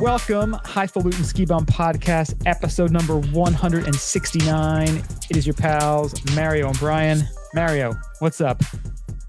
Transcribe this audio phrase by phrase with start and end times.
[0.00, 4.88] Welcome, Highfalutin Ski Bum Podcast, episode number 169.
[5.30, 7.22] It is your pals, Mario and Brian.
[7.54, 8.60] Mario, what's up?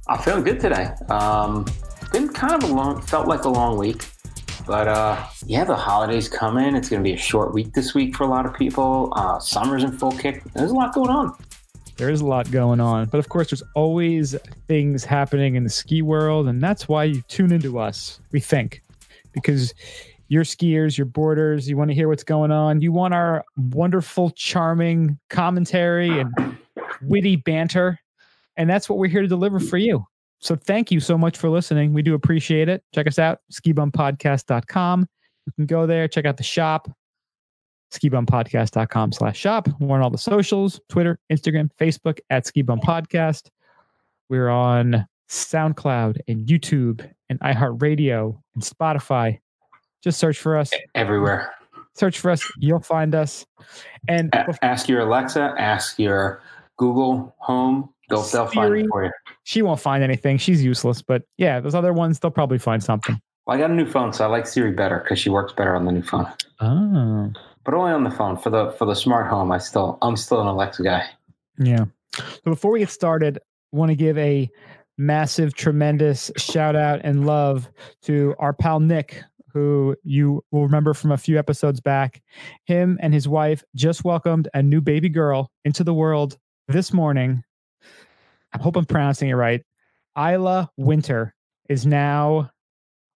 [0.08, 0.90] I'm feeling good today.
[1.08, 1.66] Um,
[2.12, 4.06] been kind of a long, felt like a long week,
[4.66, 6.76] but uh, yeah, the holidays come in.
[6.76, 9.14] It's going to be a short week this week for a lot of people.
[9.16, 10.44] Uh, summer's in full kick.
[10.56, 11.38] There's a lot going on.
[11.98, 14.36] There is a lot going on, but of course, there's always
[14.68, 18.20] things happening in the ski world, and that's why you tune into us.
[18.32, 18.82] We think
[19.32, 19.74] because
[20.28, 22.82] you're skiers, you're boarders, you want to hear what's going on.
[22.82, 26.58] You want our wonderful, charming commentary and
[27.02, 28.00] witty banter.
[28.58, 30.06] And that's what we're here to deliver for you.
[30.40, 31.94] So thank you so much for listening.
[31.94, 32.84] We do appreciate it.
[32.94, 35.08] Check us out, skibumpodcast.com.
[35.46, 36.90] You can go there, check out the shop,
[37.92, 39.68] skibumpodcast.com slash shop.
[39.80, 43.50] We're on all the socials, Twitter, Instagram, Facebook at Skibum Podcast.
[44.30, 49.40] We're on SoundCloud and YouTube and iHeartRadio and Spotify.
[50.06, 50.72] Just search for us.
[50.94, 51.52] Everywhere.
[51.96, 52.48] Search for us.
[52.60, 53.44] You'll find us.
[54.08, 56.44] And A- ask your Alexa, ask your
[56.78, 57.90] Google Home.
[58.08, 59.12] They'll, they'll find it for you.
[59.46, 60.38] she won't find anything.
[60.38, 61.02] She's useless.
[61.02, 63.20] But yeah, those other ones, they'll probably find something.
[63.48, 65.76] Well, I got a new phone, so I like Siri better because she works better
[65.76, 66.28] on the new phone.
[66.60, 67.34] Oh.
[67.64, 68.38] But only on the phone.
[68.38, 71.04] For the for the smart home, I still I'm still an Alexa guy.
[71.58, 71.86] Yeah.
[72.16, 73.40] So before we get started,
[73.74, 74.52] I want to give a
[75.00, 77.68] massive, tremendous shout out and love
[78.04, 79.24] to our pal Nick,
[79.56, 82.22] who you will remember from a few episodes back.
[82.66, 87.42] Him and his wife just welcomed a new baby girl into the world this morning.
[88.54, 89.64] I hope I'm pronouncing it right.
[90.18, 91.34] Isla Winter
[91.70, 92.52] is now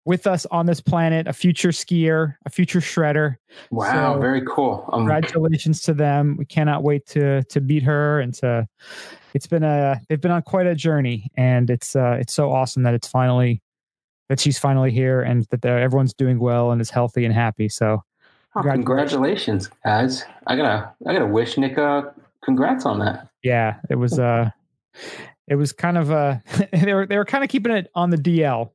[0.05, 3.35] with us on this planet, a future skier, a future shredder.
[3.71, 4.87] Wow, So- very cool.
[4.93, 6.37] Um, Congratulations to them.
[6.37, 8.67] We cannot wait to to meet her and to
[9.33, 12.83] it's been a they've been on quite a journey and it's uh it's so awesome
[12.83, 13.61] that it's finally
[14.29, 17.69] that she's finally here and that everyone's doing well and is healthy and happy.
[17.69, 18.03] So
[18.55, 20.23] oh, congratulations, guys!
[20.47, 22.03] I gotta I gotta wish Nick uh,
[22.43, 23.29] congrats on that.
[23.43, 24.49] yeah, it was uh
[25.47, 26.37] it was kind of uh
[26.71, 28.71] they were they were kind of keeping it on the DL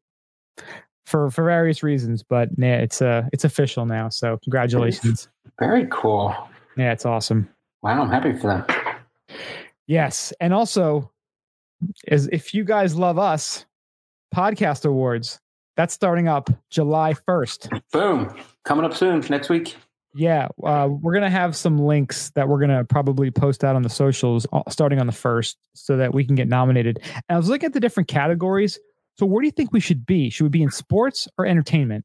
[1.06, 4.08] for for various reasons, but yeah, it's uh it's official now.
[4.08, 5.28] So congratulations.
[5.58, 6.34] Very cool.
[6.76, 7.48] Yeah, it's awesome.
[7.82, 9.36] Wow, I'm happy for them.
[9.86, 11.10] Yes, and also,
[12.08, 13.66] as if you guys love us,
[14.32, 15.40] podcast awards
[15.76, 17.68] that's starting up July first.
[17.92, 18.34] Boom,
[18.64, 19.76] coming up soon next week.
[20.14, 23.88] Yeah, uh, we're gonna have some links that we're gonna probably post out on the
[23.88, 27.00] socials uh, starting on the first, so that we can get nominated.
[27.02, 28.78] And I was looking at the different categories.
[29.18, 30.28] So where do you think we should be?
[30.30, 32.04] Should we be in sports or entertainment?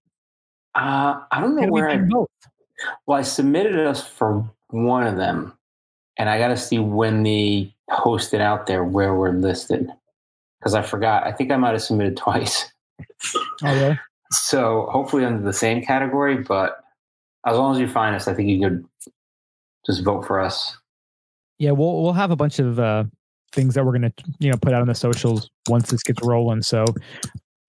[0.75, 2.29] Uh, I don't know Can where I both?
[3.05, 5.57] well I submitted us for one of them,
[6.17, 9.91] and I got to see when they post it out there where we're listed
[10.59, 11.25] because I forgot.
[11.25, 12.71] I think I might have submitted twice.
[13.63, 13.99] Oh, really?
[14.31, 16.83] So hopefully under the same category, but
[17.45, 18.85] as long as you find us, I think you could
[19.85, 20.77] just vote for us.
[21.59, 23.05] Yeah, we'll we'll have a bunch of uh,
[23.51, 26.61] things that we're gonna you know put out on the socials once this gets rolling.
[26.61, 26.85] So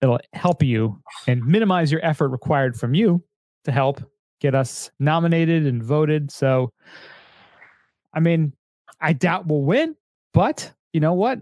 [0.03, 3.23] it'll help you and minimize your effort required from you
[3.65, 4.03] to help
[4.41, 6.31] get us nominated and voted.
[6.31, 6.73] So,
[8.15, 8.53] I mean,
[9.01, 9.97] I doubt we'll win,
[10.33, 11.39] but you know what?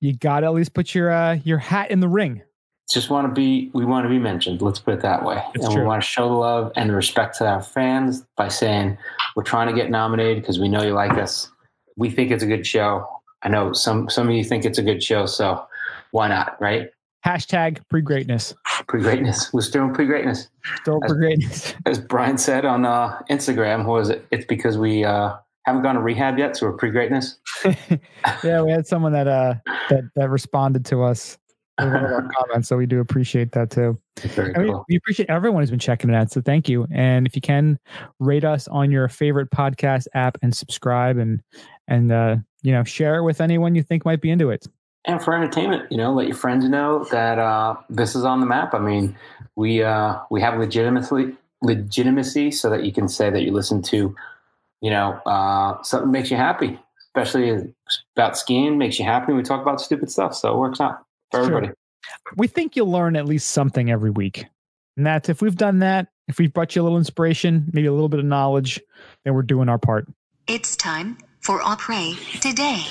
[0.00, 2.42] You got to at least put your uh, your hat in the ring.
[2.90, 4.62] Just want to be, we want to be mentioned.
[4.62, 5.42] Let's put it that way.
[5.54, 5.82] It's and true.
[5.82, 8.96] we want to show the love and the respect to our fans by saying
[9.36, 11.50] we're trying to get nominated because we know you like us.
[11.96, 13.06] We think it's a good show.
[13.42, 15.66] I know some some of you think it's a good show, so
[16.12, 16.56] why not?
[16.60, 16.88] Right?
[17.26, 18.54] Hashtag pre greatness.
[18.86, 19.52] Pre greatness.
[19.52, 20.48] We're still pre greatness.
[20.76, 21.74] Still pre greatness.
[21.86, 24.26] As Brian said on uh, Instagram, was it?
[24.30, 25.34] It's because we uh,
[25.68, 27.38] haven't gone to rehab yet, so we're pre greatness.
[28.44, 29.54] yeah, we had someone that uh
[29.90, 31.38] that that responded to us
[31.80, 33.98] in one of our comments, so we do appreciate that too.
[34.20, 34.84] Very cool.
[34.88, 36.32] we appreciate everyone who's been checking it out.
[36.32, 36.86] So thank you.
[36.92, 37.78] And if you can
[38.18, 41.40] rate us on your favorite podcast app and subscribe and
[41.86, 44.66] and uh, you know share it with anyone you think might be into it.
[45.04, 48.46] and for entertainment, you know, let your friends know that uh, this is on the
[48.46, 48.74] map.
[48.74, 49.16] I mean,
[49.54, 54.14] we uh, we have legitimacy legitimacy so that you can say that you listen to,
[54.80, 56.78] you know, uh, something makes you happy,
[57.08, 57.72] especially
[58.16, 59.32] about skiing makes you happy.
[59.32, 60.98] We talk about stupid stuff, so it works out
[61.30, 61.56] for Sure.
[61.56, 61.72] everybody.
[62.36, 64.46] We think you'll learn at least something every week.
[64.96, 67.92] And that's if we've done that, if we've brought you a little inspiration, maybe a
[67.92, 68.80] little bit of knowledge,
[69.24, 70.06] then we're doing our part.
[70.46, 72.82] It's time for Après today.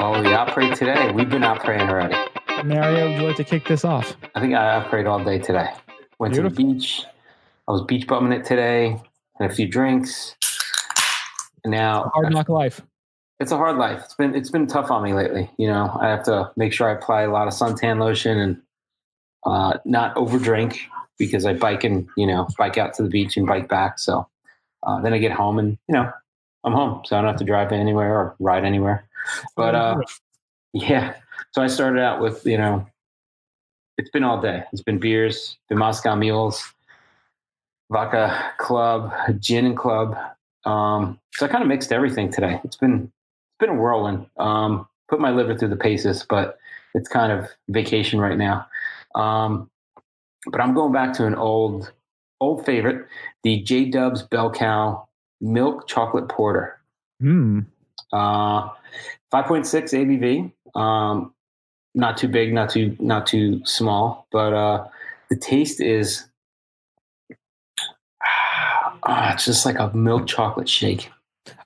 [0.00, 1.12] Oh, the opera today.
[1.12, 2.16] We've been operating already.
[2.64, 4.16] Mario, would you like to kick this off?
[4.34, 5.68] I think I operated all day today.
[6.18, 7.04] Went to the beach.
[7.68, 9.00] I was beach bumming it today.
[9.38, 10.34] Had a few drinks.
[11.64, 12.80] Now Hard knock life.
[13.38, 14.02] it's a hard life.
[14.04, 15.50] It's been it's been tough on me lately.
[15.58, 18.62] You know, I have to make sure I apply a lot of suntan lotion and
[19.44, 20.78] uh, not overdrink.
[21.20, 24.00] because I bike and you know bike out to the beach and bike back.
[24.00, 24.26] So
[24.82, 26.10] uh, then I get home and you know
[26.64, 29.06] I'm home, so I don't have to drive anywhere or ride anywhere.
[29.54, 30.00] But uh,
[30.72, 31.14] yeah,
[31.52, 32.86] so I started out with you know
[33.98, 34.64] it's been all day.
[34.72, 36.64] It's been beers, been Moscow mules,
[37.92, 40.16] vodka club, gin and club.
[40.64, 42.60] Um, so I kind of mixed everything today.
[42.64, 44.26] It's been it's been a whirlwind.
[44.38, 46.58] Um, put my liver through the paces, but
[46.94, 48.66] it's kind of vacation right now.
[49.14, 49.70] Um,
[50.50, 51.92] but I'm going back to an old
[52.40, 53.06] old favorite,
[53.42, 55.08] the J Dubs Bell Cow
[55.40, 56.78] Milk Chocolate Porter.
[57.20, 57.60] Hmm.
[58.12, 58.68] Uh,
[59.32, 60.80] 5.6 ABV.
[60.80, 61.32] Um,
[61.94, 64.86] not too big, not too not too small, but uh,
[65.28, 66.24] the taste is
[69.04, 71.10] uh, it's just like a milk chocolate shake.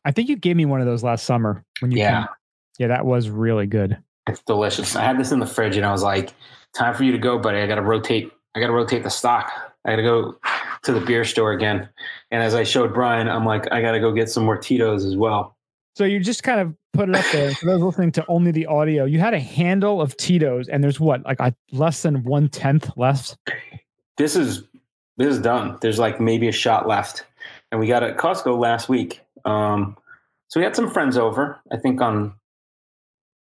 [0.05, 2.21] I think you gave me one of those last summer when you Yeah.
[2.21, 2.29] came.
[2.79, 3.97] Yeah, that was really good.
[4.27, 4.97] It's delicious.
[4.97, 6.33] I had this in the fridge and I was like,
[6.75, 7.59] time for you to go, buddy.
[7.59, 8.33] I got to rotate.
[8.55, 9.51] I got to rotate the stock.
[9.85, 10.37] I got to go
[10.85, 11.89] to the beer store again.
[12.31, 15.05] And as I showed Brian, I'm like, I got to go get some more Tito's
[15.05, 15.57] as well.
[15.97, 17.55] So you just kind of put it up there.
[17.55, 20.99] For those listening to only the audio, you had a handle of Tito's, and there's
[20.99, 23.37] what, like a less than one tenth left.
[24.17, 24.65] This is
[25.17, 25.79] this is done.
[25.81, 27.25] There's like maybe a shot left,
[27.71, 29.21] and we got it at Costco last week.
[29.45, 29.97] Um,
[30.49, 31.61] so we had some friends over.
[31.73, 32.35] I think on.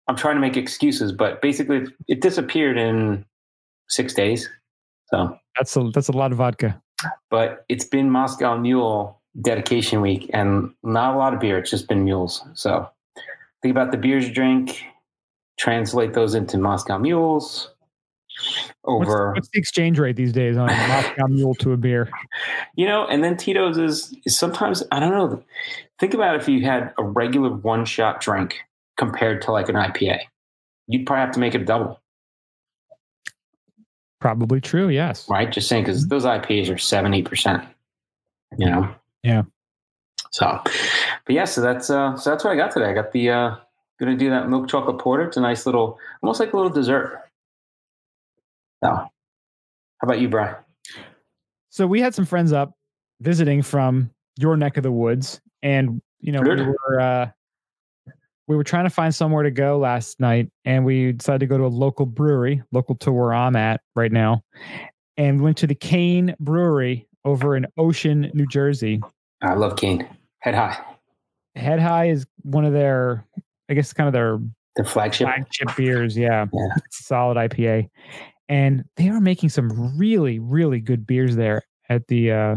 [0.08, 3.24] I'm trying to make excuses, but basically it disappeared in
[3.88, 4.50] six days.
[5.06, 6.82] So That's a that's a lot of vodka.
[7.30, 11.58] but it's been Moscow Mule dedication week and not a lot of beer.
[11.60, 12.44] It's just been mules.
[12.56, 12.90] So
[13.62, 14.84] think about the beers you drink,
[15.58, 17.70] translate those into Moscow Mules
[18.84, 22.10] over, what's the exchange rate these days on a Moscow Mule to a beer?
[22.76, 25.44] you know, and then Tito's is, is sometimes, I don't know.
[26.00, 28.58] Think about if you had a regular one shot drink
[28.98, 30.20] compared to like an IPA.
[30.88, 32.02] You'd probably have to make it a double,
[34.22, 34.90] Probably true.
[34.90, 35.28] Yes.
[35.28, 35.52] right?
[35.52, 37.68] Just saying, because those IPAs are 70%,
[38.58, 38.94] you know?
[39.24, 39.42] Yeah.
[40.30, 40.62] So,
[41.26, 42.86] but yeah, so that's uh, so that's what I got today.
[42.86, 43.56] I got the uh,
[44.00, 45.26] gonna do that milk chocolate porter.
[45.26, 47.21] It's a nice little, almost like a little dessert.
[48.84, 49.10] So, how
[50.04, 50.56] about you, Brian?
[51.70, 52.74] So we had some friends up
[53.22, 57.30] visiting from your neck of the woods, and you know we were uh,
[58.48, 61.58] we were trying to find somewhere to go last night, and we decided to go
[61.58, 64.44] to a local brewery, local to where I'm at right now,
[65.18, 69.00] and we went to the Kane Brewery over in Ocean, New Jersey.
[69.42, 70.08] I love Kane.
[70.40, 70.78] Head high,
[71.56, 73.26] Head High is one of their,
[73.70, 74.40] I guess, kind of their
[74.76, 75.28] the flagship.
[75.28, 76.18] flagship beers.
[76.18, 76.46] Yeah.
[76.52, 76.76] Yeah.
[76.92, 77.90] Solid IPA.
[78.52, 82.56] And they are making some really, really good beers there at the uh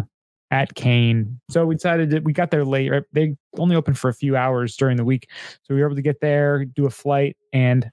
[0.51, 1.41] at Kane.
[1.51, 2.91] So we decided that we got there late.
[2.91, 3.03] Right?
[3.13, 5.29] They only opened for a few hours during the week.
[5.63, 7.91] So we were able to get there, do a flight, and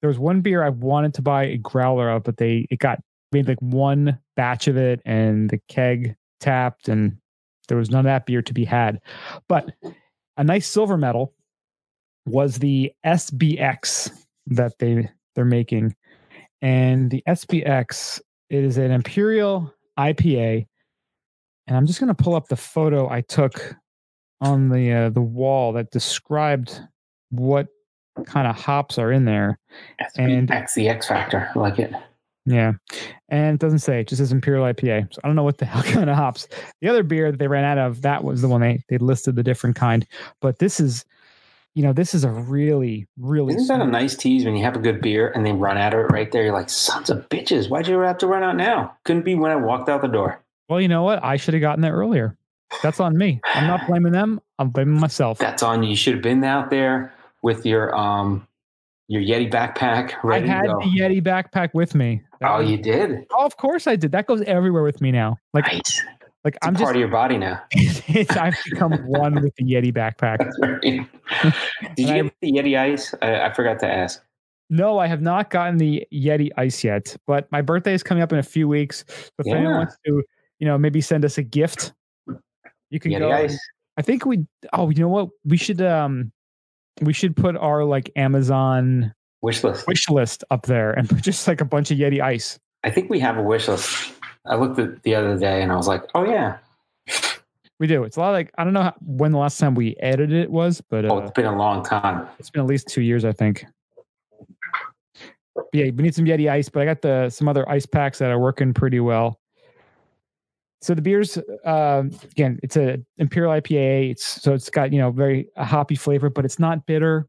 [0.00, 3.00] there was one beer I wanted to buy a growler of, but they it got
[3.32, 7.16] made like one batch of it and the keg tapped and
[7.68, 9.00] there was none of that beer to be had.
[9.48, 9.72] But
[10.36, 11.32] a nice silver medal
[12.26, 14.10] was the SBX
[14.46, 15.94] that they they're making.
[16.64, 20.66] And the SBX is an Imperial IPA.
[21.66, 23.76] And I'm just going to pull up the photo I took
[24.40, 26.80] on the uh, the wall that described
[27.28, 27.68] what
[28.24, 29.58] kind of hops are in there.
[30.16, 31.50] And- X the X factor.
[31.54, 31.92] I like it.
[32.46, 32.72] Yeah.
[33.28, 35.12] And it doesn't say, it just says Imperial IPA.
[35.12, 36.48] So I don't know what the hell kind of hops.
[36.80, 39.36] The other beer that they ran out of, that was the one they, they listed
[39.36, 40.06] the different kind.
[40.40, 41.04] But this is,
[41.74, 44.76] you know, this is a really, really Isn't that a nice tease when you have
[44.76, 46.44] a good beer and they run out of it right there?
[46.44, 47.68] You're like, sons of bitches.
[47.68, 48.96] Why'd you have to run out now?
[49.04, 50.40] Couldn't be when I walked out the door.
[50.68, 51.22] Well, you know what?
[51.22, 52.38] I should have gotten there earlier.
[52.82, 53.40] That's on me.
[53.44, 54.40] I'm not blaming them.
[54.58, 55.38] I'm blaming myself.
[55.38, 55.90] That's on you.
[55.90, 57.12] You should have been out there
[57.42, 58.46] with your um
[59.08, 60.36] your Yeti backpack right?
[60.42, 60.78] I ready had to go.
[60.80, 62.22] the Yeti backpack with me.
[62.40, 63.26] That oh, was- you did.
[63.32, 64.12] Oh, of course I did.
[64.12, 65.36] That goes everywhere with me now.
[65.52, 66.02] Like, right.
[66.44, 67.62] Like It's I'm just, part of your body now.
[68.30, 70.38] I've become one with the Yeti backpack.
[70.60, 71.54] Right.
[71.96, 73.14] Did you I- get the Yeti ice?
[73.22, 74.22] I, I forgot to ask.
[74.70, 78.32] No, I have not gotten the Yeti ice yet, but my birthday is coming up
[78.32, 79.04] in a few weeks.
[79.08, 80.22] So if anyone wants to,
[80.58, 81.92] you know, maybe send us a gift,
[82.90, 83.30] you can Yeti go.
[83.30, 83.58] ice.
[83.96, 84.46] I think we.
[84.72, 85.28] Oh, you know what?
[85.44, 85.80] We should.
[85.82, 86.32] Um,
[87.02, 89.86] we should put our like Amazon Wish list.
[89.86, 92.58] wish list up there and put just like a bunch of Yeti ice.
[92.84, 94.12] I think we have a wish list.
[94.46, 96.58] I looked at the other day and I was like, oh yeah.
[97.80, 98.04] We do.
[98.04, 100.50] It's a lot like I don't know how, when the last time we edited it
[100.50, 102.28] was, but Oh, uh, it's been a long time.
[102.38, 103.64] it's been at least two years, I think.
[105.54, 108.18] But yeah, we need some Yeti ice, but I got the some other ice packs
[108.18, 109.40] that are working pretty well.
[110.82, 114.10] So the beers, uh, again, it's a imperial IPA.
[114.12, 117.26] It's so it's got you know very a hoppy flavor, but it's not bitter.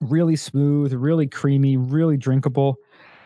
[0.00, 2.76] Really smooth, really creamy, really drinkable.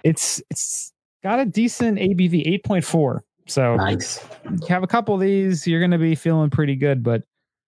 [0.05, 0.93] It's it's
[1.27, 3.25] got a decent ABV, eight point four.
[3.49, 4.25] So Nice.
[4.45, 7.03] you have a couple of these, you're going to be feeling pretty good.
[7.03, 7.23] But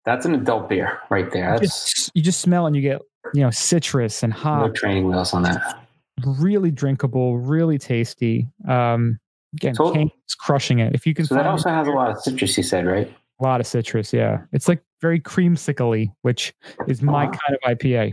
[0.04, 1.54] That's an adult beer right there.
[1.54, 3.00] you just, you just smell and you get
[3.34, 5.84] you know citrus and no training wheels on that.
[6.24, 8.48] really drinkable, really tasty.
[8.68, 9.18] Um,
[9.54, 10.94] again, So- Kane's crushing it.
[10.94, 13.12] If you can So that also has a lot of citrus, you said, right?
[13.40, 16.52] a lot of citrus, yeah, it's like very creamsicle which
[16.88, 17.30] is my Wow.
[17.30, 18.12] kind of IPA.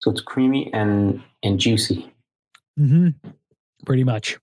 [0.00, 2.12] So it's creamy and and juicy.
[2.78, 3.08] Mm-hmm.
[3.86, 4.38] Pretty much.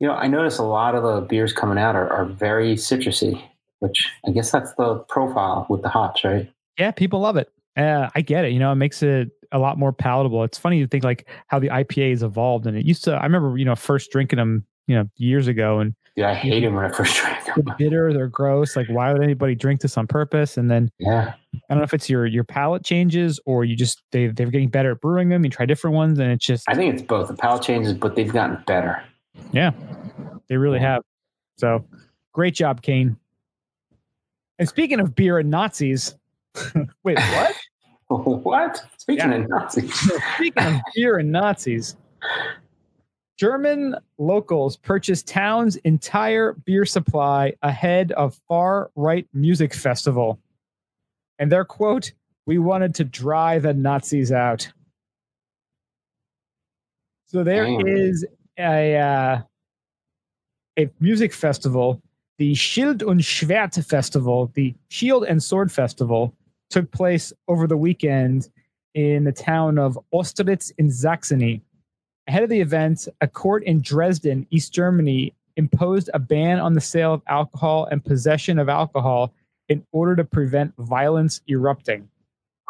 [0.00, 3.42] You know, I notice a lot of the beers coming out are, are very citrusy,
[3.78, 6.50] which I guess that's the profile with the hops, right?
[6.78, 7.50] Yeah, people love it.
[7.76, 8.52] Uh, I get it.
[8.52, 10.42] You know, it makes it a lot more palatable.
[10.44, 13.12] It's funny to think like how the IPA has evolved, and it used to.
[13.14, 16.60] I remember, you know, first drinking them, you know, years ago, and Yeah, I hate
[16.60, 17.74] them when I first drank they're them.
[17.78, 18.76] bitter, they're gross.
[18.76, 20.56] Like, why would anybody drink this on purpose?
[20.56, 21.34] And then Yeah.
[21.54, 24.68] I don't know if it's your your palate changes or you just they they're getting
[24.68, 25.44] better at brewing them.
[25.44, 27.28] You try different ones, and it's just I think it's both.
[27.28, 29.00] The palate changes, but they've gotten better.
[29.52, 29.72] Yeah,
[30.48, 31.02] they really have.
[31.56, 31.84] So
[32.32, 33.16] great job, Kane.
[34.58, 36.16] And speaking of beer and Nazis,
[37.04, 37.56] wait, what?
[38.08, 38.82] what?
[38.98, 39.92] Speaking of Nazis.
[40.36, 41.96] Speaking of beer and Nazis,
[43.36, 50.38] German locals purchased town's entire beer supply ahead of far right music festival.
[51.38, 52.12] And their quote,
[52.46, 54.70] we wanted to dry the Nazis out.
[57.26, 57.86] So there Damn.
[57.86, 58.24] is
[58.58, 59.42] a uh,
[60.78, 62.02] a music festival,
[62.38, 66.34] the Schild und Schwert Festival, the Shield and Sword Festival,
[66.70, 68.48] took place over the weekend
[68.94, 71.62] in the town of Ostritz in Saxony.
[72.26, 76.80] Ahead of the event, a court in Dresden, East Germany, imposed a ban on the
[76.80, 79.32] sale of alcohol and possession of alcohol
[79.68, 82.08] in order to prevent violence erupting.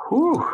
[0.08, 0.44] Whew.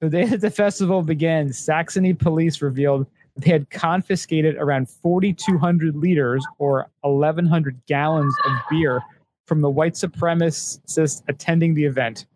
[0.00, 6.44] The day that the festival began, Saxony police revealed they had confiscated around 4,200 liters
[6.58, 9.02] or 1,100 gallons of beer
[9.46, 12.26] from the white supremacists attending the event,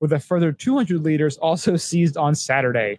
[0.00, 2.98] with a further 200 liters also seized on Saturday.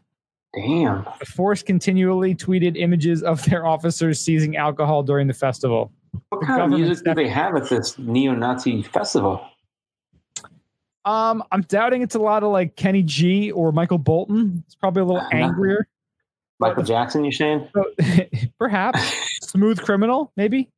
[0.53, 1.05] Damn.
[1.19, 5.91] The force continually tweeted images of their officers seizing alcohol during the festival.
[6.29, 9.45] What The kind of music do they have at this neo-Nazi festival?
[11.05, 14.63] Um, I'm doubting it's a lot of like Kenny G or Michael Bolton.
[14.65, 15.87] It's probably a little angrier.
[16.59, 17.69] Michael Jackson, you're saying?
[18.59, 19.01] Perhaps
[19.47, 20.69] smooth criminal, maybe.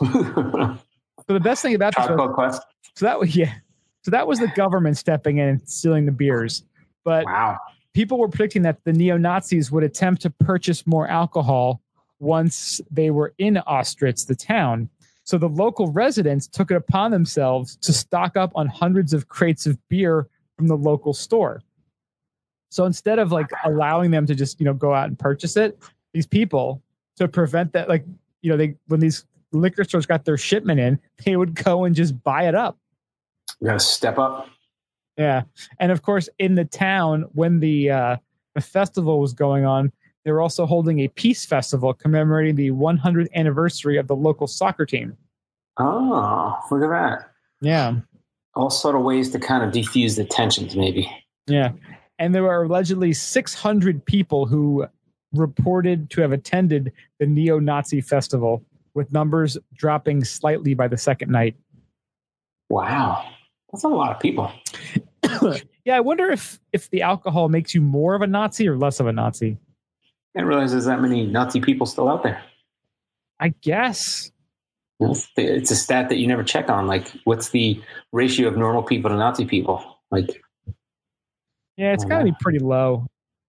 [1.26, 2.62] So the best thing about this, was, Quest.
[2.96, 3.54] so that was yeah,
[4.02, 6.64] so that was the government stepping in and stealing the beers.
[7.02, 7.56] But Wow.
[7.94, 11.80] people were predicting that the neo Nazis would attempt to purchase more alcohol
[12.20, 14.90] once they were in Ostritz, the town.
[15.22, 19.64] So the local residents took it upon themselves to stock up on hundreds of crates
[19.64, 21.62] of beer from the local store.
[22.74, 25.78] So instead of like allowing them to just, you know, go out and purchase it,
[26.12, 26.82] these people
[27.18, 28.04] to prevent that, like,
[28.42, 31.94] you know, they when these liquor stores got their shipment in, they would go and
[31.94, 32.76] just buy it up.
[33.60, 34.48] You gotta step up.
[35.16, 35.42] Yeah,
[35.78, 38.16] and of course, in the town when the uh,
[38.56, 39.92] the festival was going on,
[40.24, 44.84] they were also holding a peace festival commemorating the 100th anniversary of the local soccer
[44.84, 45.16] team.
[45.78, 47.30] Oh, look at that.
[47.60, 48.00] Yeah,
[48.56, 51.08] All sort of ways to kind of defuse the tensions, maybe.
[51.46, 51.70] yeah,
[52.18, 54.86] and there were allegedly 600 people who
[55.32, 61.56] reported to have attended the neo-Nazi festival, with numbers dropping slightly by the second night.
[62.70, 63.28] Wow.
[63.72, 64.52] That's a lot of people.
[65.84, 69.00] yeah, I wonder if if the alcohol makes you more of a Nazi or less
[69.00, 69.58] of a Nazi.
[70.34, 72.40] I didn't realize there's that many Nazi people still out there.
[73.40, 74.30] I guess.
[75.00, 76.86] It's it's a stat that you never check on.
[76.86, 79.84] Like, what's the ratio of normal people to Nazi people?
[80.10, 80.40] Like,
[81.76, 83.06] Yeah, it's oh, got to be pretty low.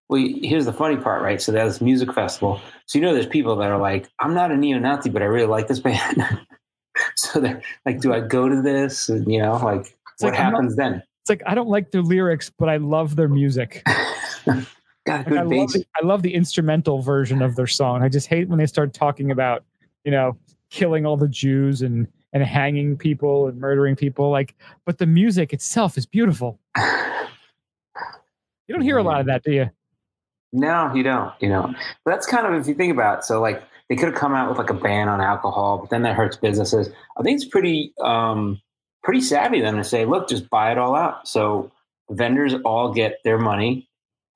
[0.09, 1.41] well, here's the funny part, right?
[1.41, 2.59] So there's music festival.
[2.87, 5.47] So you know, there's people that are like, I'm not a neo-Nazi, but I really
[5.47, 6.23] like this band.
[7.15, 9.09] so they're like, do I go to this?
[9.09, 11.03] And, you know, like, what like, I'm not- happens then?
[11.21, 13.81] It's like I don't like their lyrics, but I love their music.
[14.45, 14.65] Got
[15.07, 18.03] Like, good I, love the, I love the instrumental version of their song.
[18.03, 19.63] I just hate when they start talking about,
[20.03, 20.37] you know,
[20.69, 24.29] killing all the Jews and and hanging people and murdering people.
[24.29, 24.55] Like,
[24.85, 26.59] but the music itself is beautiful.
[28.67, 29.69] You don't hear a lot of that, do you?
[30.51, 31.33] No, you don't.
[31.39, 33.19] You know, but that's kind of if you think about.
[33.19, 35.89] It, so like they could have come out with like a ban on alcohol, but
[35.89, 36.89] then that hurts businesses.
[37.17, 38.61] I think it's pretty um,
[39.03, 41.27] pretty savvy of them to say, look, just buy it all out.
[41.27, 41.71] So
[42.09, 43.87] vendors all get their money,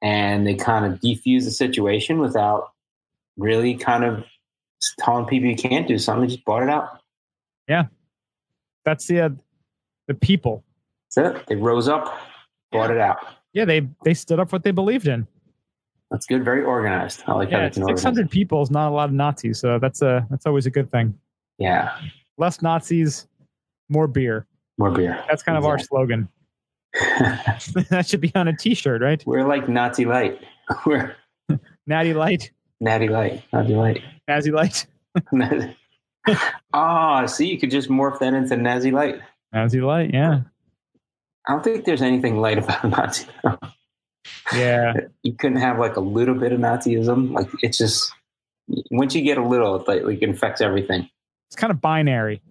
[0.01, 2.71] and they kind of defuse the situation without
[3.37, 4.23] really kind of
[4.99, 6.27] telling people you can't do something.
[6.27, 6.99] They just bought it out.
[7.67, 7.85] Yeah,
[8.85, 9.29] that's the uh,
[10.07, 10.63] the people.
[11.15, 11.47] That's it.
[11.47, 12.15] They rose up,
[12.71, 13.17] bought it out.
[13.53, 15.27] Yeah, they they stood up for what they believed in.
[16.11, 16.43] That's good.
[16.43, 17.23] Very organized.
[17.27, 20.01] I like Yeah, can six hundred people is not a lot of Nazis, so that's
[20.01, 21.17] a that's always a good thing.
[21.57, 21.95] Yeah.
[22.37, 23.27] less Nazis,
[23.89, 24.47] more beer.
[24.77, 25.23] More beer.
[25.27, 26.27] That's kind of our slogan.
[26.93, 29.21] that should be on a T-shirt, right?
[29.25, 30.39] We're like Nazi light.
[30.85, 31.15] We're
[31.85, 33.43] Natty Light, natty light.
[33.51, 34.01] Natty light.
[34.27, 34.85] Nazi Light,
[36.73, 39.19] Ah, see, you could just morph that into Nazi light.
[39.51, 40.11] Nazi Light.
[40.13, 40.41] Yeah,
[41.49, 43.25] I don't think there's anything light about Nazi.
[44.53, 44.93] yeah.
[45.23, 47.31] you couldn't have like a little bit of Nazism.
[47.31, 48.11] Like it's just
[48.91, 51.09] once you get a little, it like, like infects everything.
[51.47, 52.41] It's kind of binary.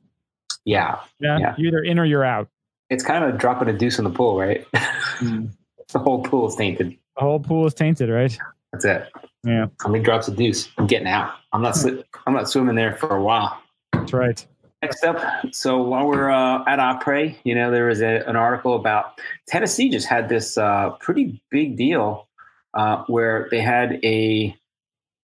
[0.65, 1.55] Yeah, Yeah, Yeah.
[1.57, 2.49] you're either in or you're out.
[2.91, 4.67] it's kind of dropping a deuce in the pool, right?
[4.75, 5.47] Hmm.
[5.93, 6.97] the whole pool is tainted.
[7.17, 8.37] The whole pool is tainted, right?
[8.73, 9.09] That's it.
[9.45, 10.69] Yeah, How many drops of deuce?
[10.77, 11.33] I'm getting out.
[11.53, 11.79] I'm not.
[12.27, 13.57] I'm not swimming there for a while.
[13.93, 14.45] that's right.
[14.81, 15.19] Next up,
[15.53, 19.89] so while we're uh, at Après, you know, there was a, an article about Tennessee
[19.89, 22.29] just had this uh, pretty big deal
[22.75, 24.57] uh, where they had a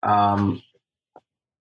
[0.04, 0.62] um,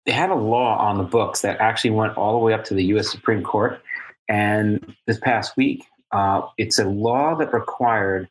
[0.06, 2.74] they had a law on the books that actually went all the way up to
[2.74, 3.10] the U.S.
[3.10, 3.82] Supreme Court,
[4.28, 8.28] and this past week, uh, it's a law that required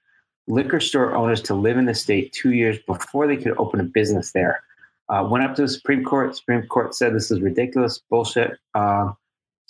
[0.47, 3.83] liquor store owners to live in the state two years before they could open a
[3.83, 4.63] business there.
[5.09, 6.37] Uh, went up to the Supreme Court.
[6.37, 8.57] Supreme Court said this is ridiculous, bullshit.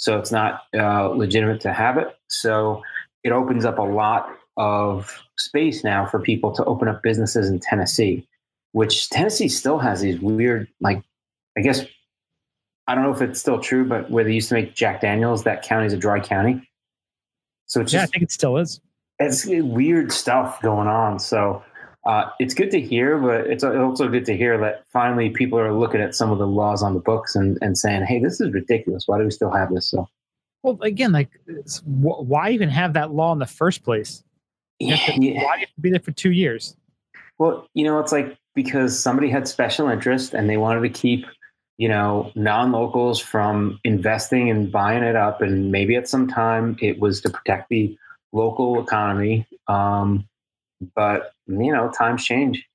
[0.02, 2.08] So it's not uh, legitimate to have it.
[2.28, 2.82] So
[3.24, 7.60] it opens up a lot of space now for people to open up businesses in
[7.60, 8.28] Tennessee,
[8.72, 11.04] which Tennessee still has these weird, like,
[11.56, 11.86] I guess,
[12.88, 15.44] I don't know if it's still true, but where they used to make Jack Daniels,
[15.44, 16.68] that county's a dry county.
[17.68, 18.82] So it's Yeah, I think it still is.
[19.20, 21.20] it's weird stuff going on.
[21.20, 21.64] So
[22.06, 25.72] uh, it's good to hear, but it's also good to hear that finally people are
[25.74, 28.52] looking at some of the laws on the books and, and saying, hey, this is
[28.52, 29.04] ridiculous.
[29.08, 29.90] Why do we still have this?
[29.90, 30.08] So,
[30.64, 31.30] Well, again, like,
[31.84, 34.24] wh- why even have that law in the first place?
[34.82, 35.44] Have to- yeah.
[35.44, 36.76] Why do you have to be there for two years?
[37.38, 41.26] Well, you know, it's like because somebody had special interest and they wanted to keep,
[41.78, 45.42] you know, non locals from investing and buying it up.
[45.42, 47.96] And maybe at some time it was to protect the
[48.34, 49.48] local economy.
[49.68, 50.28] Um,
[50.96, 52.66] but, you know, times change.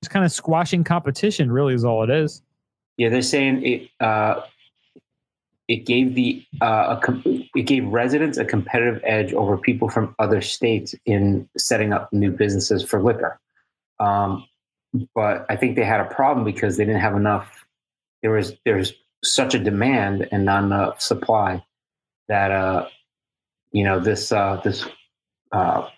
[0.00, 2.42] It's kind of squashing competition, really, is all it is.
[2.96, 3.88] Yeah, they're saying it.
[4.00, 4.42] Uh,
[5.68, 10.14] it gave the uh, a com- it gave residents a competitive edge over people from
[10.18, 13.40] other states in setting up new businesses for liquor.
[14.00, 14.44] Um,
[15.14, 17.64] but I think they had a problem because they didn't have enough.
[18.22, 18.92] There was there was
[19.24, 21.64] such a demand and not enough supply
[22.28, 22.88] that uh,
[23.70, 24.84] you know this uh, this
[25.52, 25.88] uh,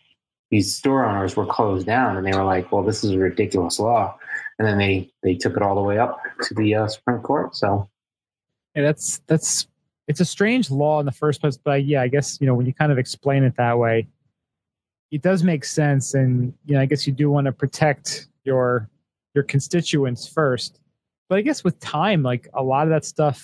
[0.55, 3.79] these store owners were closed down and they were like, well, this is a ridiculous
[3.79, 4.17] law
[4.59, 7.55] and then they they took it all the way up to the uh, Supreme Court.
[7.57, 7.89] So
[8.75, 9.67] Yeah, that's that's
[10.07, 12.55] it's a strange law in the first place, but I, yeah, I guess you know
[12.55, 14.07] when you kind of explain it that way,
[15.11, 18.89] it does make sense, and you know I guess you do want to protect your
[19.35, 20.79] your constituents first,
[21.29, 23.41] but I guess with time, like a lot of that stuff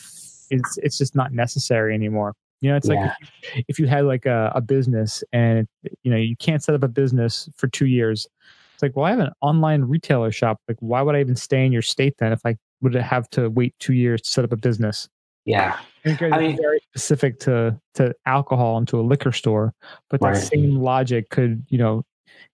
[0.50, 2.34] is it's just not necessary anymore.
[2.60, 5.66] You know, it's like if, you, if you had like a, a business and
[6.02, 8.26] you know you can't set up a business for two years.
[8.74, 10.58] It's like, well, I have an online retailer shop.
[10.68, 13.48] Like, why would I even stay in your state then if I would have to
[13.50, 15.08] wait two years to set up a business?
[15.46, 19.72] yeah, I think I mean- very specific to to alcohol and to a liquor store,
[20.10, 20.36] but that Right.
[20.36, 22.04] same logic could you know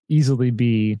[0.09, 0.99] easily be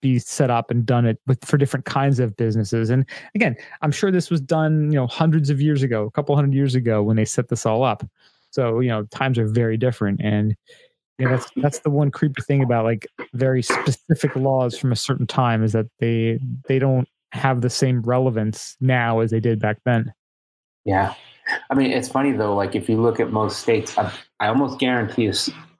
[0.00, 2.90] be set up and done it with for different kinds of businesses.
[2.90, 6.34] And again, I'm sure this was done you know hundreds of years ago, a couple
[6.34, 8.04] hundred years ago when they set this all up.
[8.50, 10.56] So you know times are very different, and
[11.18, 15.62] that's that's the one creepy thing about like very specific laws from a certain time
[15.64, 20.12] is that they they don't have the same relevance now as they did back then.
[20.84, 21.14] yeah.
[21.70, 22.54] I mean, it's funny though.
[22.54, 25.32] Like if you look at most states, I, I almost guarantee you,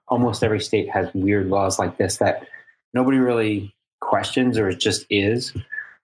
[0.09, 2.46] almost every state has weird laws like this that
[2.94, 5.53] nobody really questions or it just is.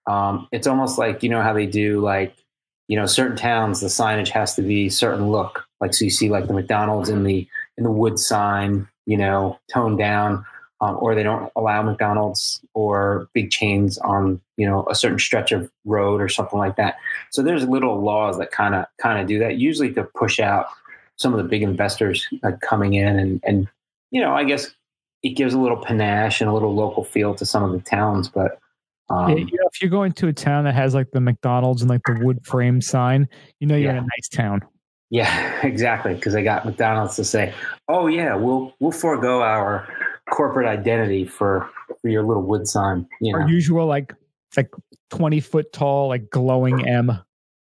[0.07, 2.35] Um, it's almost like you know how they do like
[2.87, 6.29] you know certain towns the signage has to be certain look like so you see
[6.29, 10.45] like the McDonald's in the in the wood sign you know toned down
[10.81, 15.51] um, or they don't allow McDonald's or big chains on you know a certain stretch
[15.51, 16.97] of road or something like that.
[17.31, 20.67] So there's little laws that kind of kind of do that usually to push out
[21.17, 23.67] some of the big investors uh, coming in and and
[24.11, 24.73] you know I guess
[25.25, 28.29] it gives a little panache and a little local feel to some of the towns,
[28.29, 28.59] but.
[29.09, 31.81] Um, Yeah, you know, if you're going to a town that has like the McDonald's
[31.81, 33.27] and like the wood frame sign,
[33.59, 34.61] you know you're in a nice town.
[35.11, 36.15] Yeah, exactly.
[36.15, 37.53] Because they got McDonald's to say,
[37.87, 39.87] "Oh yeah, we'll we'll forego our
[40.31, 41.69] corporate identity for
[42.01, 43.41] for your little wood sign." You know?
[43.41, 44.15] Our usual like
[44.57, 44.71] like
[45.11, 47.19] 20 foot tall, like glowing M.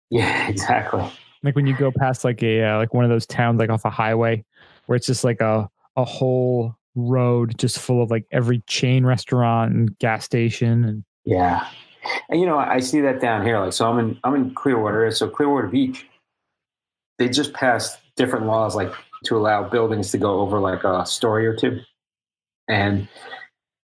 [0.09, 1.03] Yeah, exactly.
[1.43, 3.83] Like when you go past like a uh, like one of those towns like off
[3.83, 4.45] a highway
[4.85, 9.73] where it's just like a a whole road just full of like every chain restaurant
[9.73, 11.67] and gas station and Yeah,
[12.29, 13.59] and you know I see that down here.
[13.59, 16.07] Like, so I'm in I'm in Clearwater, so Clearwater Beach.
[17.19, 18.91] They just passed different laws like
[19.25, 21.79] to allow buildings to go over like a story or two,
[22.67, 23.07] and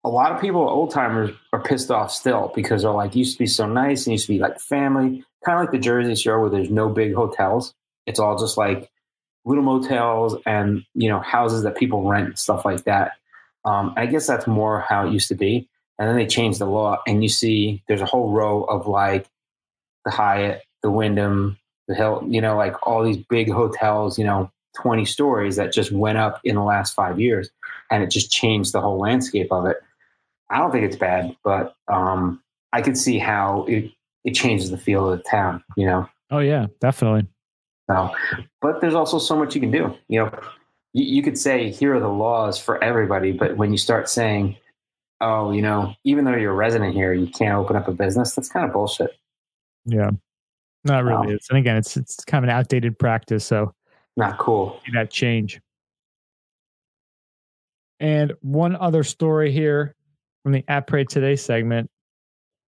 [0.04, 3.38] a lot of people, old timers, are pissed off still because they're like, used to
[3.38, 6.40] be so nice and used to be like family, kind of like the Jersey Shore
[6.40, 7.72] where there's no big hotels.
[8.06, 8.90] It's all just like
[9.44, 13.12] little motels and you know houses that people rent, and stuff like that.
[13.64, 15.68] Um, I guess that's more how it used to be.
[15.98, 19.28] And then they changed the law, and you see there's a whole row of like
[20.04, 24.50] the Hyatt, the Wyndham, the Hill, you know, like all these big hotels, you know,
[24.80, 27.50] 20 stories that just went up in the last five years.
[27.90, 29.76] And it just changed the whole landscape of it.
[30.50, 33.90] I don't think it's bad, but um, I could see how it,
[34.24, 36.08] it changes the feel of the town, you know?
[36.30, 37.26] Oh, yeah, definitely.
[37.90, 38.10] So,
[38.60, 39.96] but there's also so much you can do.
[40.08, 40.40] You know,
[40.92, 44.56] you, you could say, here are the laws for everybody, but when you start saying,
[45.20, 48.34] oh, you know, even though you're a resident here, you can't open up a business,
[48.34, 49.10] that's kind of bullshit.
[49.84, 50.10] Yeah.
[50.84, 51.14] Not really.
[51.14, 51.32] Um wow.
[51.32, 53.44] It's, and again, it's it's kind of an outdated practice.
[53.44, 53.74] So
[54.16, 54.80] Not cool.
[54.94, 55.60] that change.
[58.00, 59.94] And one other story here
[60.42, 61.88] from the Après Today segment,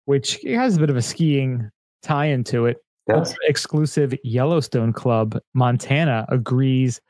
[0.05, 1.71] which has a bit of a skiing
[2.03, 2.85] tie into it.
[3.09, 3.35] Yes.
[3.49, 7.01] Exclusive Yellowstone Club, Montana, agrees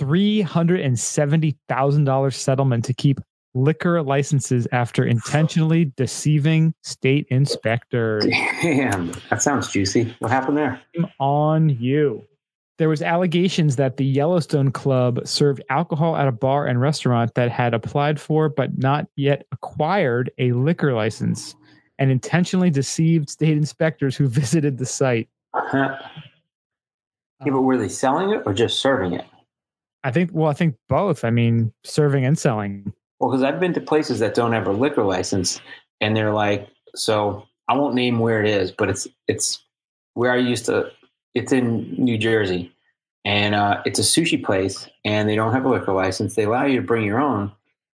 [0.00, 3.20] $370,000 settlement to keep
[3.54, 8.26] liquor licenses after intentionally deceiving state inspectors.
[8.26, 10.14] Damn, that sounds juicy.
[10.18, 10.80] What happened there?
[11.18, 12.22] On you.
[12.76, 17.50] There was allegations that the Yellowstone Club served alcohol at a bar and restaurant that
[17.50, 21.56] had applied for but not yet acquired a liquor license
[21.98, 25.28] and intentionally deceived state inspectors who visited the site.
[25.54, 25.96] Huh.
[27.44, 29.24] Yeah, but were they selling it or just serving it?
[30.04, 31.24] I think well, I think both.
[31.24, 32.92] I mean, serving and selling.
[33.20, 35.60] Well, because I've been to places that don't have a liquor license,
[36.00, 39.62] and they're like, so I won't name where it is, but it's it's
[40.14, 40.90] where I used to.
[41.34, 42.72] It's in New Jersey,
[43.24, 46.34] and uh, it's a sushi place, and they don't have a liquor license.
[46.34, 47.52] They allow you to bring your own.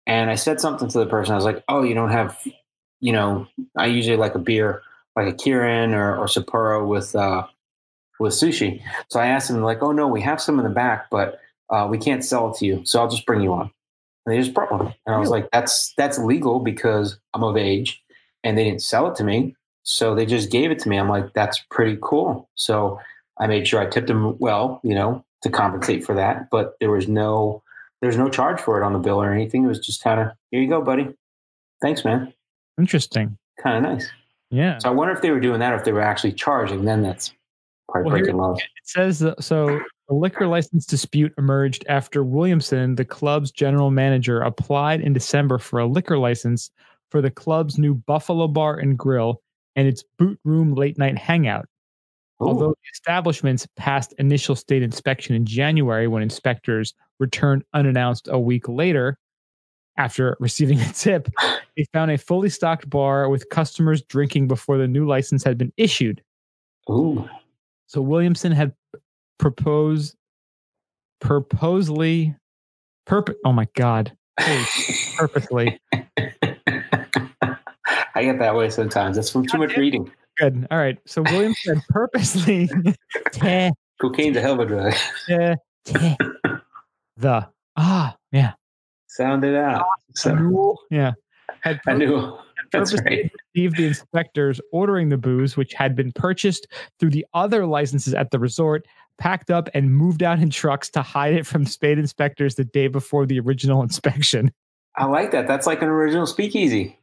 [0.08, 1.34] And I said something to the person.
[1.34, 2.38] I was like, "Oh, you don't have,
[3.02, 4.82] you know, I usually like a beer,
[5.16, 7.46] like a Kirin or, or Sapporo with uh,
[8.20, 11.10] with sushi." So I asked them, like, "Oh no, we have some in the back,
[11.10, 12.82] but uh, we can't sell it to you.
[12.86, 13.72] So I'll just bring you one."
[14.26, 17.58] And they just brought one, and I was like, "That's that's legal because I'm of
[17.58, 18.02] age,
[18.44, 21.10] and they didn't sell it to me, so they just gave it to me." I'm
[21.10, 23.00] like, "That's pretty cool." So
[23.40, 26.50] I made sure I tipped them well, you know, to compensate for that.
[26.52, 27.64] But there was no
[28.02, 29.66] there's no charge for it on the bill or anything.
[29.66, 31.08] It was just kind of here you go, buddy.
[31.82, 32.34] Thanks, man.
[32.80, 33.38] Interesting.
[33.62, 34.10] Kind of nice.
[34.50, 34.78] Yeah.
[34.80, 36.86] So I wonder if they were doing that or if they were actually charging.
[36.86, 37.34] Then that's
[37.90, 38.60] probably Well, breaking laws.
[38.60, 39.80] It says so.
[40.10, 45.80] A liquor license dispute emerged after Williamson, the club's general manager, applied in December for
[45.80, 46.70] a liquor license
[47.12, 49.42] for the club's new Buffalo Bar and Grill
[49.78, 51.66] and its boot room late night hangout.
[52.42, 58.68] Although the establishments passed initial state inspection in January when inspectors returned unannounced a week
[58.68, 59.18] later
[59.98, 61.28] after receiving a tip,
[61.78, 65.72] they found a fully stocked bar with customers drinking before the new license had been
[65.78, 66.22] issued.
[66.90, 67.28] Ooh.
[67.88, 68.74] So Williamson had
[69.38, 70.16] proposed
[71.20, 72.36] purposely
[73.06, 74.12] purp oh my god
[75.18, 75.80] purposely
[78.14, 79.16] I get that way sometimes.
[79.16, 80.12] That's from too much reading.
[80.38, 82.70] good all right so Williamson purposely
[84.02, 84.94] Cocaine's a hell of a drug.
[87.18, 88.54] the ah yeah
[89.12, 89.86] Sound it out.
[90.14, 91.14] So, yeah
[91.62, 92.38] had I knew.
[92.72, 93.32] That's right.
[93.54, 96.68] deceived the inspectors ordering the booze, which had been purchased
[97.00, 98.86] through the other licenses at the resort,
[99.18, 102.88] packed up and moved out in trucks to hide it from spade inspectors the day
[102.88, 104.52] before the original inspection.
[104.96, 105.48] I like that.
[105.48, 106.98] That's like an original speakeasy.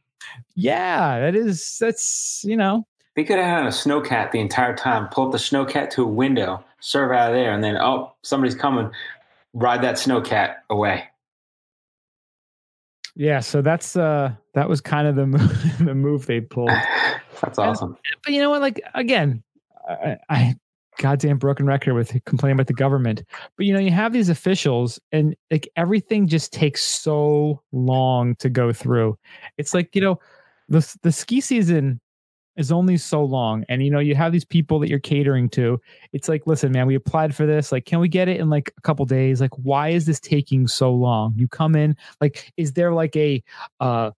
[0.55, 5.07] Yeah, that is that's you know They could have had a snowcat the entire time.
[5.09, 8.55] Pull up the snowcat to a window, serve out of there, and then oh, somebody's
[8.55, 8.91] coming.
[9.53, 11.08] Ride that snowcat away.
[13.19, 13.41] Yeah.
[13.41, 16.71] So that's uh that was kind of the move, the move they pulled.
[17.41, 17.97] That's awesome.
[18.23, 18.61] But you know what?
[18.61, 19.43] Like again,
[19.89, 20.55] I, I
[20.99, 23.23] goddamn broken record with complaining about the government.
[23.57, 28.49] But you know, you have these officials, and like everything just takes so long to
[28.49, 29.17] go through.
[29.57, 30.19] It's like you know,
[30.69, 31.99] the the ski season
[32.59, 35.79] is only so long, and you know, you have these people that you're catering to.
[36.13, 37.71] It's like, listen, man, we applied for this.
[37.71, 39.41] Like, can we get it in like a couple days?
[39.41, 41.33] Like, why is this taking so long?
[41.35, 43.41] You come in, like, is there like a
[43.79, 44.11] uh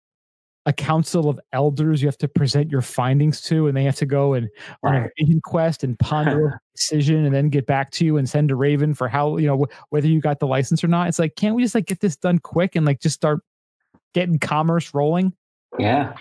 [0.66, 4.04] a council of elders you have to present your findings to and they have to
[4.04, 4.46] go and
[4.82, 5.10] on a Right.
[5.18, 8.54] vision quest and ponder a decision and then get back to you and send a
[8.54, 11.34] raven for how you know wh- whether you got the license or not it's like
[11.34, 13.40] can't we just like get this done quick and like just start
[14.12, 15.32] getting commerce rolling
[15.78, 16.14] Yeah.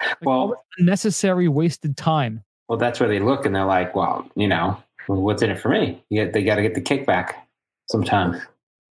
[0.00, 4.48] Like, Well, unnecessary wasted time well, that's where they look and they're like, well, you
[4.48, 6.02] know, what's in it for me?
[6.10, 7.34] You get, they got to get the kickback.
[7.88, 8.38] sometimes.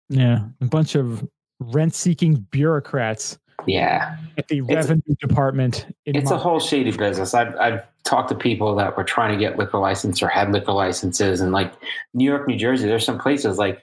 [0.09, 1.27] Yeah, a bunch of
[1.59, 3.37] rent-seeking bureaucrats
[3.67, 5.87] Yeah, at the It's- revenue department.
[6.07, 7.35] In it's a whole shady business.
[7.35, 10.73] I've I've talked to people that were trying to get liquor license or had liquor
[10.73, 11.73] licenses, and like
[12.13, 13.83] New York, New Jersey, there's some places like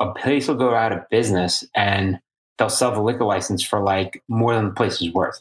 [0.00, 2.18] a place will go out of business and
[2.56, 5.40] they'll sell the liquor license for like more than the place is worth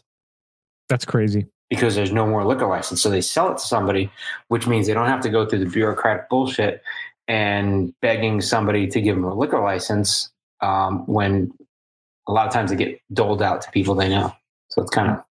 [0.90, 1.48] That's crazy.
[1.70, 3.02] because there's no more liquor license.
[3.02, 4.10] So they sell it to somebody,
[4.48, 6.82] which means they don't have to go through the bureaucratic bullshit
[7.28, 11.52] and begging somebody to give them a liquor license um, when
[12.28, 14.34] a lot of times they get doled out to people they know.
[14.70, 15.24] So it's kind of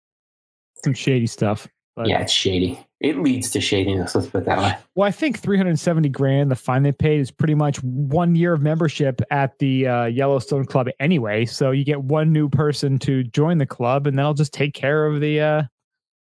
[0.84, 1.66] Some shady stuff.
[1.96, 2.78] But, yeah, it's shady.
[3.00, 4.14] It leads to shadiness.
[4.14, 4.76] Let's put it that way.
[4.94, 8.60] Well, I think 370 grand, the fine they paid is pretty much one year of
[8.60, 11.46] membership at the uh, Yellowstone Club anyway.
[11.46, 15.06] So you get one new person to join the club, and that'll just take care
[15.06, 15.62] of the uh,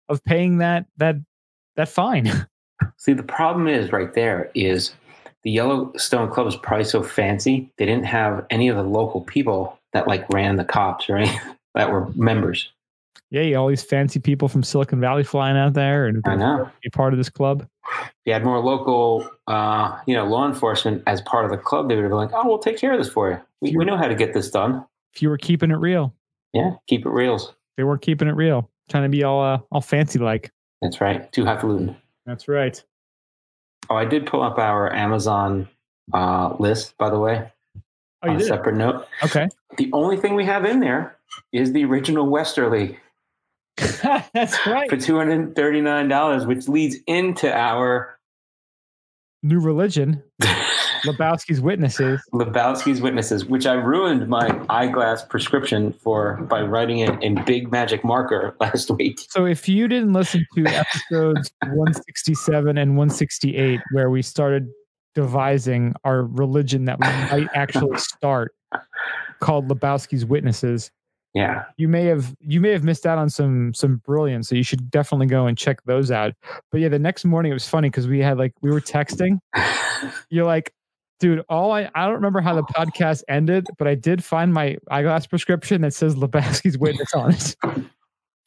[0.10, 1.18] of paying that that
[1.76, 2.48] that fine.
[2.98, 4.94] See, the problem is right there is
[5.44, 7.72] the Yellowstone Club is probably so fancy.
[7.78, 11.40] They didn't have any of the local people that like ran the cops or any
[11.76, 12.72] that were members.
[13.32, 16.70] Yeah, you all these fancy people from Silicon Valley flying out there and I know.
[16.84, 17.66] be part of this club.
[17.90, 21.90] If you had more local, uh, you know, law enforcement as part of the club,
[21.90, 23.40] they would have been like, "Oh, we'll take care of this for you.
[23.62, 24.86] We, we know how to get this done.
[25.14, 26.14] If you were keeping it real,
[26.54, 27.54] Yeah, keep it reals.
[27.78, 30.52] they weren't keeping it real, trying to be all uh, all fancy like.
[30.82, 31.32] That's right.
[31.32, 31.96] Too highfalutin.
[32.26, 32.82] That's right.
[33.90, 35.68] Oh, I did pull up our Amazon
[36.14, 37.52] uh, list, by the way.
[38.24, 38.48] Oh, you on a did?
[38.48, 39.06] separate note.
[39.24, 39.48] Okay.
[39.78, 41.18] The only thing we have in there
[41.52, 43.00] is the original Westerly.
[44.34, 44.90] That's right.
[44.90, 48.20] for two hundred and thirty nine dollars, which leads into our
[49.44, 50.22] New religion,
[51.04, 52.22] Lebowski's witnesses.
[52.32, 58.04] Lebowski's Witnesses, which I ruined my eyeglass prescription for by writing it in big magic
[58.04, 59.18] marker last week.
[59.30, 64.68] So if you didn't listen to episodes 167 and 168, where we started
[65.16, 68.54] devising our religion that we might actually start,
[69.40, 70.92] called Lebowski's Witnesses,
[71.34, 74.50] Yeah, you may have you may have missed out on some some brilliance.
[74.50, 76.34] So you should definitely go and check those out.
[76.72, 79.40] But yeah, the next morning it was funny because we had like we were texting.
[80.30, 80.74] You're like.
[81.20, 84.78] Dude, all I I don't remember how the podcast ended, but I did find my
[84.90, 87.56] eyeglass prescription that says Lebowski's witness on it.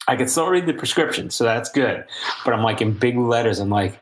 [0.09, 2.03] I can still read the prescription, so that's good.
[2.43, 3.59] But I'm like in big letters.
[3.59, 4.01] I'm like,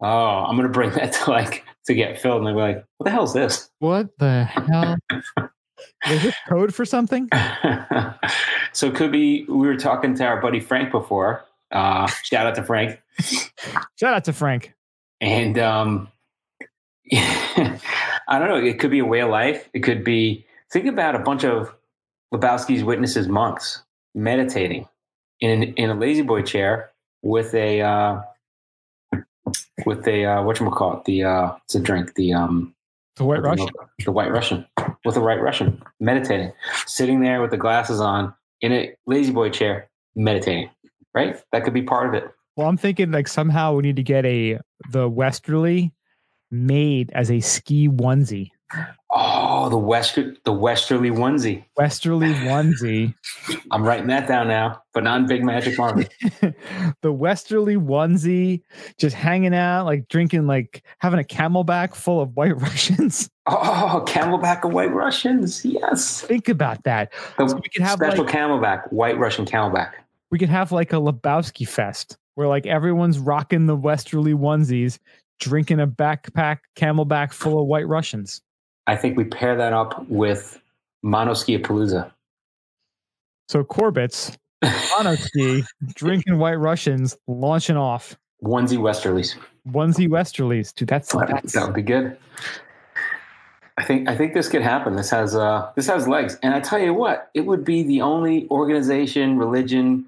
[0.00, 3.10] oh, I'm gonna bring that to like to get filled, and they're like, what the
[3.10, 3.70] hell is this?
[3.78, 4.96] What the hell?
[6.08, 7.28] Is this code for something?
[8.72, 11.44] so it could be we were talking to our buddy Frank before.
[11.70, 13.00] Uh, shout out to Frank.
[13.98, 14.74] Shout out to Frank.
[15.20, 16.08] And um,
[17.12, 17.78] I
[18.38, 18.56] don't know.
[18.56, 19.68] It could be a way of life.
[19.74, 21.72] It could be think about a bunch of
[22.34, 23.82] Lebowski's witnesses monks
[24.14, 24.88] meditating
[25.40, 26.90] in in a lazy boy chair
[27.22, 28.20] with a uh,
[29.86, 32.74] with a uh, what you call it the uh, it's a drink the um
[33.16, 33.74] The White what do you Russian.
[33.80, 34.04] know?
[34.06, 34.66] the white Russian
[35.04, 36.52] with a white Russian meditating
[36.86, 40.70] sitting there with the glasses on in a lazy boy chair meditating
[41.14, 44.02] right that could be part of it Well, I'm thinking like somehow we need to
[44.02, 44.58] get a
[44.90, 45.92] the Westerly
[46.50, 48.50] made as a ski onesie.
[49.10, 53.14] Oh the west the westerly onesie Westerly onesie.
[53.70, 56.04] I'm writing that down now, but not in big magic marker.
[57.00, 58.60] the Westerly onesie,
[58.98, 63.30] just hanging out, like drinking, like having a camelback full of white Russians.
[63.46, 65.64] oh, camelback of white Russians.
[65.64, 66.20] Yes.
[66.20, 67.12] Think about that.
[67.38, 69.92] The So we could have special like camelback, white Russian camelback.
[70.30, 74.98] we could have like a Lebowski fest where like everyone's rocking the Westerly onesies,
[75.38, 78.42] drinking a backpack camelback full of white Russians.
[78.90, 80.60] I think we pair that up with
[81.04, 82.10] Monoskiapalooza.
[83.48, 88.18] So Corbett's monoski, drinking white Russians, launching off.
[88.42, 89.36] Onesie Westerlies.
[89.68, 90.74] Onesie Westerlies.
[90.74, 92.18] Dude, that's that's That would be good.
[93.78, 94.96] I think I think this could happen.
[94.96, 96.36] This has uh this has legs.
[96.42, 100.04] And I tell you what, it would be the only organization, religion,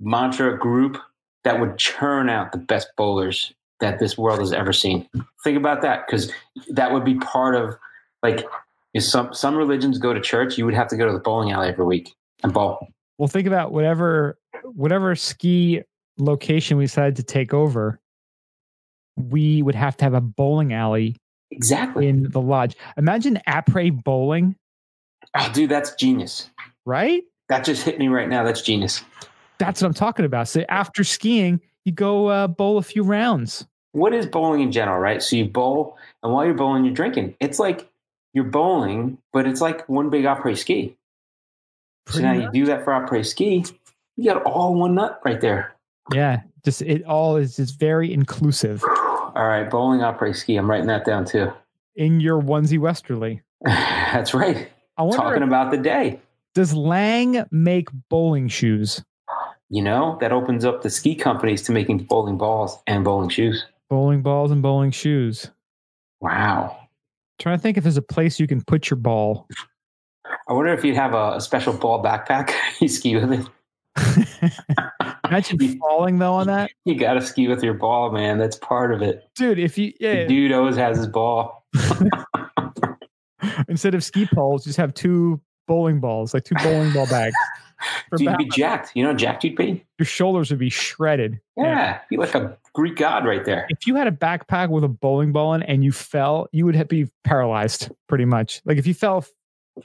[0.00, 0.98] mantra group
[1.44, 5.08] that would churn out the best bowlers that this world has ever seen.
[5.44, 6.32] Think about that because
[6.70, 7.76] that would be part of
[8.22, 8.46] like
[8.94, 11.52] if some some religions go to church, you would have to go to the bowling
[11.52, 12.88] alley every week and bowl.
[13.18, 14.38] well think about whatever
[14.74, 15.82] whatever ski
[16.18, 18.00] location we decided to take over,
[19.16, 21.16] we would have to have a bowling alley
[21.50, 22.08] Exactly.
[22.08, 22.76] in the lodge.
[22.96, 24.54] Imagine après bowling,
[25.34, 26.50] Oh, dude, that's genius.
[26.86, 27.22] right?
[27.48, 28.42] That just hit me right now.
[28.44, 29.02] That's genius.
[29.58, 30.48] That's what I'm talking about.
[30.48, 33.66] So after skiing, you go uh, bowl a few rounds.
[33.92, 35.22] what is bowling in general, right?
[35.22, 37.34] So you bowl, and while you're bowling, you're drinking.
[37.40, 37.88] It's like
[38.38, 40.96] you're bowling, but it's like one big après ski.
[42.06, 43.64] So Pretty now you do that for après ski,
[44.16, 45.74] you got all one nut right there.
[46.14, 50.56] Yeah, just it all is just very inclusive All right, bowling après ski.
[50.56, 51.52] I'm writing that down too.
[51.96, 53.42] in your onesie westerly.
[53.64, 54.68] That's right.
[54.96, 56.20] I wonder Talking if- about the day.
[56.54, 59.02] does Lange make bowling shoes?
[59.70, 63.66] You know, that opens up the ski companies to making bowling balls and bowling shoes.
[63.90, 65.50] Bowling balls and bowling shoes.
[66.20, 66.87] Wow.
[67.38, 69.46] Trying to think if there's a place you can put your ball.
[70.48, 73.46] I wonder if you'd have a, a special ball backpack you ski with it.
[75.24, 78.38] Imagine falling though on that, You got to ski with your ball, man.
[78.38, 79.22] That's part of it.
[79.34, 79.58] dude.
[79.58, 81.66] If you The dude always has his ball.
[83.68, 87.34] instead of ski poles, just have two bowling balls, like two bowling ball bags.
[88.16, 88.92] So you'd be jacked.
[88.94, 89.84] You know, how jacked you'd be.
[89.98, 91.38] your shoulders would be shredded.
[91.56, 93.66] Yeah, be like a Greek god right there.
[93.68, 96.88] If you had a backpack with a bowling ball in and you fell, you would
[96.88, 98.62] be paralyzed pretty much.
[98.64, 99.24] Like if you fell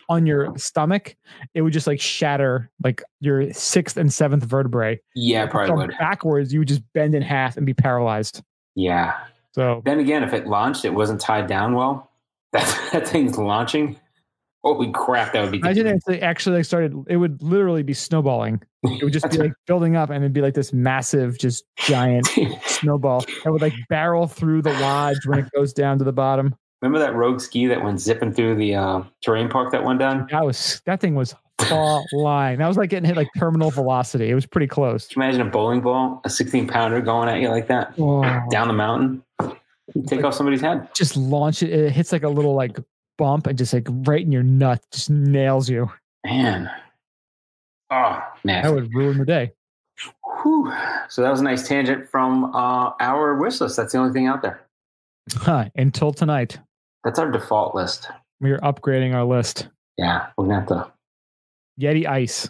[0.10, 1.16] on your stomach,
[1.54, 5.00] it would just like shatter like your sixth and seventh vertebrae.
[5.16, 5.98] Yeah, probably would.
[6.00, 8.42] Backwards, you would just bend in half and be paralyzed.
[8.76, 9.18] Yeah.
[9.54, 12.10] So Then again, if it launched, it wasn't tied down well.
[12.54, 14.00] That that thing's launching.
[14.64, 15.58] Holy crap, that would be.
[15.58, 18.62] imagine if they actually like started, it would literally be snowballing.
[18.84, 22.28] It would just be like building up and it'd be like this massive, just giant
[22.66, 26.56] snowball that would like barrel through the lodge when it goes down to the bottom.
[26.82, 30.28] Remember that rogue ski that went zipping through the uh, terrain park that one time?
[30.32, 32.60] That was that thing was flying.
[32.60, 34.30] That was like getting hit like terminal velocity.
[34.30, 35.08] It was pretty close.
[35.08, 38.24] Can you imagine a bowling ball, a 16 pounder going at you like that Whoa.
[38.50, 39.24] down the mountain?
[39.94, 40.88] You take off somebody's head.
[40.96, 41.70] Just launch it.
[41.70, 42.78] It hits like a little like
[43.18, 45.92] bump and just like right in your nut, just nails you.
[46.26, 46.70] Man.
[47.90, 48.64] Oh, nice.
[48.64, 49.52] That would ruin the day.
[50.42, 50.74] Whew.
[51.10, 53.78] So that was a nice tangent from uh, our wish list.
[53.78, 54.62] That's the only thing out there.
[55.34, 55.66] Huh.
[55.76, 56.60] Until tonight,
[57.04, 58.10] That's our default list.
[58.42, 59.68] we are upgrading our list.
[59.98, 60.92] Yeah, we're gonna have to
[61.80, 62.50] Yeti Ice.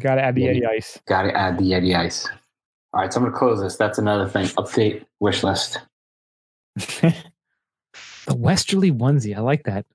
[0.00, 0.62] Got to add the Yeti.
[0.62, 1.00] Yeti Ice.
[1.06, 2.28] gotta add the Yeti Ice.
[2.92, 3.76] All right, so I'm gonna close this.
[3.76, 4.46] That's another thing.
[4.46, 5.78] Update wish list.
[6.76, 7.14] the
[8.34, 9.36] Westerly onesie.
[9.36, 9.86] I like that.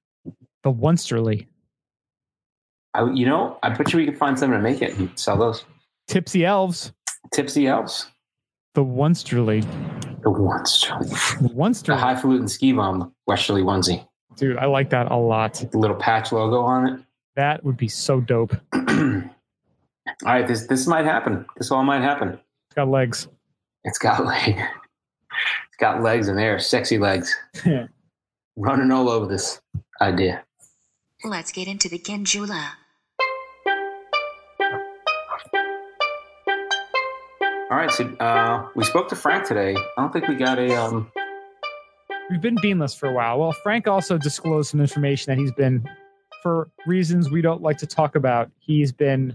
[0.66, 1.46] The Onsterly.
[2.96, 5.38] I, you know, I bet you we could find someone to make it and sell
[5.38, 5.64] those.
[6.08, 6.92] Tipsy Elves.
[7.32, 8.08] Tipsy Elves.
[8.74, 9.62] The Onsterly.
[10.24, 10.82] The ones.
[11.00, 14.08] The The highfalutin ski bum Westerly onesie.
[14.38, 15.54] Dude, I like that a lot.
[15.72, 17.00] The little patch logo on it.
[17.36, 18.56] That would be so dope.
[18.74, 19.22] all
[20.24, 21.46] right, this this might happen.
[21.58, 22.40] This all might happen.
[22.70, 23.28] It's got legs.
[23.84, 24.60] It's got legs.
[25.68, 27.36] It's got legs in there, sexy legs,
[28.56, 29.60] running all over this
[30.00, 30.45] idea.
[31.26, 32.70] Let's get into the Genjula.
[37.72, 39.76] All right, so uh, we spoke to Frank today.
[39.76, 41.12] I don't think we got a um.
[42.30, 43.40] We've been beanless for a while.
[43.40, 45.90] Well, Frank also disclosed some information that he's been,
[46.44, 49.34] for reasons we don't like to talk about, he's been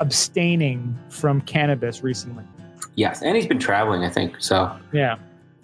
[0.00, 2.44] abstaining from cannabis recently.
[2.96, 4.02] Yes, and he's been traveling.
[4.02, 4.76] I think so.
[4.92, 5.18] Yeah.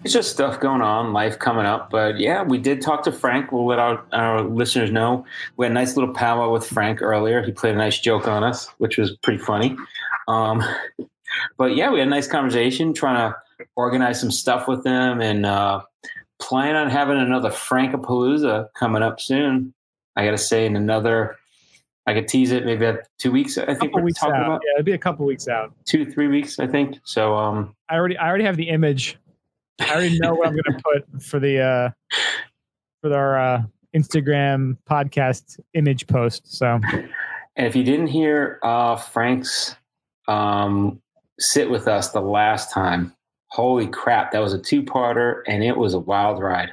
[0.05, 1.89] It's just stuff going on, life coming up.
[1.89, 3.51] But yeah, we did talk to Frank.
[3.51, 5.25] We'll let our, our listeners know.
[5.57, 7.41] We had a nice little powwow with Frank earlier.
[7.41, 9.75] He played a nice joke on us, which was pretty funny.
[10.27, 10.63] Um,
[11.57, 15.43] but yeah, we had a nice conversation trying to organize some stuff with them and
[15.43, 15.81] uh,
[16.39, 19.73] plan on having another Frankapalooza coming up soon.
[20.15, 21.35] I got to say, in another,
[22.05, 23.57] I could tease it maybe at two weeks.
[23.57, 24.45] I think we're weeks talking out.
[24.45, 25.73] about Yeah, it'd be a couple weeks out.
[25.85, 26.99] two, three weeks, I think.
[27.05, 29.17] So, um, I already I already have the image.
[29.79, 30.79] I already know what I'm gonna
[31.13, 31.89] put for the uh
[33.01, 33.63] for our uh
[33.95, 36.53] Instagram podcast image post.
[36.53, 36.79] So
[37.55, 39.75] And if you didn't hear uh, Frank's
[40.27, 41.01] um,
[41.39, 43.13] sit with us the last time,
[43.47, 46.71] holy crap, that was a two parter and it was a wild ride.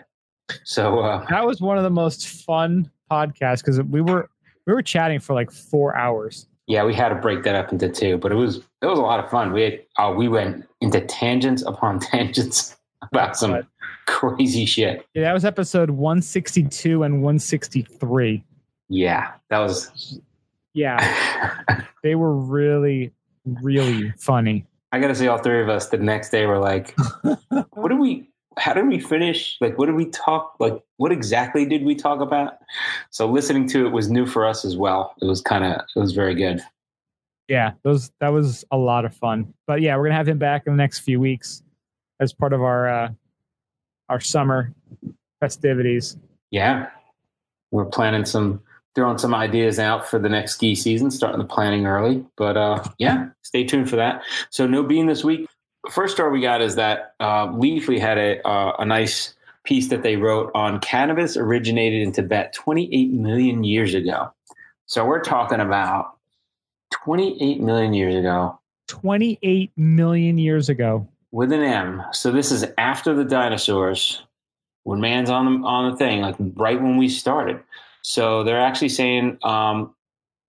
[0.64, 4.28] So, uh, that was one of the most fun podcasts because we were
[4.66, 6.46] we were chatting for like four hours.
[6.66, 9.02] yeah, we had to break that up into two, but it was it was a
[9.02, 9.52] lot of fun.
[9.52, 12.76] We had, uh, we went into tangents upon tangents
[13.12, 13.64] about some Right.
[14.06, 15.06] crazy shit.
[15.14, 18.44] Yeah, that was episode 162 and 163.
[18.88, 20.20] Yeah, that was.
[20.74, 23.12] Yeah, they were really,
[23.44, 24.66] really funny.
[24.92, 26.94] I got to say, all three of us the next day were like,
[27.72, 28.28] "What did we?
[28.58, 29.56] How did we finish?
[29.60, 30.56] Like, what did we talk?
[30.60, 32.58] Like, what exactly did we talk about?"
[33.10, 35.14] So listening to it was new for us as well.
[35.20, 36.60] It was kind of it was very good.
[37.48, 39.52] Yeah, those that was a lot of fun.
[39.66, 41.62] But yeah, we're gonna have him back in the next few weeks
[42.22, 43.08] as part of our uh
[44.08, 44.72] our summer
[45.40, 46.16] festivities.
[46.50, 46.88] Yeah,
[47.70, 48.62] we're planning some
[48.94, 52.24] throwing some ideas out for the next ski season, starting the planning early.
[52.36, 54.22] But uh, yeah, stay tuned for that.
[54.50, 55.48] So no bean this week.
[55.90, 60.02] First story we got is that uh, Leafly had a uh, a nice piece that
[60.02, 64.30] they wrote on cannabis originated in Tibet 28 million years ago.
[64.86, 66.16] So we're talking about
[66.90, 68.58] 28 million years ago
[68.92, 71.08] 28 million years ago.
[71.32, 72.02] With an M.
[72.12, 74.22] So this is after the dinosaurs,
[74.84, 77.60] when man's on the on the thing, like right when we started.
[78.02, 79.94] So they're actually saying um,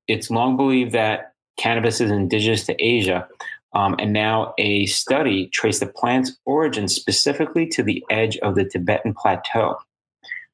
[0.08, 3.28] it's long believed that cannabis is indigenous to Asia.
[3.74, 8.66] Um, and now a study traced the plant's origin specifically to the edge of the
[8.66, 9.78] Tibetan plateau,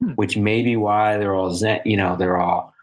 [0.01, 0.11] Hmm.
[0.11, 2.73] which may be why they're all Zen, you know, they're all,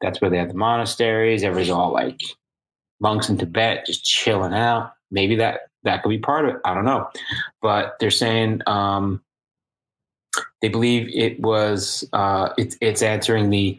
[0.00, 1.44] that's where they have the monasteries.
[1.44, 2.20] Everybody's all like
[3.00, 4.92] monks in Tibet just chilling out.
[5.10, 6.60] Maybe that, that could be part of it.
[6.64, 7.08] I don't know.
[7.62, 9.22] But they're saying, um,
[10.60, 13.78] they believe it was, uh, it, it's answering the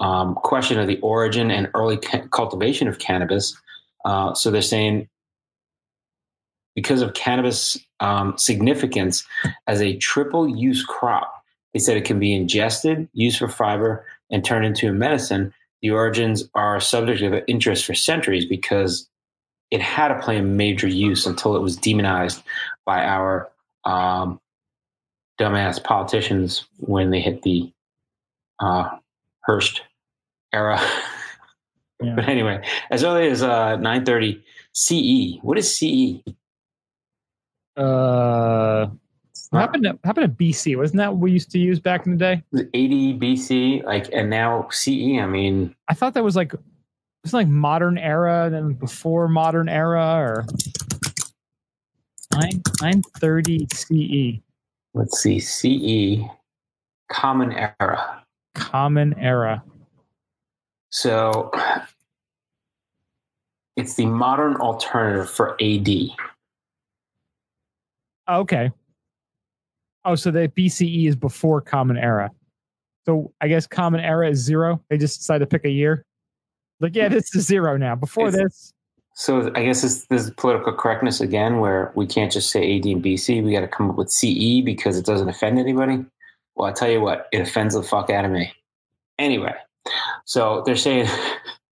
[0.00, 3.56] um, question of the origin and early ca- cultivation of cannabis.
[4.04, 5.08] Uh, so they're saying
[6.74, 9.24] because of cannabis um, significance
[9.66, 11.32] as a triple use crop,
[11.72, 15.52] they said it can be ingested, used for fiber, and turned into a medicine.
[15.82, 19.08] The origins are subject of interest for centuries because
[19.72, 22.42] it had to play a major use until it was demonized
[22.84, 23.50] by our
[23.84, 24.38] um,
[25.40, 27.72] dumbass politicians when they hit the
[28.60, 28.96] uh,
[29.40, 29.82] Hearst
[30.52, 30.80] era.
[32.04, 32.16] Yeah.
[32.16, 34.42] But anyway, as early as uh, 930
[34.72, 35.38] CE.
[35.42, 35.72] What is?
[35.72, 36.20] CE?
[37.76, 38.88] Uh,
[39.52, 40.76] happened to happened to BC?
[40.76, 42.42] Wasn't that what we used to use back in the day?
[42.50, 45.20] Was 80 BC, like, and now CE.
[45.20, 46.54] I mean, I thought that was like
[47.22, 50.46] was like modern era, then before modern era, or
[52.32, 54.40] nine nine thirty CE,
[54.94, 56.24] let's see, CE,
[57.10, 58.24] Common Era.
[58.54, 59.62] common era.
[60.90, 61.50] So
[63.76, 65.88] it's the modern alternative for AD.
[68.28, 68.70] Oh, okay.
[70.04, 72.30] Oh, so the BCE is before Common Era.
[73.06, 74.80] So I guess Common Era is zero.
[74.90, 76.04] They just decided to pick a year.
[76.82, 77.94] Like, yeah, this is zero now.
[77.94, 78.74] Before It's- this,
[79.14, 82.86] So I guess this, this is political correctness again, where we can't just say AD
[82.86, 83.42] and BC.
[83.44, 86.04] We got to come up with CE because it doesn't offend anybody.
[86.56, 88.52] Well, I tell you what, it offends the fuck out of me.
[89.18, 89.54] Anyway,
[90.24, 91.08] so they're saying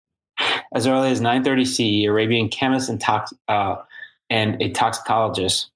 [0.74, 3.76] as early as 930 CE, Arabian chemist and tox uh,
[4.30, 5.70] and a toxicologist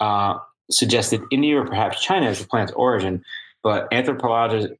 [0.00, 0.38] uh,
[0.70, 3.24] suggested India or perhaps China as the plant's origin,
[3.62, 4.72] but anthropologist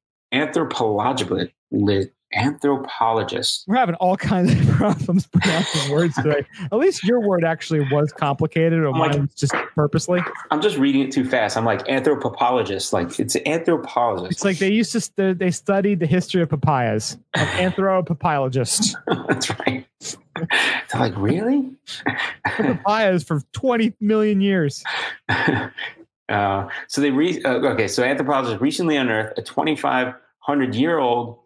[2.35, 6.45] anthropologist anthropologists we're having all kinds of problems pronouncing words today.
[6.73, 10.21] At least your word actually was complicated, or like- mine just purposely.
[10.51, 11.57] I'm just reading it too fast.
[11.57, 14.33] I'm like anthropologist, like it's anthropologist.
[14.33, 17.19] It's like they used to st- they studied the history of papayas.
[17.35, 18.95] An anthropopologist.
[19.29, 19.87] That's right.
[20.37, 21.71] They're like, really?
[22.45, 24.83] papayas for 20 million years.
[26.29, 27.89] uh, so they re- uh, okay.
[27.89, 31.39] So anthropologists recently unearthed a 2,500 year old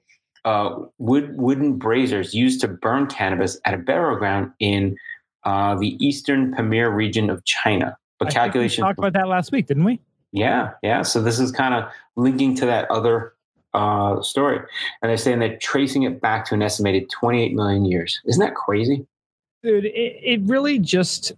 [0.45, 4.97] uh, wood wooden braziers used to burn cannabis at a burial ground in
[5.45, 7.97] uh, the eastern Pamir region of China.
[8.19, 10.01] But I think we calculation, talked about that last week, didn't we?
[10.33, 11.03] yeah, yeah.
[11.03, 13.35] So this is kind of linking to that other
[13.75, 14.59] uh, story,
[15.03, 18.21] and they're saying they're tracing it back to an estimated 28 million years.
[18.27, 19.07] Isn't that crazy?
[19.63, 21.33] dude it, it really just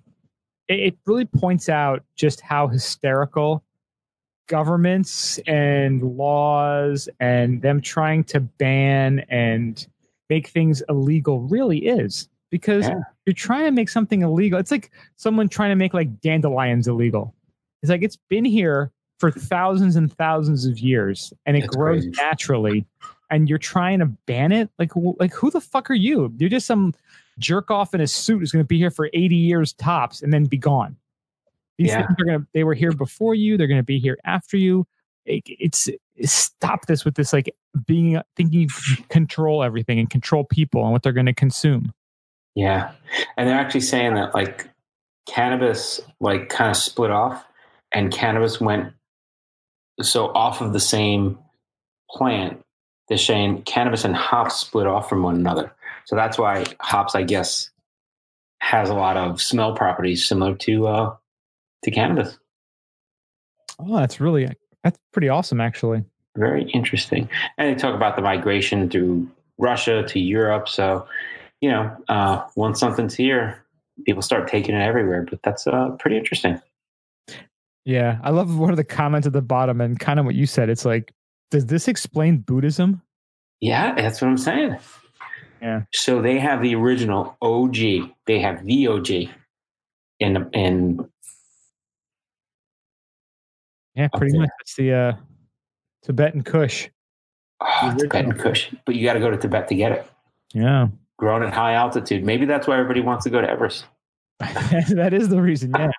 [0.68, 3.62] it really points out just how hysterical
[4.50, 9.86] governments and laws and them trying to ban and
[10.28, 12.98] make things illegal really is because Yeah.
[13.26, 14.58] you're trying to make something illegal.
[14.58, 17.32] It's like someone trying to make like dandelions illegal.
[17.82, 18.90] It's like it's been here
[19.20, 22.20] for thousands and thousands of years and it That's grows crazy.
[22.20, 22.86] naturally
[23.30, 24.68] and you're trying to ban it?
[24.80, 26.34] Like like who the fuck are you?
[26.38, 26.92] You're just some
[27.38, 30.32] jerk off in a suit who's going to be here for 80 years tops and
[30.32, 30.96] then be gone
[31.80, 32.06] these Yeah.
[32.06, 34.86] things are to they were here before you they're going to be here after you
[35.26, 35.88] it, it's,
[36.24, 37.54] stop this with this like
[37.86, 38.68] being thinking you
[39.10, 41.92] control everything and control people and what they're going to consume
[42.54, 42.92] Yeah.
[43.36, 44.68] And they're actually saying that like
[45.28, 47.44] cannabis like kind of split off
[47.92, 48.92] and cannabis went
[50.02, 51.38] so off of the same
[52.10, 52.60] plant.
[53.08, 55.72] They're saying cannabis and hops split off from one another.
[56.06, 57.70] So that's why hops, I guess,
[58.60, 61.16] has a lot of smell properties similar to uh
[61.82, 62.38] to cannabis.
[63.78, 64.48] oh that's really
[64.84, 66.04] that's pretty awesome actually
[66.36, 67.28] Very interesting.
[67.58, 69.28] And they talk about the migration through
[69.58, 70.68] Russia to Europe.
[70.68, 71.06] So,
[71.60, 73.62] you know, uh, once something's here,
[74.06, 75.26] people start taking it everywhere.
[75.28, 76.60] But that's uh, pretty interesting.
[77.84, 80.46] yeah i love one of the comments at the bottom and kind of what you
[80.46, 81.12] said it's like
[81.50, 83.02] does this explain buddhism
[83.60, 84.76] Yeah, that's what I'm saying.
[85.60, 85.82] Yeah.
[85.92, 87.76] So they have the original OG.
[88.26, 89.10] They have the OG
[90.18, 91.08] in in
[94.00, 95.12] yeah pretty much it's the uh
[96.02, 96.88] tibetan kush
[97.60, 98.32] oh, Tibetan.
[98.32, 98.72] Kush.
[98.86, 100.06] But you got to go to Tibet to get it.
[100.54, 100.88] yeah
[101.18, 102.24] Grown at high altitude.
[102.24, 103.84] Maybe that's why everybody wants to go to Everest.
[104.40, 105.90] that is the reason yeah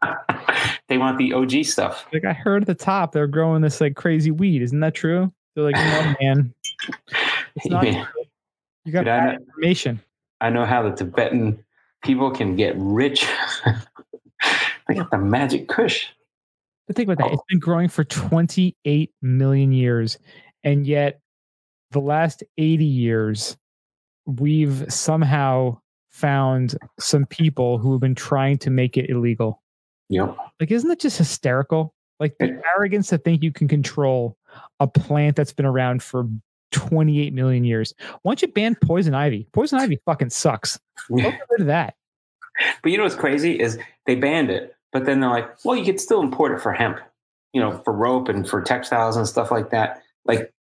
[0.89, 2.07] they want the OG stuff.
[2.11, 5.31] like i heard at the top they're growing this like crazy weed isn't that true
[5.53, 6.51] they're like no man
[7.55, 7.85] It's not.
[7.85, 8.05] Yeah.
[8.85, 10.01] You got Dude, I bad know- information.
[10.41, 11.63] I know how the Tibetan
[12.03, 13.27] people can get rich.
[14.87, 16.07] they got the magic kush.
[16.93, 17.33] Think about that.
[17.33, 17.45] It's oh.
[17.49, 20.17] been growing for 28 million years.
[20.63, 21.19] And yet,
[21.91, 23.57] the last 80 years,
[24.25, 25.79] we've somehow
[26.09, 29.61] found some people who have been trying to make it illegal.
[30.09, 30.35] Yep.
[30.59, 31.93] Like, isn't that just hysterical?
[32.19, 34.37] Like the arrogance to think you can control
[34.79, 36.27] a plant that's been around for
[36.71, 37.95] 28 million years.
[38.21, 39.47] Why don't you ban poison ivy?
[39.53, 40.79] Poison ivy fucking sucks.
[41.15, 41.95] Get rid of that.
[42.83, 45.85] But you know what's crazy is they banned it, but then they're like, well, you
[45.85, 46.99] could still import it for hemp,
[47.53, 50.01] you know, for rope and for textiles and stuff like that.
[50.25, 50.53] Like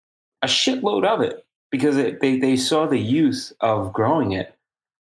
[0.42, 4.54] a shitload of it because it, they, they saw the use of growing it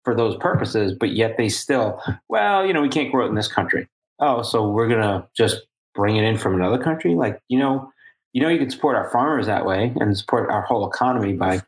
[0.05, 3.35] for those purposes, but yet they still, well, you know, we can't grow it in
[3.35, 3.89] this country.
[4.19, 5.63] Oh, so we're going to just
[5.95, 7.15] bring it in from another country?
[7.15, 7.93] Like, you know,
[8.33, 11.61] you know, you can support our farmers that way and support our whole economy by,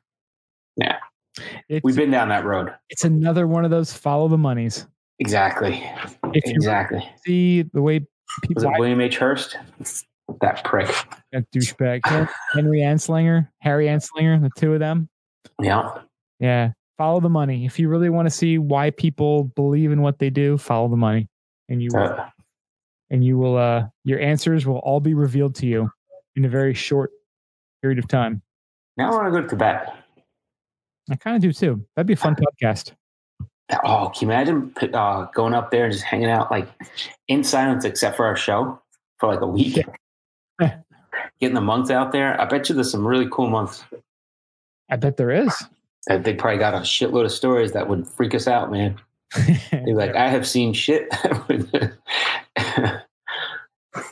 [1.69, 2.73] It's, we've been down that road.
[2.89, 4.87] it's another one of those follow the monies.
[5.23, 5.81] Exactly.
[6.35, 7.09] If you Exactly.
[7.25, 8.09] see the way Was
[8.43, 9.19] people it William H.
[9.19, 9.57] Hearst?
[10.41, 10.89] That prick.
[11.31, 12.01] that douchebag
[12.55, 15.09] Henry Anslinger, Harry Anslinger, the two of them.
[15.61, 15.91] Yeah.
[16.41, 17.67] Yeah, follow the money.
[17.67, 20.97] If you really want to see why people believe in what they do, follow the
[20.97, 21.29] money,
[21.69, 22.31] and you will, Uh,
[23.11, 23.57] and you will.
[23.57, 25.89] Uh, your answers will all be revealed to you
[26.35, 27.11] in a very short
[27.81, 28.43] period of time.
[28.97, 29.95] now I want to go to Tibet.
[31.11, 31.87] I kind of do too.
[31.95, 32.93] That'd be a fun podcast.
[33.85, 36.69] Oh, can you imagine uh, going up there and just hanging out like
[37.29, 38.81] in silence, except for our show
[39.19, 39.79] for like a week?
[41.41, 42.39] Getting the monks out there.
[42.41, 43.85] I bet you there's some really cool monks.
[44.91, 45.55] I bet there is.
[46.09, 49.01] They probably got a shitload of stories that would freak us out, man.
[49.73, 51.09] They're like, I have seen shit.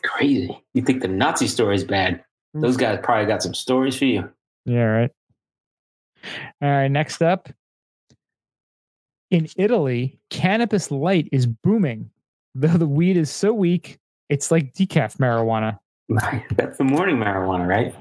[0.03, 0.63] Crazy.
[0.75, 2.25] You think the Nazi story is bad?
[2.55, 4.29] Those guys probably got some stories for you.
[4.65, 5.11] Yeah, right.
[6.63, 7.49] All right, next up.
[9.31, 12.11] In Italy, cannabis light is booming.
[12.55, 15.79] Though the weed is so weak, it's like decaf marijuana.
[16.57, 17.95] That's the morning marijuana, right?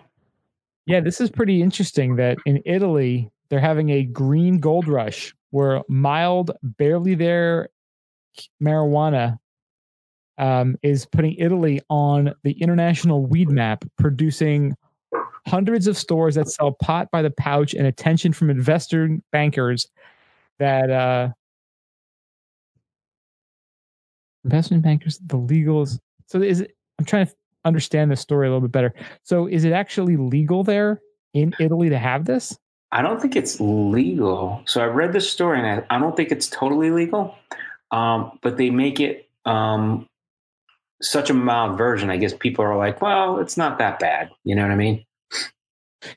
[0.87, 5.83] Yeah, this is pretty interesting that in Italy, they're having a green gold rush where
[5.87, 7.69] mild, barely there
[8.61, 9.37] marijuana
[10.39, 14.75] um, is putting Italy on the international weed map, producing
[15.45, 19.87] hundreds of stores that sell pot by the pouch and attention from investor bankers
[20.59, 21.29] that uh,
[24.43, 25.99] investment bankers, the legals.
[26.27, 26.75] So is it?
[26.97, 27.33] I'm trying to
[27.65, 28.93] understand the story a little bit better.
[29.23, 31.01] So is it actually legal there
[31.33, 32.57] in Italy to have this?
[32.91, 34.61] I don't think it's legal.
[34.65, 37.35] So I read the story, and I, I don't think it's totally legal.
[37.91, 40.07] Um, but they make it um,
[41.01, 42.09] such a mild version.
[42.09, 45.05] I guess people are like, "Well, it's not that bad." You know what I mean?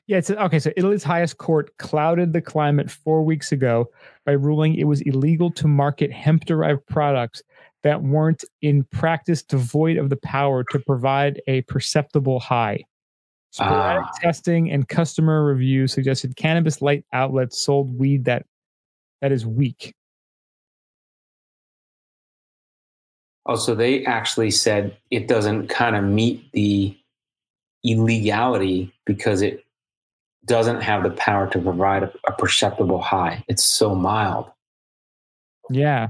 [0.07, 0.59] Yeah, it's okay.
[0.59, 3.89] So Italy's highest court clouded the climate four weeks ago
[4.25, 7.41] by ruling it was illegal to market hemp derived products
[7.83, 12.83] that weren't in practice devoid of the power to provide a perceptible high.
[13.51, 14.11] Sporadic Ah.
[14.19, 18.45] testing and customer reviews suggested cannabis light outlets sold weed that
[19.21, 19.93] that is weak.
[23.45, 26.97] Oh, so they actually said it doesn't kind of meet the
[27.83, 29.62] illegality because it
[30.45, 33.43] doesn't have the power to provide a, a perceptible high.
[33.47, 34.51] It's so mild.
[35.69, 36.09] Yeah,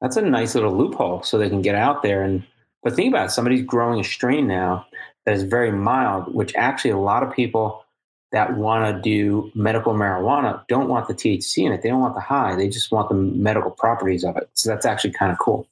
[0.00, 2.44] That's a nice little loophole so they can get out there and
[2.84, 4.86] but think about it, somebody's growing a strain now
[5.24, 7.82] that is very mild, which actually a lot of people
[8.30, 11.82] that want to do medical marijuana don't want the THC in it.
[11.82, 12.54] They don't want the high.
[12.56, 14.50] They just want the medical properties of it.
[14.52, 15.66] So that's actually kind of cool.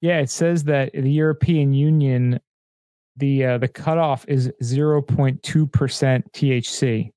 [0.00, 0.18] yeah.
[0.20, 2.40] It says that the European Union,
[3.18, 7.10] the uh, the cutoff is zero point two percent THC,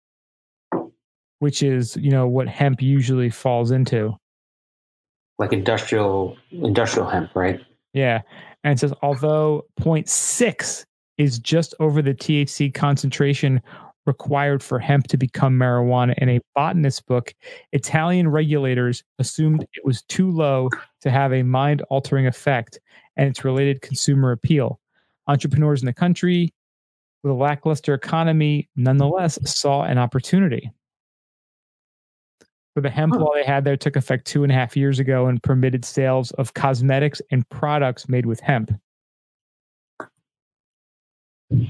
[1.40, 4.16] which is you know what hemp usually falls into.
[5.40, 7.60] Like industrial industrial hemp, right?
[7.94, 8.22] Yeah.
[8.64, 10.86] And it says, although 0.6
[11.18, 13.62] is just over the THC concentration
[14.06, 17.34] required for hemp to become marijuana in a botanist book,
[17.72, 20.70] Italian regulators assumed it was too low
[21.02, 22.80] to have a mind altering effect
[23.18, 24.80] and its related consumer appeal.
[25.32, 26.54] Entrepreneurs in the country
[27.24, 30.70] with a lackluster economy nonetheless saw an opportunity.
[32.76, 35.28] So the hemp law they had there took effect two and a half years ago
[35.28, 38.72] and permitted sales of cosmetics and products made with hemp.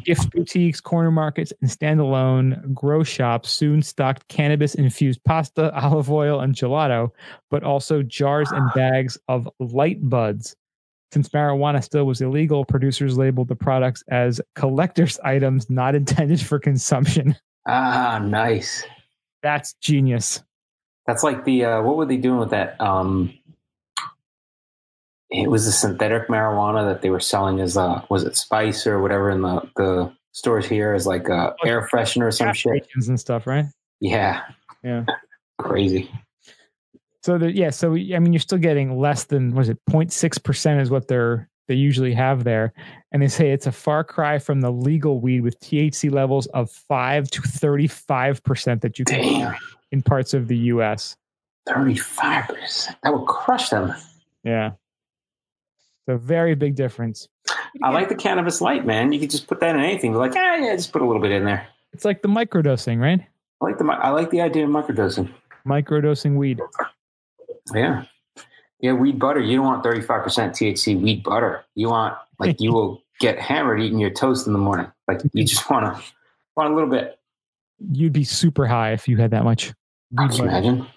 [0.04, 6.40] Gift boutiques, corner markets, and standalone grow shops soon stocked cannabis infused pasta, olive oil,
[6.40, 7.10] and gelato,
[7.52, 8.74] but also jars and ah.
[8.76, 10.56] bags of light buds.
[11.12, 16.58] Since marijuana still was illegal, producers labeled the products as collector's items not intended for
[16.58, 17.36] consumption.
[17.68, 18.86] Ah, nice.
[19.44, 20.44] That's genius.
[21.08, 22.80] That's like the uh, what were they doing with that?
[22.80, 23.34] Um,
[25.30, 29.02] it was a synthetic marijuana that they were selling as uh, was it spice or
[29.02, 32.88] whatever in the the stores here as like uh, air freshener or some shit.
[32.96, 33.66] and stuff, right?
[34.00, 34.42] Yeah,
[34.84, 35.06] Yeah.
[35.58, 36.10] crazy.
[37.24, 40.82] So the, yeah, so I mean, you're still getting less than was it 0.6 percent
[40.82, 42.74] is what they're they usually have there,
[43.12, 46.70] and they say it's a far cry from the legal weed with THC levels of
[46.70, 49.56] five to 35 percent that you can Damn,
[49.92, 51.16] in parts of the U.S.
[51.68, 52.98] thirty five percent.
[53.04, 53.94] That would crush them.
[54.44, 54.72] Yeah,
[56.08, 57.28] so very big difference.
[57.84, 59.12] I like the cannabis light, man.
[59.12, 60.14] You could just put that in anything.
[60.14, 61.68] Like, ah, yeah, just put a little bit in there.
[61.94, 63.22] It's like the microdosing, right?
[63.62, 65.32] I like the I like the idea of microdosing.
[65.66, 66.60] Microdosing weed.
[67.74, 68.06] Yeah.
[68.80, 69.40] Yeah, weed butter.
[69.40, 71.64] You don't want 35% THC weed butter.
[71.76, 74.92] You want like you will get hammered eating your toast in the morning.
[75.08, 76.04] Like you just want to
[76.56, 77.20] want a little bit.
[77.92, 79.68] You'd be super high if you had that much.
[80.12, 80.44] weed Can butter.
[80.50, 80.88] imagine?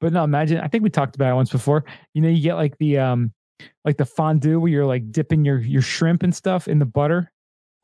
[0.00, 0.58] But no, imagine.
[0.58, 1.84] I think we talked about it once before.
[2.14, 3.32] You know, you get like the um,
[3.84, 7.30] like the fondue where you're like dipping your your shrimp and stuff in the butter.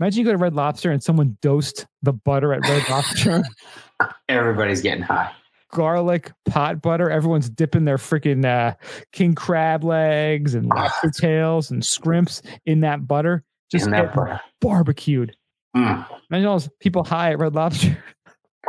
[0.01, 3.43] Imagine you go to Red Lobster and someone dosed the butter at Red Lobster,
[4.29, 5.33] Everybody's getting high.
[5.73, 7.11] Garlic pot butter.
[7.11, 8.75] Everyone's dipping their freaking uh,
[9.13, 13.45] king crab legs and lobster tails and scrimps in that butter.
[13.71, 14.41] Just that butter.
[14.61, 15.37] barbecued.
[15.77, 16.07] Mm.
[16.31, 18.03] Imagine all those people high at Red Lobster.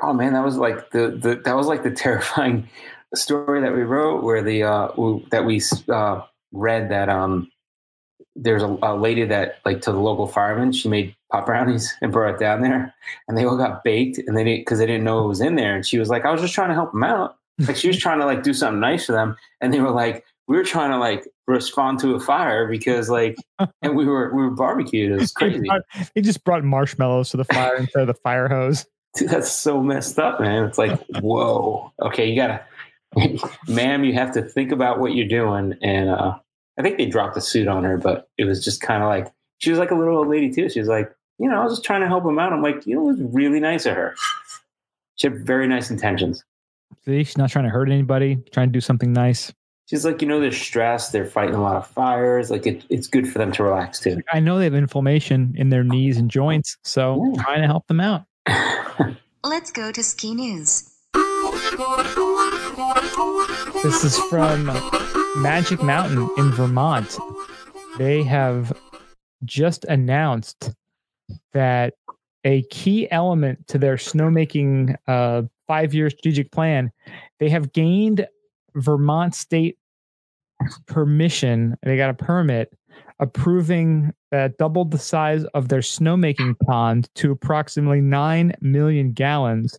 [0.01, 2.69] Oh man, that was like the, the that was like the terrifying
[3.15, 4.87] story that we wrote where the uh
[5.31, 6.21] that we uh
[6.53, 7.49] read that um
[8.43, 12.11] there's a, a lady that like to the local firemen she made pot brownies and
[12.11, 12.93] brought it down there
[13.27, 15.55] and they all got baked and they didn't because they didn't know it was in
[15.55, 17.87] there and she was like I was just trying to help them out like she
[17.87, 20.63] was trying to like do something nice for them and they were like we were
[20.63, 23.35] trying to like respond to a fire because like
[23.81, 25.67] and we were we were barbecued it was crazy
[26.15, 28.85] They just brought marshmallows to the fire instead of the fire hose.
[29.15, 30.65] Dude, that's so messed up, man.
[30.65, 31.91] It's like, whoa.
[32.01, 32.63] Okay, you gotta,
[33.67, 35.75] ma'am, you have to think about what you're doing.
[35.81, 36.37] And uh,
[36.79, 39.31] I think they dropped a suit on her, but it was just kind of like
[39.59, 40.69] she was like a little old lady too.
[40.69, 42.53] She was like, you know, I was just trying to help him out.
[42.53, 44.15] I'm like, you know, it was really nice of her.
[45.15, 46.43] She had very nice intentions.
[47.05, 49.53] See, she's not trying to hurt anybody, trying to do something nice.
[49.87, 51.11] She's like, you know, they're stressed.
[51.11, 52.49] They're fighting a lot of fires.
[52.51, 54.21] Like, it, it's good for them to relax too.
[54.31, 57.43] I know they have inflammation in their knees and joints, so Yeah.
[57.43, 58.23] trying to help them out.
[59.43, 60.88] Let's go to ski news.
[63.83, 64.65] This is from
[65.37, 67.17] Magic Mountain in Vermont.
[67.97, 68.73] They have
[69.45, 70.71] just announced
[71.53, 71.93] that
[72.43, 76.91] a key element to their snowmaking uh, five year strategic plan,
[77.39, 78.27] they have gained
[78.75, 79.77] Vermont state
[80.87, 81.77] permission.
[81.83, 82.73] They got a permit
[83.19, 89.77] approving that doubled the size of their snowmaking pond to approximately 9 million gallons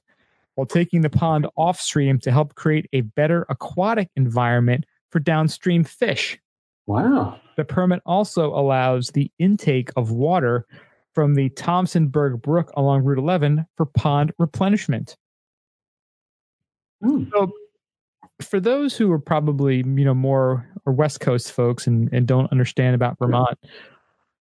[0.55, 5.85] while taking the pond off stream to help create a better aquatic environment for downstream
[5.85, 6.39] fish.
[6.87, 7.39] wow.
[7.57, 10.67] The permit also allows the intake of water
[11.15, 15.17] from the Thompsonburg Brook along Route 11 for pond replenishment.
[17.03, 17.25] Hmm.
[17.33, 17.53] So,
[18.41, 22.51] for those who are probably you know more or West Coast folks and, and don't
[22.53, 23.59] understand about Vermont,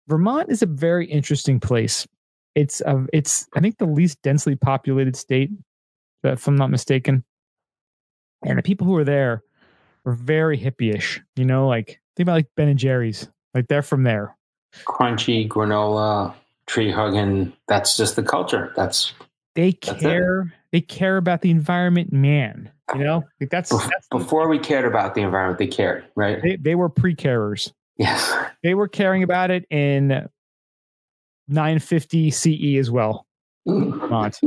[0.06, 2.06] Vermont is a very interesting place.
[2.54, 5.50] It's a, it's I think the least densely populated state,
[6.24, 7.24] if I'm not mistaken.
[8.44, 9.42] And the people who were there
[10.04, 11.20] were very hippie-ish.
[11.36, 13.28] You know, like think about like Ben and Jerry's.
[13.54, 14.36] Like they're from there.
[14.84, 16.34] Crunchy, granola,
[16.66, 17.52] tree hugging.
[17.66, 18.72] That's just the culture.
[18.76, 19.12] That's
[19.54, 20.00] They That's it.
[20.00, 20.54] care.
[20.70, 22.70] They care about the environment, man.
[22.94, 26.40] You know, like that's, bef- that's before we cared about the environment, they cared, right?
[26.42, 27.72] they, they were pre-carers.
[27.98, 28.32] Yes.
[28.62, 30.26] they were caring about it in
[31.48, 33.26] 950 CE as well.
[33.66, 33.98] Mm.
[34.00, 34.40] Vermont.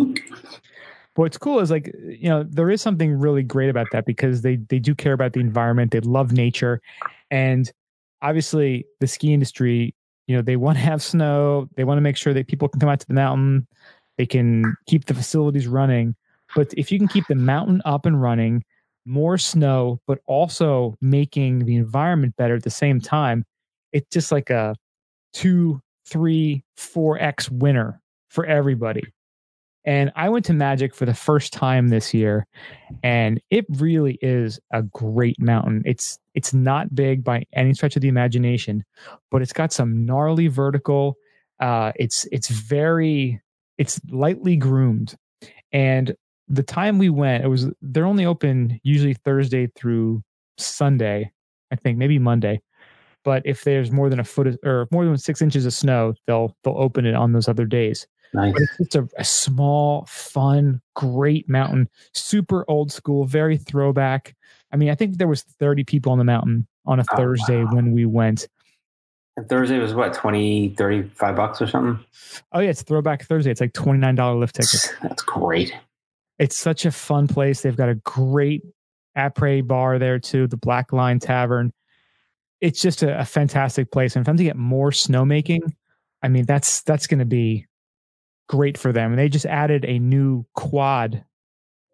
[1.16, 4.42] But what's cool is like you know there is something really great about that because
[4.42, 5.92] they they do care about the environment.
[5.92, 6.82] They love nature,
[7.30, 7.72] and
[8.22, 9.94] obviously the ski industry.
[10.28, 11.68] You know they want to have snow.
[11.76, 13.68] They want to make sure that people can come out to the mountain.
[14.18, 16.16] They can keep the facilities running.
[16.56, 18.64] But if you can keep the mountain up and running,
[19.06, 23.46] more snow, but also making the environment better at the same time,
[23.94, 24.76] it's just like a
[25.34, 29.04] two, three, four X winner for everybody.
[29.84, 32.46] And I went to Magic for the first time this year,
[33.02, 35.82] and it really is a great mountain.
[35.86, 38.84] It's it's not big by any stretch of the imagination,
[39.32, 41.18] but it's got some gnarly vertical.
[41.60, 43.42] Uh, it's it's very
[43.80, 45.16] it's lightly groomed,
[45.72, 46.14] and
[46.48, 50.22] the time we went, it was they're only open usually Thursday through
[50.58, 51.32] Sunday,
[51.72, 52.62] I think maybe Monday.
[53.24, 56.14] But if there's more than a foot of, or more than six inches of snow,
[56.28, 58.06] they'll they'll open it on those other days.
[58.34, 58.54] Nice.
[58.54, 64.36] But it's just a, a small, fun, great mountain, super old school, very throwback.
[64.72, 67.64] I mean, I think there was 30 people on the mountain on a Oh, Thursday
[67.64, 67.74] wow.
[67.74, 68.48] when we went.
[69.38, 72.04] And Thursday was what, 20, 35 bucks or something?
[72.52, 73.52] Oh yeah, it's Throwback Thursday.
[73.52, 74.90] It's like $29 lift tickets.
[75.02, 75.74] That's great.
[76.40, 77.62] It's such a fun place.
[77.62, 78.64] They've got a great
[79.18, 81.72] après bar there too, the Black Line Tavern.
[82.62, 84.16] It's just a, a fantastic place.
[84.16, 85.62] And if I'm to get more snowmaking,
[86.24, 87.66] I mean, that's that's going to be
[88.52, 89.12] great for them.
[89.12, 91.24] And they just added a new quad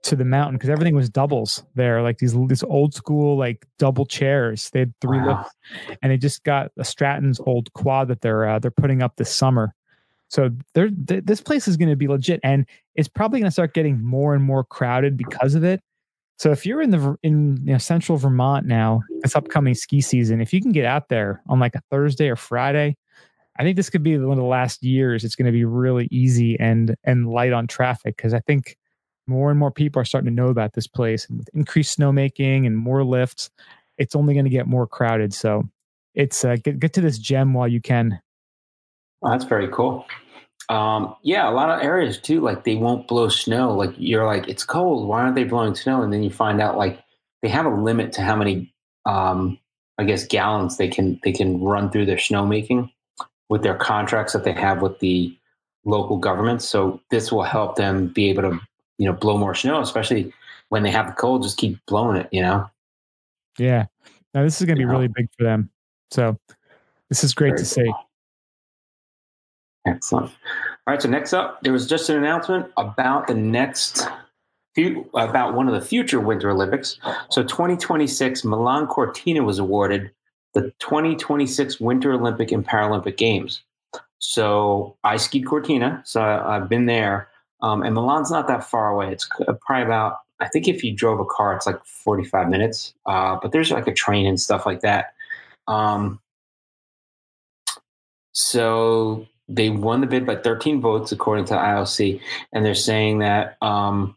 [0.04, 4.06] to the mountain because everything was doubles there, like these this old school like double
[4.06, 4.70] chairs.
[4.72, 5.38] They had three Wow.
[5.38, 5.56] lifts,
[6.02, 9.34] and they just got a Stratton's old quad that they're uh, they're putting up this
[9.34, 9.74] summer.
[10.30, 13.52] So they're, th- this place is going to be legit, and it's probably going to
[13.52, 15.80] start getting more and more crowded because of it.
[16.38, 20.42] So if you're in the in you know, central Vermont now, this upcoming ski season,
[20.42, 22.98] if you can get out there on like a Thursday or Friday,
[23.60, 25.24] I think this could be one of the last years.
[25.24, 28.78] It's going to be really easy and and light on traffic because I think
[29.26, 32.66] more and more people are starting to know about this place, and with increased snowmaking
[32.66, 33.50] and more lifts,
[33.98, 35.34] it's only going to get more crowded.
[35.34, 35.64] So
[36.14, 38.22] it's uh, get get to this gem while you can.
[39.24, 40.06] Oh, that's very cool.
[40.70, 43.74] Um, yeah, a lot of areas too, like they won't blow snow.
[43.74, 45.08] Like you're like, it's cold.
[45.08, 46.04] Why aren't they blowing snow?
[46.04, 47.02] And then you find out like
[47.42, 48.74] they have a limit to how many,
[49.06, 49.58] um,
[49.98, 52.92] I guess, gallons they can they can run through their snowmaking
[53.50, 55.36] with their contracts that they have with the
[55.86, 56.68] local governments.
[56.68, 58.60] So this will help them be able to,
[58.98, 60.34] you know, blow more snow, especially
[60.70, 61.44] when they have the cold.
[61.44, 62.70] Just keep blowing it, you know.
[63.58, 63.86] Yeah,
[64.34, 64.92] now this is going to be Yeah.
[64.92, 65.70] really big for them.
[66.12, 66.38] So
[67.10, 67.84] this is great Very to see.
[67.84, 68.04] cool.
[69.86, 70.26] Excellent.
[70.26, 71.02] All right.
[71.02, 74.06] So next up, there was just an announcement about the next
[74.76, 77.00] few about one of the future Winter Olympics.
[77.30, 80.12] So 2026, Milan Cortina was awarded
[80.58, 83.62] the 2026 Winter Olympic and Paralympic Games.
[84.18, 87.30] So I skied Cortina, so I, I've been there,
[87.62, 89.12] um, and Milan's not that far away.
[89.12, 89.30] It's
[89.62, 92.94] probably about I think if you drove a car, it's like 45 minutes.
[93.06, 95.14] Uh, but there's like a train and stuff like that.
[95.68, 96.20] Um,
[98.32, 102.20] so they won the bid by 13 votes, according to IOC,
[102.52, 104.16] and they're saying that um,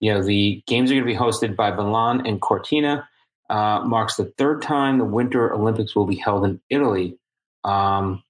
[0.00, 3.06] you know the games are going to be hosted by Milan and Cortina.
[3.50, 7.18] Uh, marks the third time the Winter Olympics will be held in Italy,
[7.64, 8.22] um,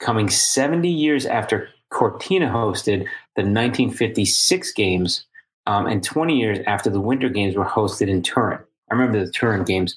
[0.00, 5.26] coming 70 years after Cortina hosted the 1956 games,
[5.66, 8.60] um, and 20 years after the Winter Games were hosted in Turin.
[8.90, 9.96] I remember the Turin games.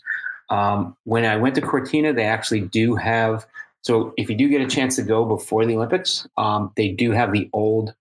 [0.50, 3.48] Um, when I went to Cortina, they actually do have
[3.84, 7.12] so if you do get a chance to go before the Olympics, um, they do
[7.12, 7.94] have the old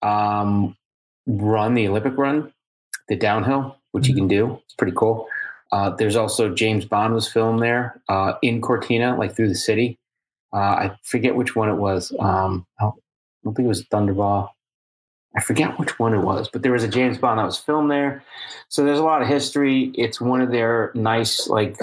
[0.00, 0.76] um,
[1.26, 2.52] run, the Olympic run,
[3.08, 4.60] the downhill, which you can do.
[4.64, 5.26] It's pretty cool.
[5.74, 9.98] Uh, there's also James Bond was filmed there uh, in Cortina, like through the city.
[10.52, 12.14] Uh, I forget which one it was.
[12.20, 12.84] Um, I
[13.42, 14.50] don't think it was Thunderball.
[15.36, 17.90] I forget which one it was, but there was a James Bond that was filmed
[17.90, 18.22] there.
[18.68, 19.90] So there's a lot of history.
[19.96, 21.76] It's one of their nice, like,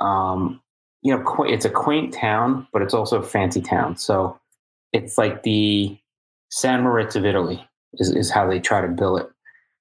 [0.00, 0.62] um,
[1.02, 3.98] you know, qu- it's a quaint town, but it's also a fancy town.
[3.98, 4.40] So
[4.94, 5.98] it's like the
[6.50, 7.62] San Moritz of Italy
[7.98, 9.28] is, is how they try to bill it.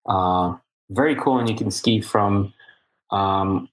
[0.05, 0.55] Uh,
[0.89, 2.53] very cool, and you can ski from
[3.11, 3.69] um,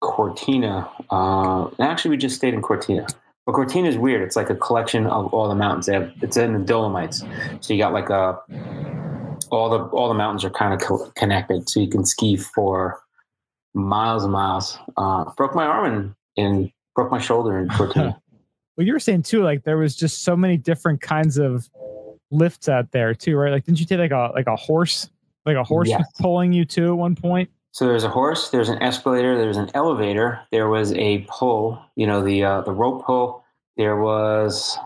[0.00, 0.90] Cortina.
[1.10, 3.06] Uh, actually, we just stayed in Cortina.
[3.46, 4.22] But Cortina is weird.
[4.22, 5.86] It's like a collection of all the mountains.
[5.86, 7.22] They have, it's in the Dolomites,
[7.60, 8.38] so you got like a
[9.50, 13.00] all the all the mountains are kind of co- connected, so you can ski for
[13.74, 14.78] miles and miles.
[14.96, 18.20] Uh, broke my arm and, and broke my shoulder in Cortina.
[18.76, 21.68] Well, you were saying too, like there was just so many different kinds of
[22.30, 23.52] lifts out there too, right?
[23.52, 25.10] Like, didn't you take like a like a horse,
[25.46, 26.00] like a horse Yes.
[26.00, 27.50] was pulling you too at one point?
[27.72, 32.06] So there's a horse, there's an escalator, there's an elevator, there was a pull, you
[32.06, 33.44] know, the uh, the rope pull.
[33.76, 34.78] There was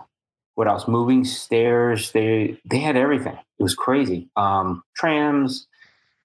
[0.55, 0.87] what else?
[0.87, 2.11] Moving stairs.
[2.11, 3.37] They they had everything.
[3.59, 4.29] It was crazy.
[4.35, 5.67] Um, trams,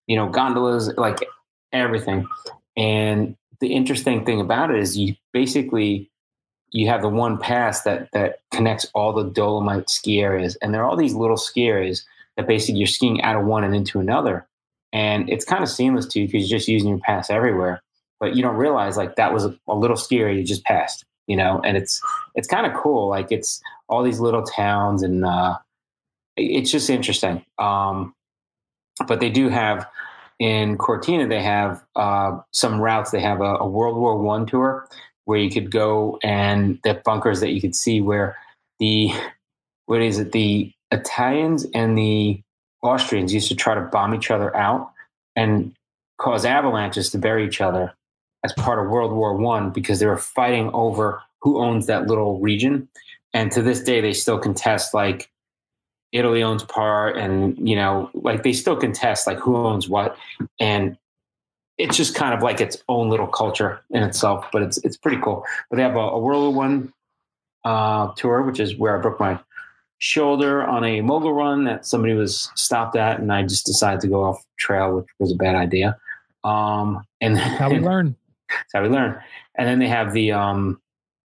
[0.06, 1.18] you know, gondolas, like
[1.72, 2.26] everything.
[2.76, 6.10] And the interesting thing about it is you basically
[6.70, 10.82] you have the one pass that that connects all the Dolomite ski areas, and there
[10.82, 12.04] are all these little ski areas
[12.36, 14.46] that basically you're skiing out of one and into another.
[14.92, 17.82] And it's kind of seamless to you because you're just using your pass everywhere.
[18.20, 21.36] But you don't realize like that was a, a little area you just passed you
[21.36, 21.60] know?
[21.64, 22.00] And it's
[22.34, 25.58] it's kind of cool like it's all these little towns and uh
[26.36, 27.44] it's just interesting.
[27.58, 28.14] Um
[29.06, 29.86] but they do have
[30.38, 33.10] in cortina they have uh some routes.
[33.10, 34.88] They have a, a world war one tour
[35.24, 38.36] where you could go and the bunkers that you could see where
[38.78, 39.10] the
[39.86, 40.32] what is it?
[40.32, 42.40] The italians and the
[42.84, 44.92] Austrians used to try to bomb each other out
[45.34, 45.74] and
[46.18, 47.92] cause avalanches to bury each other
[48.44, 52.38] as part of World War One because they were fighting over who owns that little
[52.40, 52.88] region.
[53.32, 55.30] and to this day they still contest like
[56.12, 60.16] Italy owns part, and you know, like they still contest like who owns what,
[60.60, 60.96] and
[61.76, 64.46] it's just kind of like its own little culture in itself.
[64.52, 65.44] But it's it's pretty cool.
[65.68, 66.92] But they have a, a World War One
[67.64, 69.40] uh, tour, which is where I broke my
[69.98, 74.08] shoulder on a mogul run that somebody was stopped at, and I just decided to
[74.08, 75.96] go off trail, which was a bad idea.
[76.42, 78.16] Um, and That's how we learn.
[78.48, 79.18] That's how we learn.
[79.56, 80.80] And then they have the um,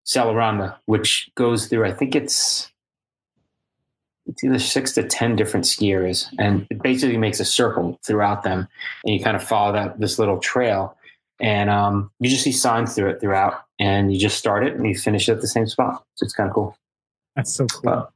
[0.06, 2.72] Sellaronda, which goes through, I think it's
[4.28, 8.44] it's either six to ten different ski areas, and it basically makes a circle throughout
[8.44, 8.68] them,
[9.04, 10.98] and you kind of follow that this little trail,
[11.40, 14.88] and um, you just see signs through it throughout, and you just start it and
[14.88, 16.04] you finish it at the same spot.
[16.16, 16.76] So it's kind of cool.
[17.36, 17.82] That's so cool.
[17.84, 18.12] But,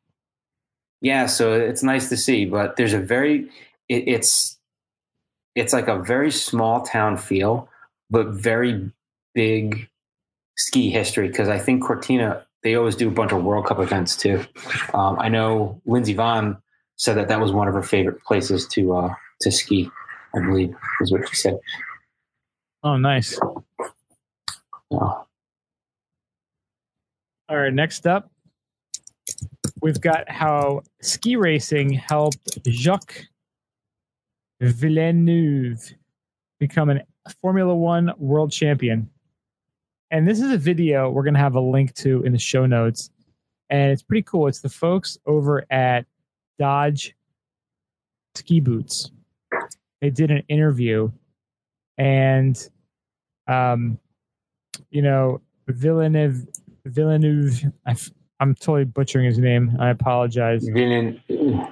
[1.01, 3.49] yeah, so it's nice to see, but there's a very
[3.87, 4.57] it, it's
[5.55, 7.69] it's like a very small town feel,
[8.09, 8.91] but very
[9.33, 9.89] big
[10.57, 14.17] ski history because I think Cortina they always do a bunch of World Cup events
[14.17, 14.45] too.
[14.93, 16.61] Um, I know Lindsey Vonn
[16.97, 19.89] said that that was one of her favorite places to uh, to ski.
[20.35, 21.57] I believe is what she said.
[22.83, 23.39] Oh, nice.
[24.91, 24.97] Yeah.
[27.49, 28.31] All right, next up,
[29.81, 33.25] we've got how ski racing helped Jacques
[34.61, 35.93] Villeneuve
[36.59, 37.01] become a
[37.41, 39.09] Formula One world champion.
[40.11, 42.65] And this is a video we're going to have a link to in the show
[42.65, 43.11] notes.
[43.69, 44.47] And it's pretty cool.
[44.47, 46.05] It's the folks over at
[46.57, 47.15] Dodge
[48.35, 49.11] Ski Boots.
[50.01, 51.11] They did an interview,
[51.97, 52.69] and,
[53.47, 53.99] um,
[54.89, 56.47] you know, Villeneuve,
[56.85, 57.65] Villeneuve,
[58.39, 59.75] I'm totally butchering his name.
[59.79, 60.65] I apologize.
[60.69, 61.19] Villen,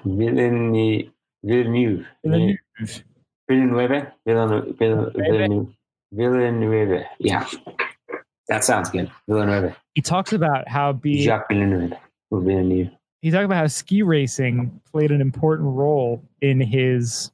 [0.06, 1.10] Villeneuve,
[1.44, 3.04] Villeneuve, Villeneuve.
[3.48, 5.68] Villeneuve, Villeneuve,
[6.14, 7.04] Villeneuve.
[7.20, 7.48] Yeah,
[8.50, 9.10] that sounds good.
[9.28, 11.94] Villeneuve, He talks about how being Jacques Villeneuve,
[12.32, 12.90] Villeneuve.
[13.22, 17.32] he talked about how ski racing played an important role in his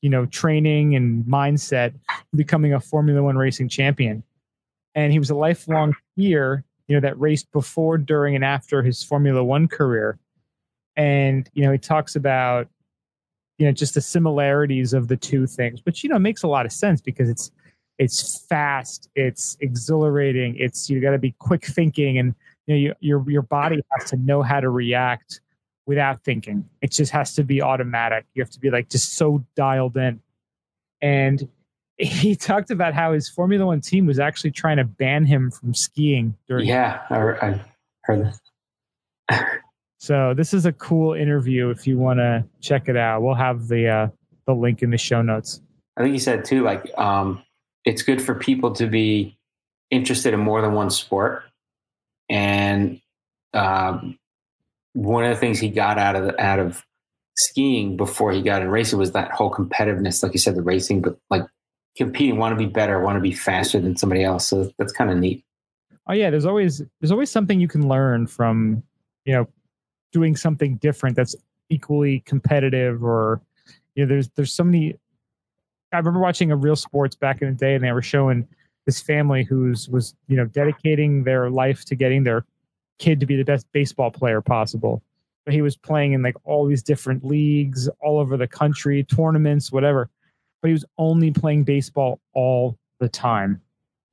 [0.00, 1.92] you know training and mindset
[2.34, 4.22] becoming a formula one racing champion
[4.94, 9.02] and he was a lifelong skier you know that raced before during and after his
[9.02, 10.18] formula one career.
[10.96, 12.68] And you know he talks about
[13.58, 16.66] you know just the similarities of the two things which you know makes a lot
[16.66, 17.52] of sense because it's
[17.98, 22.34] it's fast it's exhilarating it's you got to be quick thinking and
[22.66, 25.40] you know you, your your body has to know how to react
[25.86, 26.68] without thinking.
[26.80, 28.26] It just has to be automatic.
[28.34, 30.20] You have to be like just so dialed in.
[31.02, 31.48] And
[31.98, 35.74] he talked about how his formula one team was actually trying to ban him from
[35.74, 37.60] skiing during Yeah, I, I
[38.02, 38.32] heard
[39.30, 39.60] that.
[39.98, 43.68] so this is a cool interview if you want to check it out we'll have
[43.68, 44.08] the uh
[44.46, 45.62] the link in the show notes
[45.96, 47.42] I think he said too, like um,
[47.84, 49.38] it's good for people to be
[49.90, 51.44] interested in more than one sport.
[52.28, 53.00] And
[53.52, 54.18] um,
[54.92, 56.84] one of the things he got out of the, out of
[57.36, 61.00] skiing before he got in racing was that whole competitiveness, like you said, the racing,
[61.00, 61.44] but like
[61.96, 64.46] competing, want to be better, want to be faster than somebody else.
[64.46, 65.44] So that's kind of neat.
[66.06, 68.82] oh yeah there's always there's always something you can learn from
[69.24, 69.46] you know
[70.12, 71.34] doing something different that's
[71.70, 73.40] equally competitive or
[73.94, 74.94] you know there's there's so many
[75.92, 78.46] i remember watching a real sports back in the day and they were showing
[78.86, 82.44] this family who's was you know dedicating their life to getting their
[82.98, 85.02] kid to be the best baseball player possible
[85.46, 89.72] but he was playing in like all these different leagues all over the country tournaments
[89.72, 90.10] whatever
[90.64, 93.60] but he was only playing baseball all the time.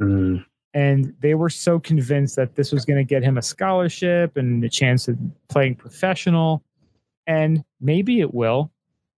[0.02, 0.44] Mm,
[0.74, 4.62] and they were so convinced that this was going to get him a scholarship and
[4.66, 6.62] a chance of playing professional.
[7.26, 8.70] And maybe it will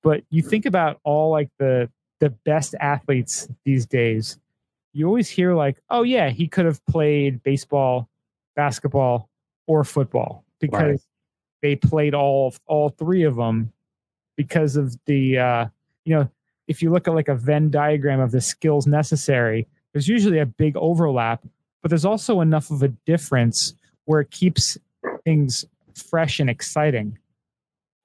[0.04, 4.38] but you think about all like the the best athletes these days.
[4.92, 8.10] You always hear like oh yeah he could have played baseball
[8.56, 9.30] basketball
[9.66, 11.00] or football because Right.
[11.64, 13.72] they played all all three of them
[14.36, 15.68] because of the uh
[16.06, 16.30] you know
[16.68, 20.46] if you look at like a venn diagram of the skills necessary there's usually a
[20.46, 21.44] big overlap
[21.82, 23.74] but there's also enough of a difference
[24.06, 24.78] where it keeps
[25.24, 27.18] things fresh and exciting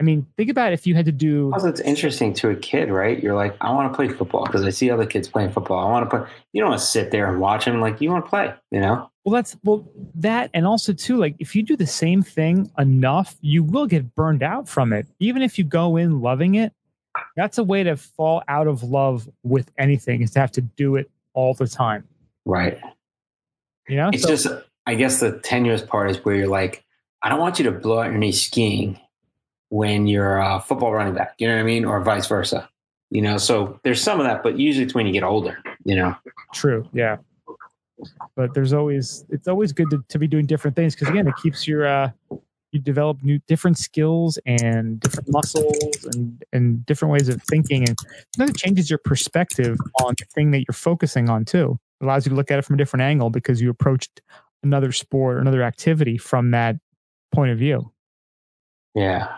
[0.01, 2.91] i mean think about if you had to do Also, it's interesting to a kid,
[2.91, 3.23] right?
[3.23, 5.85] You're like, I want to play football because I see other kids playing football.
[5.85, 6.29] I want to play.
[6.53, 7.81] You don't want to sit there and watch them.
[7.81, 9.11] Like, you want to play, you know?
[9.25, 13.37] Well, that's well that, and also too, like if you do the same thing enough,
[13.41, 15.07] you will get burned out from it.
[15.19, 16.73] Even if you go in loving it,
[17.37, 20.97] that's a way to fall out of love with anything is to have to do
[20.97, 22.05] it all the time.
[22.45, 22.79] Right.
[23.89, 24.47] You know, It's So- just,
[24.87, 26.85] I guess the tenuous part is where you're like,
[27.23, 28.99] I don't want you to blow out your knee skiing
[29.71, 31.35] when you're a football running back.
[31.39, 31.85] You know what I mean?
[31.85, 32.69] Or vice versa.
[33.11, 35.97] You know, so there's some of that, but usually it's when you get older, you
[35.97, 36.15] know?
[36.53, 37.17] true, yeah.
[38.37, 41.35] But there's always it's always good to, to be doing different things because again, it
[41.43, 42.11] keeps your uh
[42.73, 47.97] you develop new different skills and different muscles and and different ways of thinking and
[48.37, 52.27] then it changes your perspective on the thing that you're focusing on too it allows
[52.27, 54.21] you to look at it from a different angle because you approached
[54.63, 56.77] another sport or another activity from that
[57.33, 57.91] point of view
[58.95, 59.29] Yeah.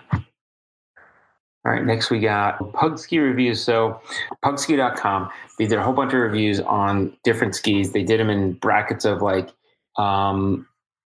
[1.63, 3.63] All right, next we got Pugski reviews.
[3.63, 4.01] So,
[4.43, 5.29] pugski.com,
[5.59, 7.93] they did a whole bunch of reviews on different skis.
[7.93, 9.51] They did them in brackets of like
[9.99, 10.67] um,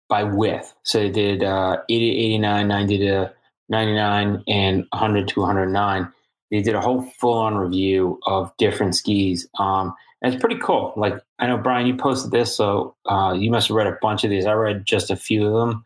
[0.10, 0.74] by width.
[0.84, 3.34] So they did uh, 80 to 89, 90 to
[3.70, 6.12] 99, and 100 to 109.
[6.51, 9.47] They did a whole full on review of different skis.
[9.58, 10.93] Um, it's pretty cool.
[10.95, 14.24] Like, I know, Brian, you posted this, so uh, you must have read a bunch
[14.24, 14.45] of these.
[14.45, 15.84] I read just a few of them.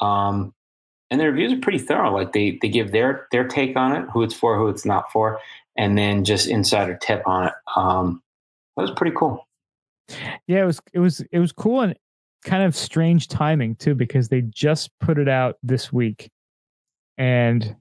[0.00, 0.54] Um,
[1.10, 2.12] and the reviews are pretty thorough.
[2.12, 5.12] Like they they give their their take on it, who it's for, who it's not
[5.12, 5.38] for,
[5.76, 7.52] and then just insider tip on it.
[7.76, 8.22] Um,
[8.76, 9.46] that was pretty cool.
[10.46, 11.94] yeah it was it was it was cool and
[12.44, 16.30] kind of strange timing too because they just put it out this week.
[17.18, 17.76] And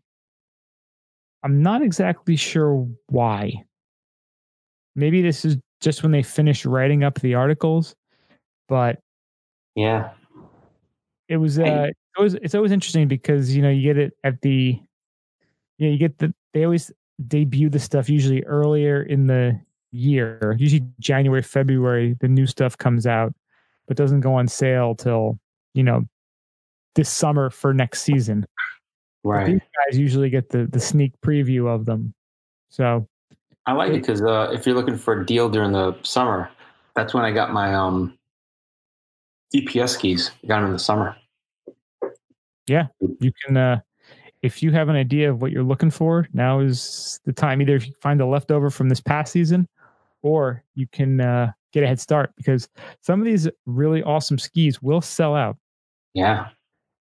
[1.44, 3.64] i'm not exactly sure why.
[4.96, 7.96] Maybe this is just when they finished writing up the articles
[8.70, 9.00] but
[9.76, 10.12] Yeah,
[11.28, 11.90] it was uh Hey.
[11.90, 14.80] it's always it's always interesting because you know you get it at the
[15.78, 16.92] you know you get the they always
[17.28, 19.60] debut the stuff usually earlier in the
[19.92, 23.34] year usually january february the new stuff comes out
[23.88, 25.40] but doesn't go on sale till
[25.74, 26.04] you know
[26.96, 28.46] this summer for next season
[29.24, 29.46] But right.
[29.48, 32.14] these guys usually get the the sneak preview of them
[32.70, 33.08] so
[33.66, 36.50] I like it because uh, if you're looking for a deal during the summer,
[36.96, 38.18] that's when I got my um,
[39.54, 40.32] DPS skis.
[40.44, 41.16] I got them in the summer.
[42.68, 42.88] Yeah,
[43.20, 43.80] you can uh
[44.42, 47.76] if you have an idea of what you're looking for now is the time either
[47.76, 49.68] if you find a leftover from this past season
[50.22, 52.70] or you can uh get a head start because
[53.02, 55.58] some of these really awesome skis will sell out
[56.14, 56.48] Yeah,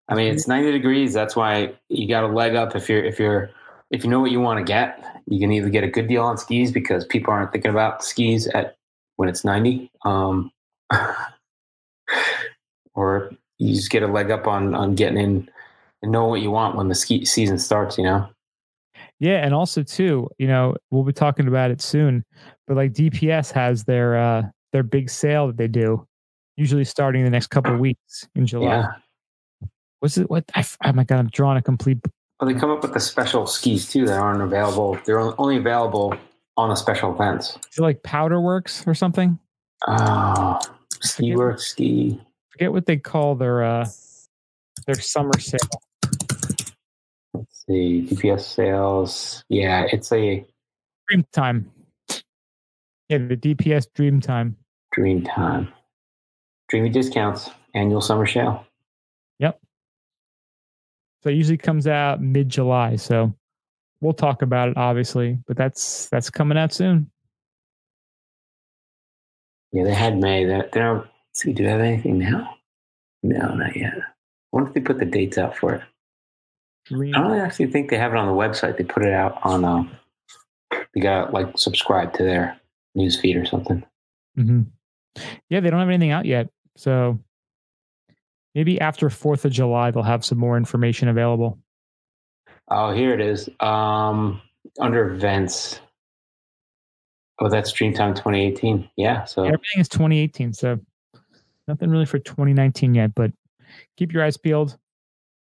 [0.08, 1.12] I mean it's 90 degrees.
[1.12, 3.50] That's why you got a leg up if you're if you're
[3.90, 5.22] if you know what you want to get.
[5.26, 8.48] You can either get a good deal on skis because people aren't thinking about skis
[8.48, 8.76] at
[9.16, 10.50] when it's 90, um,
[12.94, 15.48] or you just get a leg up on on getting in
[16.02, 17.98] and know what you want when the ski season starts.
[17.98, 18.28] You know.
[19.20, 22.24] yeah and also too you know we'll be talking about it soon
[22.66, 24.42] but like dps has their uh
[24.72, 26.06] their big sale that they do
[26.56, 29.66] usually starting the next couple of weeks in july Yeah.
[30.00, 31.98] what's it what I, oh my god i'm drawing a complete
[32.40, 34.98] Well, they come up with the special skis too that aren't available.
[35.06, 36.14] They're only available
[36.56, 37.56] on the special events.
[37.70, 39.38] is it like powder works or something
[39.86, 40.58] Oh,
[41.00, 42.20] ski Forget- work, ski.
[42.50, 43.86] forget what they call their uh
[44.86, 45.58] their summer sale
[47.34, 49.42] Let's see, DPS sales.
[49.48, 50.44] Yeah, it's a
[51.08, 51.70] Dream Time.
[53.08, 54.56] Yeah, the DPS Dream Time.
[54.92, 55.72] Dream time.
[56.68, 58.64] Dreamy discounts, annual summer sale.
[59.38, 59.60] Yep.
[61.22, 62.96] So it usually comes out mid July.
[62.96, 63.34] So
[64.00, 67.10] we'll talk about it obviously, but that's that's coming out soon.
[69.72, 70.44] Yeah, they had May.
[70.44, 71.06] They don't.
[71.34, 72.56] see, do they have anything now?
[73.22, 73.94] No, not yet.
[73.96, 74.02] I
[74.50, 75.82] wonder if they put the dates out for it.
[76.86, 78.76] Dream I don't actually think they have it on the website.
[78.76, 79.64] They put it out on.
[79.64, 79.84] Uh,
[80.94, 82.60] you got like subscribe to their
[82.94, 83.82] news feed or something.
[84.34, 84.62] hmm
[85.48, 86.48] Yeah, they don't have anything out yet.
[86.76, 87.18] So
[88.54, 91.58] maybe after Fourth of July they'll have some more information available.
[92.70, 93.48] Oh, here it is.
[93.60, 94.40] Um,
[94.80, 95.80] under events.
[97.40, 98.88] Oh, that's Dreamtime 2018.
[98.96, 99.24] Yeah.
[99.24, 100.78] So Everything is 2018, so
[101.66, 103.14] nothing really for 2019 yet.
[103.14, 103.32] But
[103.96, 104.78] keep your eyes peeled.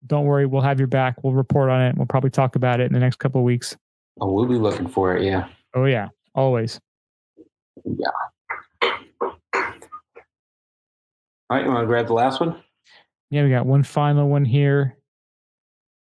[0.06, 1.22] Don't worry, we'll have your back.
[1.22, 1.96] We'll report on it.
[1.96, 3.76] We'll probably talk about it in the next couple of weeks.
[4.20, 5.22] oh, we'll be looking for it.
[5.22, 5.48] Yeah.
[5.74, 6.80] Oh yeah, always.
[11.52, 11.66] All right.
[11.66, 12.56] You want to grab the last one?
[13.28, 14.96] Yeah, we got one final one here.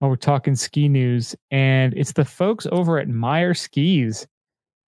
[0.01, 4.26] While we're talking ski news, and it's the folks over at Meier Skis.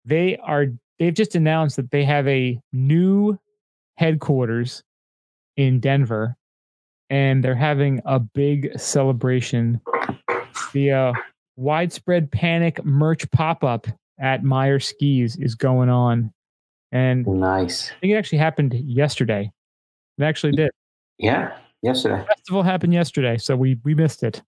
[0.05, 0.65] They are
[0.97, 3.37] they've just announced that they have a new
[3.97, 4.81] headquarters
[5.55, 6.35] in Denver,
[7.11, 9.79] and they're having a big celebration.
[10.73, 11.13] The uh,
[11.57, 13.85] widespread panic merch pop up
[14.19, 16.33] at Meier Skis is going on,
[16.91, 17.91] and Nice.
[17.91, 19.51] I think it actually happened yesterday.
[20.19, 20.71] It actually did.
[21.17, 21.57] Yeah.
[21.81, 22.25] Yesterday.
[22.27, 24.41] festival happened yesterday, so we we missed it.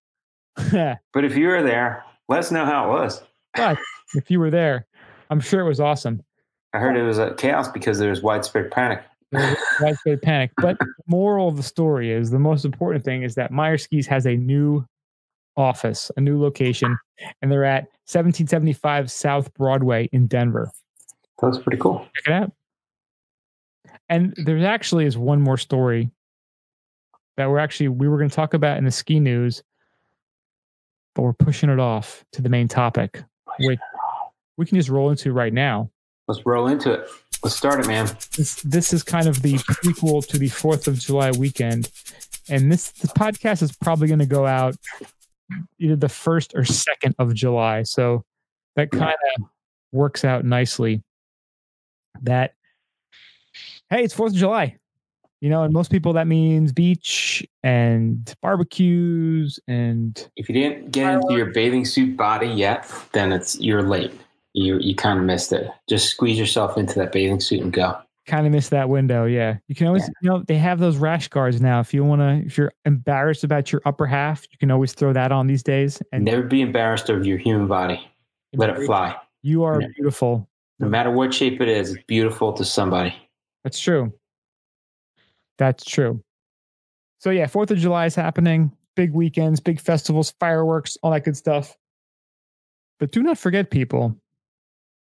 [0.56, 3.24] but But if you were there, let us know how it was.
[4.16, 4.86] if you were there,
[5.30, 6.22] I'm sure it was awesome.
[6.74, 9.02] I heard it was a chaos because there was widespread panic.
[9.32, 10.52] Was widespread panic.
[10.58, 14.08] But the moral of the story is the most important thing is that Meier Skis
[14.08, 14.86] has a new
[15.56, 16.98] office, a new location,
[17.42, 20.70] and they're at 1775 South Broadway in Denver.
[21.42, 22.06] That was pretty cool.
[22.16, 22.52] Check it out.
[24.12, 26.12] And there actually is one more story
[27.38, 29.64] that we're actually we were going to talk about in the ski news,
[31.16, 33.24] but we're pushing it off to the main topic,
[33.60, 33.80] which
[34.58, 35.90] we can just roll into right now.
[36.28, 37.10] Let's roll into it.
[37.42, 38.06] Let's start it, man.
[38.36, 41.90] This, this is kind of the prequel to the 4th of July weekend.
[42.50, 44.76] And this, this podcast is probably going to go out
[45.80, 47.84] either the 1st or 2nd of July.
[47.84, 48.26] So
[48.76, 49.46] that kind of
[49.94, 51.02] works out nicely.
[52.24, 52.56] That,
[53.92, 54.78] hey, it's 4th of July.
[55.42, 61.16] You know, and most people that means beach and barbecues and If you didn't get
[61.16, 64.12] into your bathing suit body yet, then it's you're late.
[64.54, 65.68] You you kind of missed it.
[65.90, 67.98] Just squeeze yourself into that bathing suit and go.
[68.28, 69.26] kind of miss that window.
[69.26, 69.58] Yeah.
[69.68, 70.10] You can always, Yeah.
[70.22, 71.80] you know, they have those rash guards now.
[71.80, 75.12] If you want to, if you're embarrassed about your upper half, you can always throw
[75.12, 76.04] that on these days.
[76.12, 78.00] And Never be embarrassed of your human body.
[78.54, 79.16] Let it fly.
[79.42, 80.48] You are beautiful.
[80.78, 83.16] No matter what shape it is, it's beautiful to somebody.
[83.64, 84.14] That's true.
[85.58, 86.24] That's true.
[87.20, 88.72] So yeah, Fourth of July is happening.
[88.96, 91.78] Big weekends, big festivals, fireworks, all that good stuff.
[93.00, 94.16] But do not forget, people,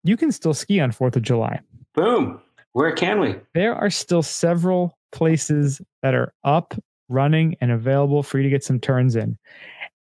[0.04, 1.60] you can still ski on Fourth of July.
[1.94, 2.40] Boom.
[2.72, 3.36] Where can we?
[3.54, 6.74] There are still several places that are up,
[7.08, 9.38] running, and available for you to get some turns in.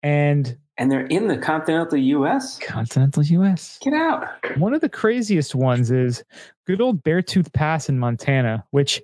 [0.02, 2.58] And And they're in the continental US?
[2.58, 3.78] continental US.
[3.80, 4.26] Get out.
[4.58, 6.24] One of the craziest ones is
[6.66, 9.00] good old Beartooth Pass in Montana, which,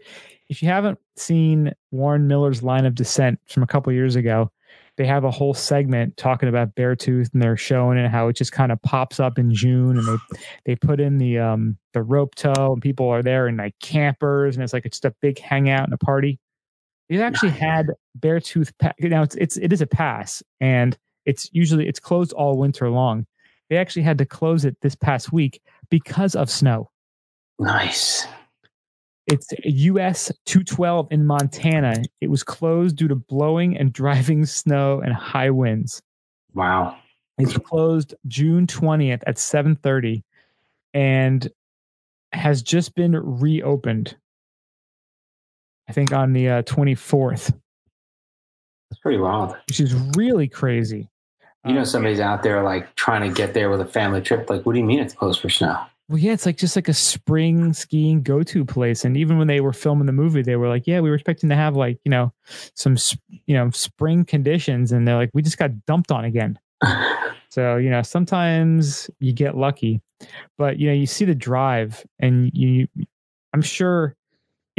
[0.48, 4.50] if you haven't seen Warren Miller's line of descent from a couple years ago,
[4.96, 8.52] they have a whole segment talking about Beartooth and they're showing it how it just
[8.52, 12.34] kind of pops up in June and they they put in the um the rope
[12.34, 15.38] tow and people are there in like campers and it's like it's just a big
[15.38, 16.38] hangout and a party.
[17.08, 17.86] It actually had
[18.18, 22.58] Beartooth pa- now it's it's it is a pass and it's usually it's closed all
[22.58, 23.26] winter long.
[23.68, 26.90] They actually had to close it this past week because of snow.
[27.58, 28.26] Nice.
[29.26, 32.02] It's US 212 in Montana.
[32.20, 36.02] It was closed due to blowing and driving snow and high winds.
[36.54, 36.96] Wow.
[37.38, 40.22] It's closed June 20th at 7:30
[40.92, 41.48] and
[42.32, 44.16] has just been reopened.
[45.88, 47.52] I think on the uh, 24th,
[48.90, 49.56] That's pretty wild.
[49.68, 51.08] which is really crazy.
[51.66, 54.48] You know, Uh, somebody's out there like trying to get there with a family trip.
[54.50, 55.78] Like, what do you mean it's closed for snow?
[56.08, 59.04] Well, yeah, it's like just like a spring skiing go-to place.
[59.04, 61.48] And even when they were filming the movie, they were like, "Yeah, we were expecting
[61.50, 62.32] to have like you know
[62.74, 62.96] some
[63.46, 66.58] you know spring conditions," and they're like, "We just got dumped on again."
[67.52, 70.00] So you know, sometimes you get lucky,
[70.56, 72.86] but you know, you see the drive, and you,
[73.52, 74.14] I'm sure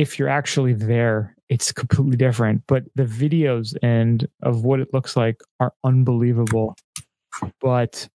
[0.02, 2.64] if you're actually there, it's completely different.
[2.68, 6.76] But the videos and of what it looks like are unbelievable.
[7.62, 8.10] But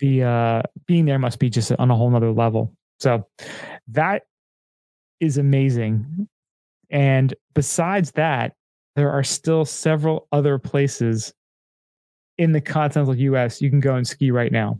[0.00, 2.74] the uh being there must be just on a whole nother level.
[3.00, 3.26] So
[3.88, 4.24] that
[5.18, 6.28] is amazing.
[6.90, 8.52] And besides that,
[8.96, 11.32] there are still several other places
[12.36, 14.78] in the continental US you can go and ski right now.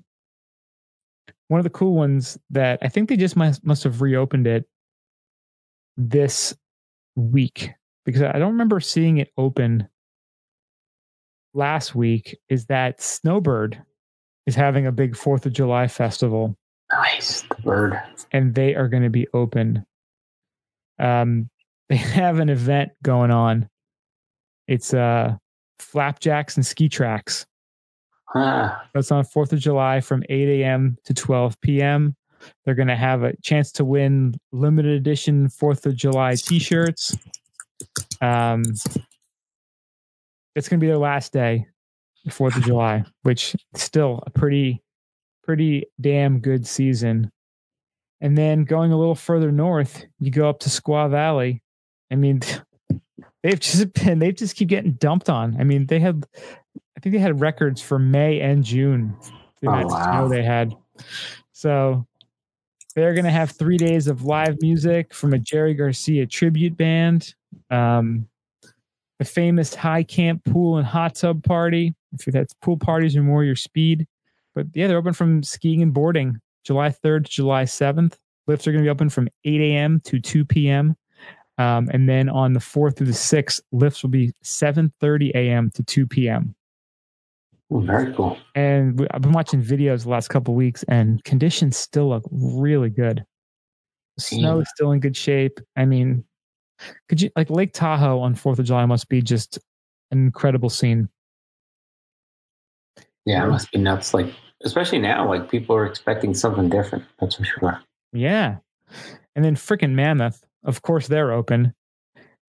[1.48, 4.66] One of the cool ones that I think they just must, must have reopened it
[5.96, 6.54] this
[7.14, 7.70] week
[8.04, 9.88] because I don't remember seeing it open
[11.54, 13.82] last week is that Snowbird
[14.46, 16.56] is having a big 4th of July festival
[16.92, 17.42] nice.
[17.42, 18.00] The bird.
[18.32, 19.84] and they are going to be open.
[20.98, 21.48] Um,
[21.88, 23.68] they have an event going on.
[24.68, 25.36] It's uh,
[25.78, 27.46] flapjacks and ski tracks.
[28.34, 30.96] Ah, That's on Fourth of July from 8 a.m.
[31.04, 32.16] to 12 p.m.
[32.64, 37.16] They're going to have a chance to win limited edition Fourth of July T-shirts.
[38.20, 38.62] Um,
[40.54, 41.66] it's going to be their last day,
[42.30, 44.82] Fourth of July, which is still a pretty,
[45.44, 47.30] pretty damn good season.
[48.20, 51.62] And then going a little further north, you go up to Squaw Valley.
[52.10, 52.40] I mean,
[53.42, 55.56] they've just been they just keep getting dumped on.
[55.60, 56.24] I mean, they had
[56.96, 59.14] I think they had records for May and June.
[59.60, 60.02] The Oh, wow.
[60.02, 60.74] snow they had.
[61.52, 62.06] So
[62.96, 67.34] they're gonna have three days of live music from a Jerry Garcia tribute band.
[67.70, 68.26] Um,
[69.18, 71.94] the famous high camp pool and hot tub party.
[72.12, 74.06] If that's pool parties or more your speed.
[74.54, 78.16] But yeah, they're open from skiing and boarding July 3rd to July 7th.
[78.46, 80.00] Lifts are going to be open from 8 a.m.
[80.04, 80.96] to 2 p.m.
[81.58, 85.70] Um, and then on the 4th through the 6th, lifts will be 7.30 a.m.
[85.74, 86.55] to 2 p.m.
[87.70, 88.36] oh, very cool.
[88.54, 93.24] And I've been watching videos the last couple weeks, and conditions still look really good.
[94.18, 94.62] Snow Yeah.
[94.62, 95.60] is still in good shape.
[95.76, 96.24] I mean,
[97.08, 99.58] could you like Lake Tahoe on Fourth of July must be just
[100.10, 101.08] an incredible scene.
[103.24, 104.14] Yeah, it must be nuts.
[104.14, 104.32] Like,
[104.64, 107.04] especially now, like people are expecting something different.
[107.20, 107.80] That's for sure.
[108.12, 108.58] Yeah,
[109.34, 111.74] and then freaking Mammoth, of course, they're open.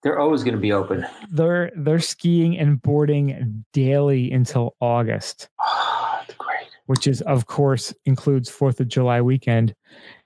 [0.08, 1.06] They're always going to be open.
[1.30, 5.50] They're they're skiing and boarding daily until August.
[5.60, 6.70] Oh, great.
[6.86, 9.76] which is of course includes Fourth of July weekend,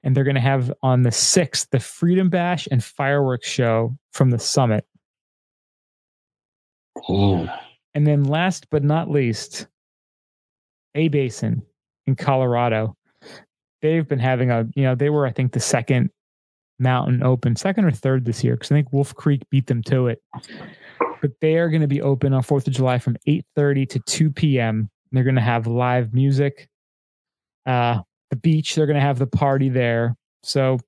[0.03, 4.29] and they're going to have on the sixth the Freedom Bash and fireworks show from
[4.29, 4.85] the summit,
[7.07, 7.49] Damn.
[7.95, 9.65] and then last but not least,
[10.93, 11.63] A Basin
[12.05, 12.95] in Colorado.
[13.81, 16.11] They've been having a you know they were I think the second
[16.81, 20.07] mountain open, second or third this year because I think Wolf Creek beat them to
[20.07, 20.21] it.
[21.21, 23.99] But they are going to be open on Fourth of July from eight thirty to
[23.99, 24.89] two p.m.
[25.11, 26.67] They're going to have live music.
[27.65, 27.99] Uh,
[28.29, 30.15] the beach, they're going to have the party there.
[30.43, 30.79] So,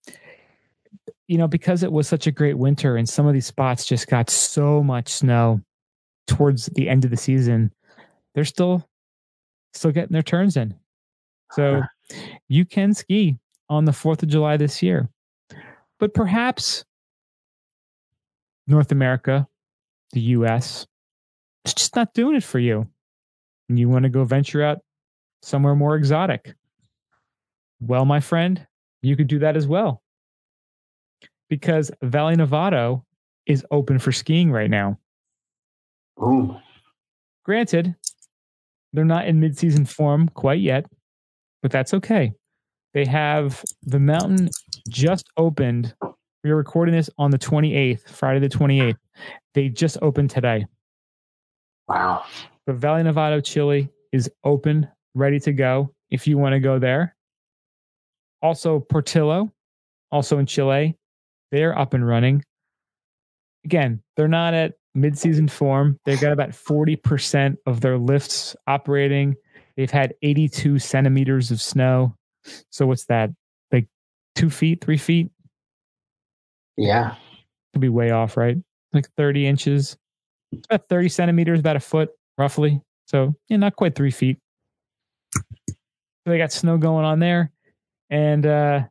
[1.27, 4.07] you know, because it was such a great winter and some of these spots just
[4.07, 5.61] got so much snow
[6.27, 7.71] towards the end of the season,
[8.33, 8.87] they're still
[9.73, 10.73] still getting their turns in.
[11.51, 11.81] So
[12.47, 13.37] you can ski
[13.69, 15.09] on the 4th of July this year.
[15.99, 16.83] But perhaps
[18.67, 19.47] North America,
[20.11, 20.87] the US,
[21.65, 22.87] it's just not doing it for you.
[23.69, 24.79] And you want to go venture out
[25.41, 26.55] somewhere more exotic.
[27.79, 28.65] Well, my friend,
[29.01, 30.01] you could do that as well.
[31.49, 33.03] Because Valle Nevado
[33.45, 34.99] is open for skiing right now.
[36.17, 36.59] Boom.
[37.43, 37.95] Granted,
[38.93, 40.85] they're not in midseason form quite yet,
[41.61, 42.33] but that's okay.
[42.93, 44.49] They have the mountain
[44.87, 45.95] just opened.
[46.43, 48.97] We are recording this on the 28th, Friday the 28th.
[49.53, 50.65] They just opened today.
[51.87, 52.23] Wow.
[52.67, 57.15] The Valle Nevado Chile is open, ready to go if you want to go there.
[58.41, 59.51] Also, Portillo,
[60.11, 60.95] also in Chile,
[61.51, 62.43] they're up and running.
[63.65, 65.99] Again, they're not at midseason form.
[66.05, 69.35] They've got about 40% of their lifts operating.
[69.77, 72.15] They've had 82 centimeters of snow.
[72.69, 73.29] So, what's that?
[73.71, 73.87] Like
[74.35, 75.29] two feet, three feet?
[76.77, 77.15] Yeah.
[77.73, 78.57] Could be way off, right?
[78.93, 79.97] Like 30 inches.
[80.51, 82.81] It's about 30 centimeters, about a foot roughly.
[83.07, 84.37] So, yeah, not quite three feet.
[85.35, 87.51] So they got snow going on there.
[88.09, 88.83] And uh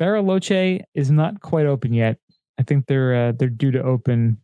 [0.00, 2.18] Bariloche is not quite open yet.
[2.58, 4.38] I think they're uh, they're due to open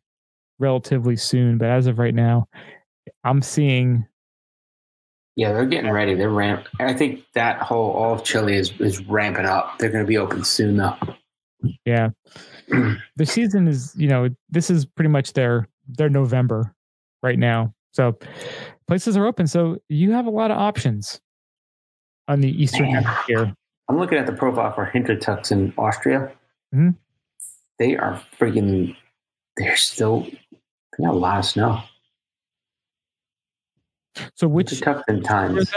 [0.58, 2.48] relatively soon, but as of right now,
[3.24, 4.06] I'm seeing
[5.36, 6.14] Yeah, they're getting ready.
[6.14, 6.66] They're ramp.
[6.78, 9.78] I think that whole all of Chile is is ramping up.
[9.78, 10.96] They're going to be open soon, though.
[11.84, 12.10] yeah.
[13.16, 16.74] the season is, you know, this is pretty much their their November
[17.22, 17.74] right now.
[17.92, 18.16] So
[18.86, 19.46] places are open.
[19.46, 21.20] So you have a lot of options
[22.28, 23.54] on the eastern hemisphere.
[23.88, 26.32] I'm looking at the profile for Hintertux in Austria.
[26.74, 26.96] Mhm.
[27.78, 28.96] They are freaking.
[29.56, 30.20] They're still.
[30.52, 31.80] They got a lot of snow.
[34.34, 35.72] So which Hintertux in Tignes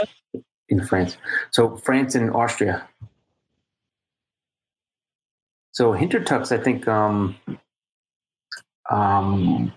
[0.68, 1.16] in France.
[1.50, 2.86] So France and Austria.
[5.72, 7.36] So Hintertux, I think um,
[8.90, 9.72] um,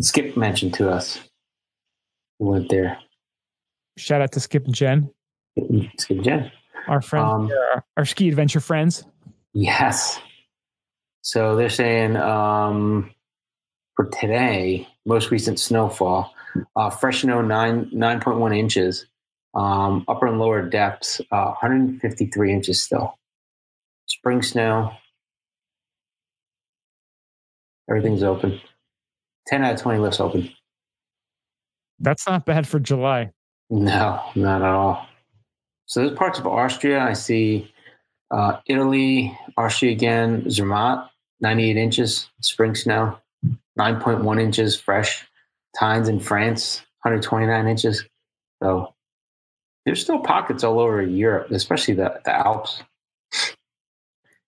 [0.00, 1.18] Skip mentioned to us.
[2.38, 2.98] We went there.
[3.98, 5.10] shout out to Skip and Jen,
[5.98, 6.50] Skip Jen.
[6.88, 9.04] our friends, Um, our, our ski adventure friends.
[9.52, 10.18] Yes.
[11.22, 13.10] So they're saying um,
[13.96, 16.34] for today, most recent snowfall,
[16.76, 19.06] uh, fresh snow nine nine point one inches,
[19.54, 23.18] um, upper and lower depths, uh, 153 inches still.
[24.06, 24.92] Spring snow.
[27.88, 28.60] Everything's open.
[29.46, 30.50] 10 out of 20 lifts open.
[31.98, 33.32] That's not bad for July.
[33.68, 35.06] No, not at all.
[35.86, 37.00] So there's parts of Austria.
[37.00, 37.72] I see
[38.30, 41.10] uh, Italy, Austria again, Zermatt,
[41.40, 43.18] 98 inches, spring snow,
[43.78, 45.26] 9.1 inches fresh.
[45.78, 48.04] Tignes in France, 129 inches.
[48.62, 48.94] So
[49.84, 52.82] there's still pockets all over Europe, especially the, the Alps.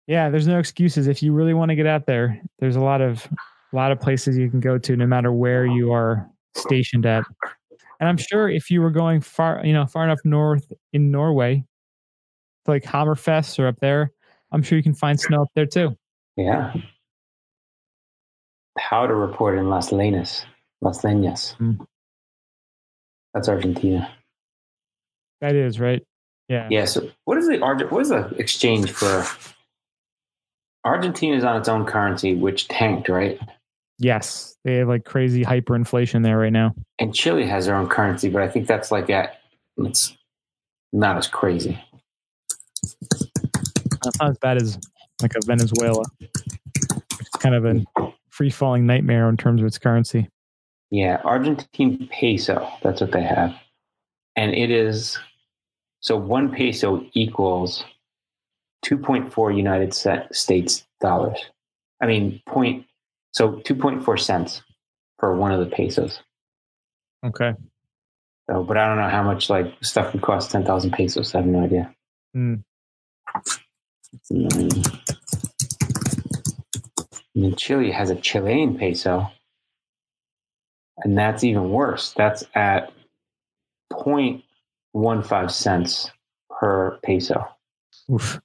[0.08, 1.08] Yeah, there's no excuses.
[1.08, 3.28] If you really want to get out there, there's a lot of
[3.72, 7.24] a lot of places you can go to, no matter where you are stationed at.
[8.00, 11.64] And I'm sure if you were going far, you know, far enough north in Norway,
[12.68, 14.12] like Hammerfest or up there,
[14.52, 15.96] I'm sure you can find snow up there too.
[16.36, 16.74] Yeah.
[18.78, 20.46] Powder report in Las Leñas.
[20.82, 21.56] Las Leñas.
[21.58, 21.86] Mm.
[23.34, 24.12] That's Argentina.
[25.40, 26.04] That is right.
[26.50, 26.68] Yeah.
[26.70, 26.86] Yeah.
[26.86, 27.60] So what is the?
[27.60, 29.26] What is the exchange for?
[30.84, 33.40] Argentina is on its own currency, which tanked, right?
[34.00, 36.74] Yes, they have like crazy hyperinflation there right now.
[36.98, 39.40] And Chile has their own currency, but I think that's like at
[39.78, 40.18] it's
[40.92, 41.80] not as crazy.
[44.04, 44.80] Not as bad as
[45.22, 46.04] like a Venezuela.
[46.20, 47.86] It's kind of a
[48.30, 50.28] free falling nightmare in terms of its currency.
[50.92, 52.70] Yeah, Argentine peso.
[52.84, 53.56] That's what they have,
[54.36, 55.18] and it is
[56.02, 57.84] so one peso equals
[58.82, 61.40] two point four United States dollars.
[62.02, 62.86] I mean, point
[63.32, 64.62] So two point four cents
[65.20, 66.22] for one of the pesos.
[67.24, 67.54] Okay.
[68.50, 71.34] So, but I don't know how much like stuff would cost ten thousand pesos.
[71.34, 71.96] I have no idea.
[72.34, 72.56] Hmm.
[74.32, 75.02] Mm.
[77.34, 79.28] And then Chile has a Chilean peso,
[81.00, 82.14] and that's even worse.
[82.14, 82.92] That's at
[83.94, 86.12] 0.15 cents
[86.50, 87.48] per peso.
[88.12, 88.40] Oof.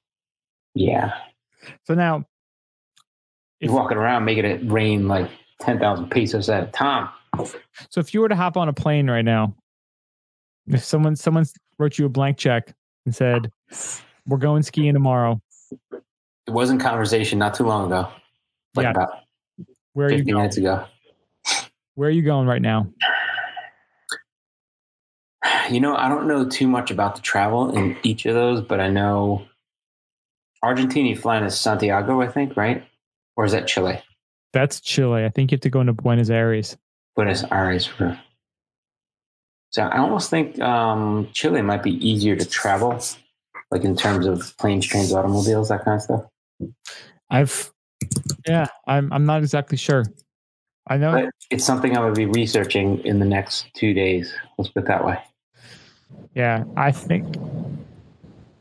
[0.75, 1.13] Yeah,
[1.85, 2.25] So now,
[3.61, 7.09] you're walking around making it rain like ten thousand pesos at a time.
[7.89, 9.55] so if you were to hop on a plane right now,
[10.69, 11.47] if someone someone
[11.79, 12.75] wrote you a blank check
[13.07, 13.51] and said,
[14.27, 15.41] "We're going skiing tomorrow,"
[15.93, 18.09] It was in conversation not too long ago,
[18.75, 18.91] like Yeah.
[18.91, 19.09] about
[19.95, 20.43] where are you fifty going?
[20.43, 20.85] minutes ago.
[21.97, 22.89] Where are you going right now?
[25.71, 28.81] You know, I don't know too much about the travel in each of those, but
[28.81, 29.47] I know
[30.63, 32.85] Argentina you flying to Santiago, I think, right?
[33.37, 34.03] Or is that Chile?
[34.53, 35.25] That's Chile.
[35.25, 36.77] I think you have to go into Buenos Aires.
[37.17, 37.89] Buenos Aires.
[39.71, 43.01] So I almost think um, Chile might be easier to travel,
[43.71, 46.25] like in terms of planes, trains, automobiles, that kind of stuff.
[47.31, 47.73] I've,
[48.47, 50.05] yeah, I'm I'm not exactly sure.
[50.87, 51.13] I know.
[51.13, 54.33] But it's something I'm going to be researching in the next two days.
[54.57, 55.19] Let's put it that way.
[56.35, 57.37] Yeah, I think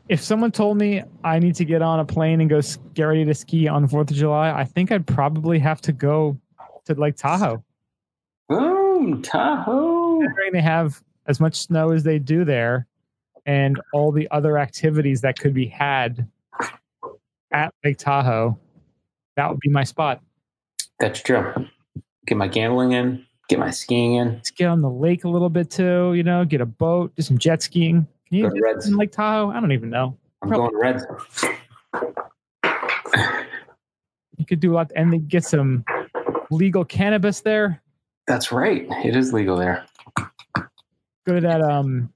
[0.08, 2.60] if someone told me I need to get on a plane and go
[2.94, 5.92] get ready to ski on the Fourth of July, I think I'd probably have to
[5.92, 6.38] go
[6.86, 7.62] to Lake Tahoe.
[8.48, 10.20] Boom, Tahoe.
[10.20, 12.86] Considering they have as much snow as they do there,
[13.44, 16.26] and all the other activities that could be had
[17.52, 18.58] at Lake Tahoe,
[19.36, 20.20] that would be my spot.
[20.98, 21.52] That's true.
[22.26, 24.32] Get my gambling in, get my skiing in.
[24.34, 26.12] Let's get on the lake a little bit too.
[26.14, 28.06] You know, get a boat, do some jet skiing.
[28.28, 28.90] Can you Go to do Reds.
[28.92, 29.50] Lake Tahoe?
[29.50, 30.16] I don't even know.
[30.42, 30.70] I'm Probably.
[30.70, 31.04] going Reds.
[34.38, 35.84] You could do a lot, and then get some
[36.50, 37.80] legal cannabis there.
[38.26, 38.86] That's right.
[39.04, 39.86] It is legal there.
[41.26, 41.62] Go to that.
[41.62, 42.12] Um,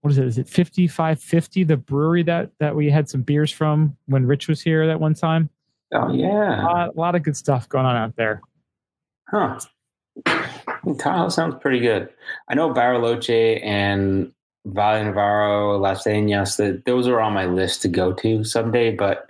[0.00, 0.26] what is it?
[0.26, 1.64] Is it fifty five fifty?
[1.64, 5.14] The brewery that that we had some beers from when Rich was here that one
[5.14, 5.50] time.
[5.92, 6.64] Oh A yeah.
[6.64, 8.40] lot, a lot of good stuff going on out there.
[9.30, 9.60] Huh.
[10.98, 12.08] Tahoe sounds pretty good.
[12.48, 14.32] I know Bariloche and
[14.66, 19.28] Valle Navarro, Las that those are on my list to go to someday, but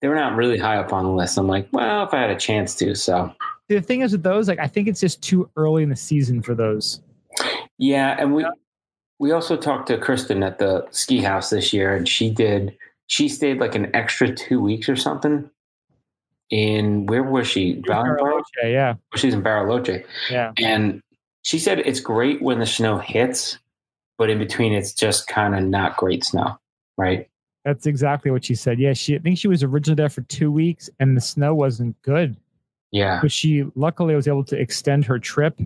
[0.00, 1.38] they were not really high up on the list.
[1.38, 3.32] I'm like, well, if I had a chance to, so
[3.68, 6.42] The thing is with those, like I think it's just too early in the season
[6.42, 7.00] for those.
[7.78, 8.16] yeah.
[8.18, 8.46] And we
[9.18, 12.76] we also talked to Kristen at the ski house this year, and she did.
[13.06, 15.48] She stayed like an extra two weeks or something.
[16.52, 17.80] In where was she?
[17.88, 20.04] Bariloche, yeah, oh, She's in Bariloche.
[20.30, 20.52] yeah.
[20.58, 21.00] And
[21.42, 23.58] she said it's great when the snow hits,
[24.18, 26.58] but in between it's just kind of not great snow,
[26.98, 27.26] right?
[27.64, 28.78] That's exactly what she said.
[28.78, 32.00] Yeah, she I think she was originally there for two weeks, and the snow wasn't
[32.02, 32.36] good.
[32.90, 33.20] Yeah.
[33.22, 35.58] but she luckily was able to extend her trip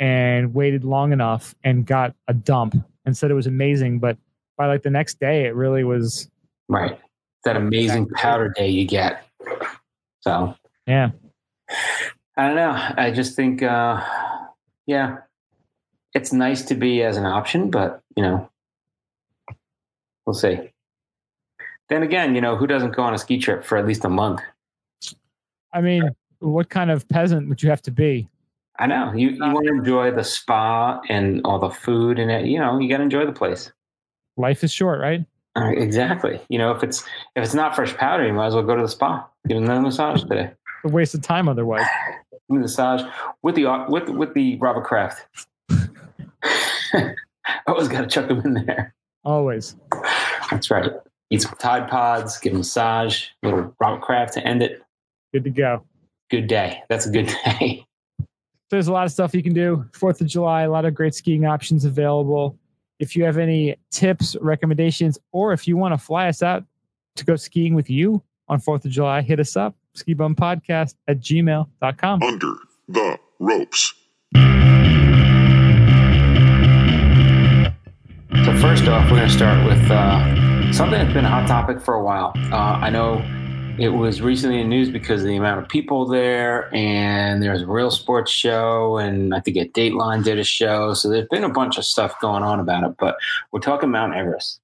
[0.00, 2.74] and waited long enough and got a dump
[3.04, 4.16] and said it was amazing but
[4.58, 6.28] by like the next day it really was
[6.68, 6.98] Right.
[7.44, 9.24] That amazing powder day you get.
[10.20, 10.54] So
[10.86, 11.10] yeah
[12.36, 12.70] I don't know.
[12.96, 14.02] I just think, uh,
[14.86, 15.18] yeah,
[16.14, 18.48] it's nice to be as an option, but you know,
[20.24, 20.72] we'll see.
[21.90, 24.08] Then again, you know, who doesn't go on a ski trip for at least a
[24.08, 24.40] month?
[25.72, 26.02] i mean
[26.40, 28.28] what kind of peasant would you have to be
[28.78, 32.46] I know you, you want to enjoy the spa and all the food and it,
[32.46, 33.70] you know, you got to enjoy the place.
[34.36, 35.24] life is short right
[35.56, 36.40] Uh, exactly.
[36.48, 37.02] You know, if it's
[37.34, 39.26] if it's not fresh powder, you might as well go to the spa.
[39.48, 40.52] Get another massage today.
[40.84, 41.84] a waste of time otherwise
[42.50, 43.02] a massage
[43.42, 45.26] with the with with the Robert Kraft.
[47.66, 48.94] Always got to chuck them in there.
[49.24, 49.76] always
[50.50, 50.90] That's right.
[51.30, 54.82] Eat some Tide Pods, give a massage, little Robert Kraft to end it.
[55.32, 55.82] good to go
[56.30, 56.82] Good day.
[56.88, 57.84] That's a good day.
[58.70, 61.12] there's a lot of stuff you can do fourth of july a lot of great
[61.14, 62.56] skiing options available
[63.00, 66.64] if you have any tips recommendations or if you want to fly us out
[67.16, 72.22] to go skiing with you on fourth of july hit us up skibumpodcast at gmail.com
[72.22, 72.54] Under
[72.88, 73.94] the ropes.
[78.44, 81.80] So first off, we're going to start with uh, something that's been a hot topic
[81.80, 82.32] for a while.
[82.52, 83.24] Uh, I know
[83.80, 87.52] it was recently in the news because of the amount of people there, and there
[87.52, 90.92] was a real sports show, and I think a Dateline did a show.
[90.92, 93.16] So there's been a bunch of stuff going on about it, but
[93.52, 94.60] we're talking Mount Everest.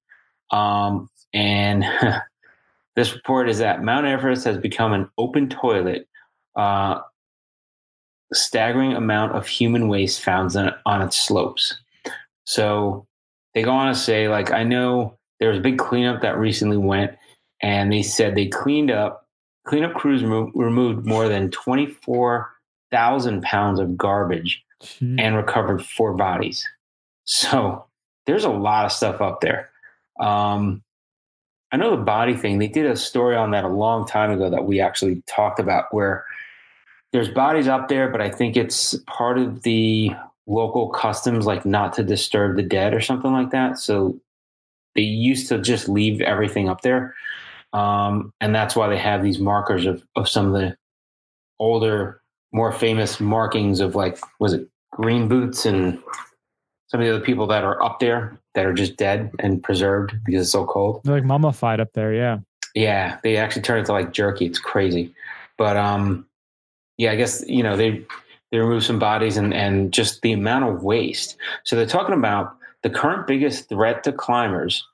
[0.51, 1.83] Um, and
[2.95, 6.07] this report is that Mount Everest has become an open toilet.
[6.55, 6.99] Uh,
[8.33, 11.75] staggering amount of human waste found on, on its slopes.
[12.43, 13.07] So
[13.55, 16.77] they go on to say, like, I know there was a big cleanup that recently
[16.77, 17.17] went,
[17.61, 19.27] and they said they cleaned up
[19.67, 25.17] cleanup crews remo- removed more than 24,000 pounds of garbage Gee.
[25.19, 26.67] and recovered four bodies.
[27.25, 27.85] So
[28.25, 29.69] there's a lot of stuff up there.
[30.19, 30.83] Um,
[31.71, 34.49] I know the body thing, they did a story on that a long time ago
[34.49, 36.25] that we actually talked about where
[37.11, 40.11] there's bodies up there, but I think it's part of the
[40.45, 43.77] local customs, like not to disturb the dead or something like that.
[43.77, 44.19] So
[44.95, 47.13] they used to just leave everything up there.
[47.77, 50.75] Um, and that's why they have these markers of, of some of the
[51.59, 52.21] older,
[52.51, 56.01] more famous markings of like, was it green boots and
[56.87, 60.13] some of the other people that are up there that are just dead and preserved
[60.25, 61.01] because it's so cold.
[61.03, 62.13] They're like mummified up there.
[62.13, 62.39] Yeah.
[62.73, 64.45] Yeah, they actually turn into like jerky.
[64.45, 65.13] It's crazy.
[65.57, 66.25] But um
[66.97, 68.03] yeah, I guess you know they
[68.51, 71.37] they remove some bodies and and just the amount of waste.
[71.65, 74.85] So they're talking about the current biggest threat to climbers.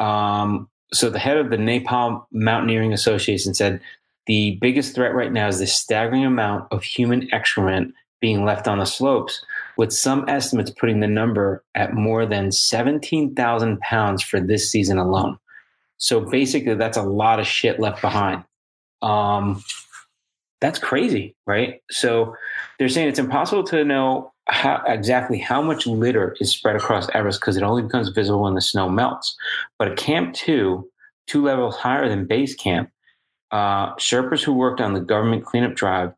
[0.00, 3.80] Um so the head of the Nepal Mountaineering Association said
[4.26, 8.78] the biggest threat right now is the staggering amount of human excrement being left on
[8.78, 9.44] the slopes,
[9.76, 15.38] with some estimates putting the number at more than 17,000 pounds for this season alone.
[15.96, 18.44] So basically, that's a lot of shit left behind.
[19.02, 19.64] Um,
[20.60, 21.82] that's crazy, right?
[21.90, 22.36] So
[22.78, 27.40] they're saying it's impossible to know how, exactly how much litter is spread across Everest
[27.40, 29.34] because it only becomes visible when the snow melts.
[29.78, 30.88] But at Camp 2,
[31.26, 32.90] two levels higher than base camp,
[33.50, 36.12] uh, Sherpas who worked on the government cleanup drive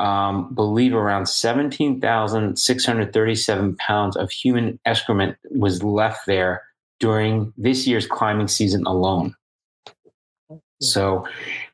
[0.00, 6.62] um, believe around 17,637 pounds of human excrement was left there
[6.98, 9.34] during this year's climbing season alone.
[10.80, 11.26] So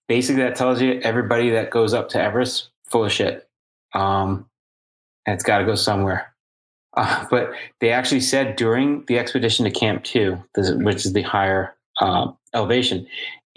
[0.08, 3.48] basically, that tells you everybody that goes up to Everest full of shit.
[3.94, 4.48] Um,
[5.26, 6.32] and it's got to go somewhere.
[6.96, 7.50] Uh, but
[7.80, 12.28] they actually said during the expedition to Camp 2, this which is the higher uh,
[12.54, 13.06] elevation,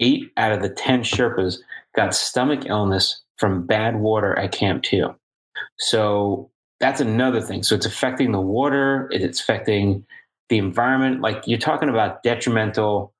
[0.00, 1.58] eight out of the 10 Sherpas
[1.96, 5.14] got stomach illness from bad water at Camp 2.
[5.78, 7.62] So that's another thing.
[7.62, 10.04] So it's affecting the water, it's affecting
[10.48, 11.20] the environment.
[11.20, 13.12] Like you're talking about detrimental,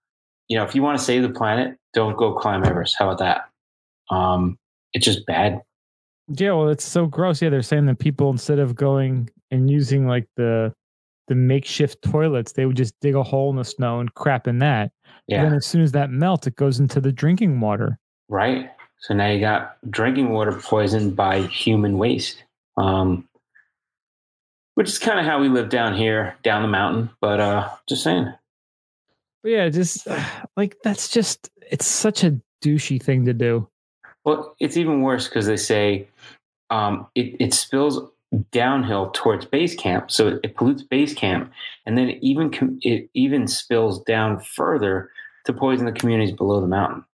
[0.48, 2.96] you know, if you want to save the planet, don't go climb Everest.
[2.98, 4.14] How about that?
[4.14, 4.58] Um,
[4.92, 5.60] it's just bad.
[6.32, 7.42] Yeah, well, it's so gross.
[7.42, 10.72] Yeah, they're saying that people instead of going and using like the
[11.28, 14.58] the makeshift toilets, they would just dig a hole in the snow and crap in
[14.58, 14.90] that.
[15.26, 15.44] Yeah.
[15.44, 17.98] Then as soon as that melts, it goes into the drinking water.
[18.28, 18.70] right?
[18.98, 22.44] So now you got drinking water poisoned by human waste,
[22.76, 23.26] um,
[24.74, 27.10] which is kind of how we live down here, down the mountain.
[27.20, 28.32] But uh, just saying,
[29.42, 30.06] But yeah, just
[30.56, 33.68] like that's just it's such a douchey thing to do.
[34.24, 36.06] well, it's even worse because they say
[36.70, 38.00] um, it, it spills
[38.52, 41.52] downhill towards base camp, so it, it pollutes base camp,
[41.86, 45.10] and then it even com- it even spills down further
[45.46, 47.04] to poison the communities below the mountain.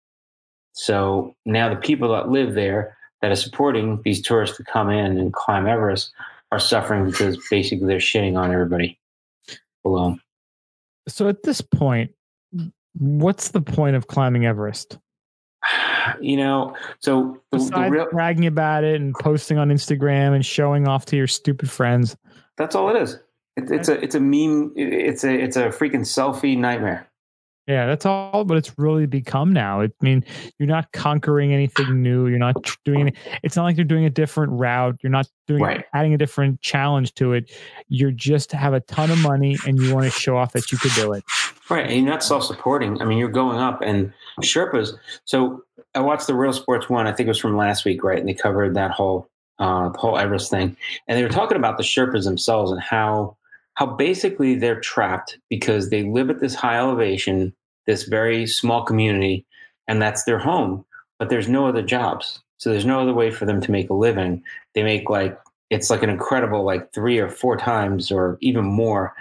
[0.72, 5.18] So now the people that live there that are supporting these tourists to come in
[5.18, 6.12] and climb Everest
[6.52, 8.98] are suffering because basically they're shitting on everybody
[9.82, 10.18] below.
[11.08, 12.10] So at this point,
[12.94, 14.98] what's the point of climbing Everest?
[16.20, 21.04] You know, so Besides real, bragging about it and posting on Instagram and showing off
[21.06, 22.16] to your stupid friends.
[22.56, 23.14] that's all it is.
[23.56, 24.72] It, it's a it's a meme.
[24.76, 27.08] It's a it's a freaking selfie nightmare.
[27.66, 29.80] Yeah, that's all but it's really become now.
[29.82, 30.24] I mean,
[30.58, 32.28] you're not conquering anything new.
[32.28, 33.12] You're not doing any,
[33.42, 34.96] it's not like you're doing a different route.
[35.02, 35.84] You're not doing Right.
[35.92, 37.50] adding a different challenge to it.
[37.88, 40.78] You're just have a ton of money and you want to show off that you
[40.78, 41.24] could do it.
[41.68, 43.02] Right, and you're not self-supporting.
[43.02, 44.12] I mean, you're going up and
[44.42, 44.92] Sherpas.
[45.24, 45.62] So
[45.94, 47.06] I watched the Real Sports One.
[47.06, 48.18] I think it was from last week, right?
[48.18, 49.28] And they covered that whole
[49.58, 50.76] uh, the whole Everest thing,
[51.08, 53.36] and they were talking about the Sherpas themselves and how
[53.74, 57.54] how basically they're trapped because they live at this high elevation,
[57.86, 59.44] this very small community,
[59.88, 60.84] and that's their home.
[61.18, 63.94] But there's no other jobs, so there's no other way for them to make a
[63.94, 64.42] living.
[64.74, 65.38] They make like
[65.70, 69.14] it's like an incredible like three or four times or even more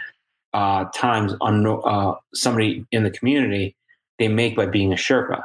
[0.56, 3.76] uh, times on uh, somebody in the community
[4.19, 5.44] they make by being a Sherpa.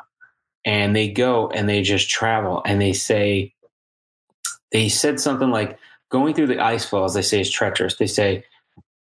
[0.65, 3.53] And they go and they just travel and they say,
[4.71, 5.79] they said something like
[6.11, 7.97] going through the ice falls, they say is treacherous.
[7.97, 8.45] They say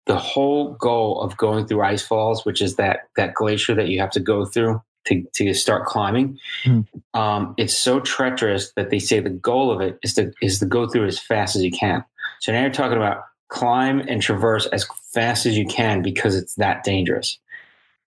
[0.06, 3.98] the whole goal of going through ice falls, which is that, that glacier that you
[3.98, 6.38] have to go through to, to start climbing.
[6.62, 6.80] Hmm.
[7.14, 10.66] Um, it's so treacherous that they say the goal of it is to, is to
[10.66, 12.04] go through as fast as you can.
[12.40, 16.54] So now you're talking about climb and traverse as fast as you can because it's
[16.56, 17.38] that dangerous.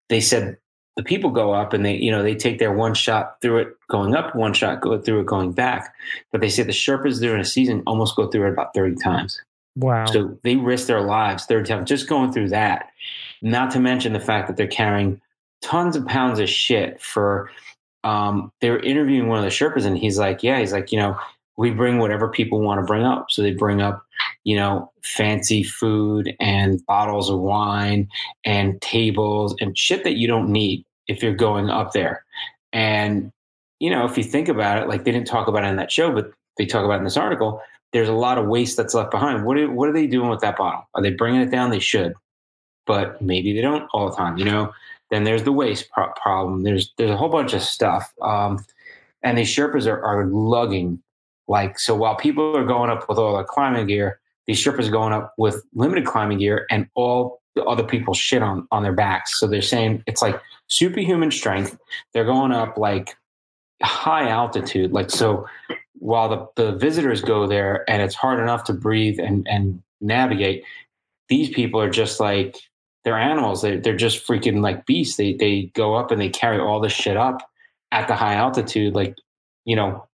[0.10, 0.58] They said
[0.96, 3.78] the people go up and they, you know, they take their one shot through it
[3.90, 5.94] going up, one shot go through it going back.
[6.32, 9.42] But they say the Sherpas during a season almost go through it about 30 times.
[9.76, 10.06] Wow.
[10.08, 12.90] So they risk their lives 30 times just going through that.
[13.42, 15.22] Not to mention the fact that they're carrying
[15.62, 17.50] tons of pounds of shit for
[18.04, 21.00] um, they were interviewing one of the Sherpas, and he's like, "Yeah, he's like, you
[21.00, 21.18] know,
[21.60, 23.26] we bring whatever people want to bring up.
[23.30, 24.02] So they bring up,
[24.46, 28.08] you know, fancy food and bottles of wine
[28.46, 32.24] and tables and shit that you don't need if you're going up there.
[32.72, 33.34] And
[33.80, 35.92] you know, if you think about it, like they didn't talk about it in that
[35.92, 37.62] show, but they talk about in this article.
[37.92, 39.46] There's a lot of waste that's left behind.
[39.46, 40.88] What are, what are they doing with that bottle?
[40.96, 41.72] Are they bringing it down?
[41.72, 42.14] They should,
[42.86, 44.38] but maybe they don't all the time.
[44.38, 44.72] You know,
[45.12, 46.64] then there's the waste pro- problem.
[46.64, 48.14] There's there's a whole bunch of stuff.
[48.22, 48.64] Um,
[49.24, 51.02] and these Sherpas are, are lugging
[51.50, 54.92] like so while people are going up with all the climbing gear, these Sherpas are
[54.92, 58.94] going up with limited climbing gear and all the other people shit on on their
[58.94, 59.40] backs.
[59.40, 61.78] So they're saying it's like superhuman strength.
[62.14, 63.16] They're going up like
[63.82, 64.94] high altitude.
[64.94, 65.48] Like so
[65.96, 70.64] while the, the visitors go there and it's hard enough to breathe and, and navigate,
[71.28, 72.58] these people are just like
[73.04, 73.64] they're animals.
[73.64, 75.18] They, they're just freaking like beasts.
[75.18, 77.42] They they go up and they carry all this shit up
[77.92, 79.16] at the high altitude, like
[79.66, 80.08] you know,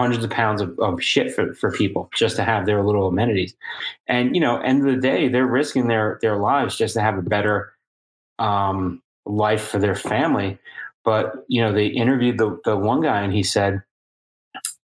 [0.00, 3.54] hundreds of pounds of, of shit for, for people just to have their little amenities.
[4.06, 7.18] And you know, end of the day, they're risking their their lives just to have
[7.18, 7.74] a better
[8.38, 10.58] um, life for their family.
[11.04, 13.82] But you know, they interviewed the the one guy, and he said,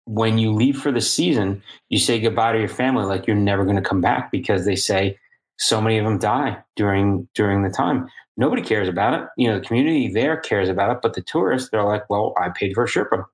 [0.05, 3.65] when you leave for the season, you say goodbye to your family like you're never
[3.65, 5.19] going to come back because they say
[5.59, 8.09] so many of them die during during the time.
[8.37, 9.29] Nobody cares about it.
[9.37, 12.51] You know, the community there cares about it, but the tourists, they're like, "Well, I
[12.51, 13.25] paid for a Sherpa.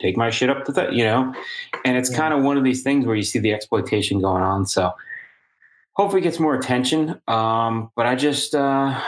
[0.00, 1.34] Take my shit up to that," you know.
[1.84, 2.18] And it's yeah.
[2.18, 4.66] kind of one of these things where you see the exploitation going on.
[4.66, 4.92] So
[5.94, 7.20] hopefully, it gets more attention.
[7.28, 9.00] Um, but I just, uh,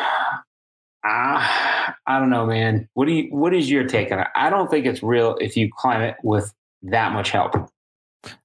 [1.05, 2.89] I, I don't know, man.
[2.94, 3.35] What do you?
[3.35, 4.28] What is your take on it?
[4.35, 6.52] I don't think it's real if you climb it with
[6.82, 7.55] that much help.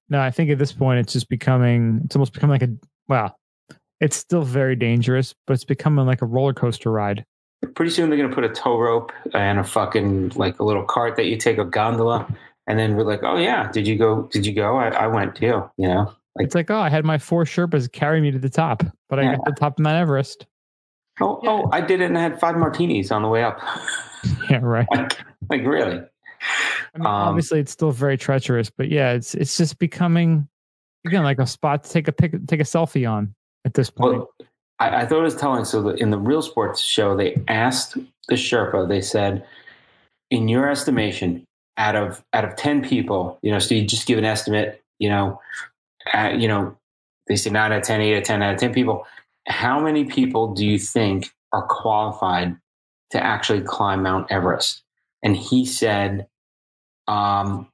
[0.08, 2.02] No, I think at this point it's just becoming.
[2.04, 2.76] It's almost becoming like a
[3.08, 3.38] well
[4.04, 7.24] it's still very dangerous, but it's becoming like a roller coaster ride.
[7.74, 11.16] Pretty soon they're gonna put a tow rope and a fucking like a little cart
[11.16, 12.26] that you take a gondola,
[12.66, 14.28] and then we're like, oh yeah, did you go?
[14.32, 14.76] Did you go?
[14.76, 15.68] I, I went too.
[15.76, 18.50] You know, like, it's like oh, I had my four Sherpas carry me to the
[18.50, 19.32] top, but yeah.
[19.32, 20.46] I got to the top of Mount Everest.
[21.20, 21.50] Oh, yeah.
[21.50, 23.60] oh, I did it and I had five martinis on the way up.
[24.48, 24.86] Yeah, right.
[24.90, 25.18] like,
[25.50, 25.98] like really.
[25.98, 30.48] I mean, um, obviously, it's still very treacherous, but yeah, it's it's just becoming
[31.06, 33.34] again like a spot to take a pic, take a selfie on
[33.66, 34.16] at this point.
[34.16, 34.30] Well,
[34.84, 35.64] I, I, thought it was telling.
[35.64, 37.96] So in the Real Sports show, they asked
[38.28, 38.88] the Sherpa.
[38.88, 39.46] They said,
[40.30, 41.44] "In your estimation,
[41.76, 44.82] out of out of ten people, you know, so you just give an estimate.
[44.98, 45.40] You know,
[46.12, 46.76] uh, you know,
[47.26, 49.06] they say nine out of 10, 8 out of ten out of ten people.
[49.46, 52.56] How many people do you think are qualified
[53.10, 54.82] to actually climb Mount Everest?"
[55.22, 56.28] And he said,
[57.08, 57.68] um,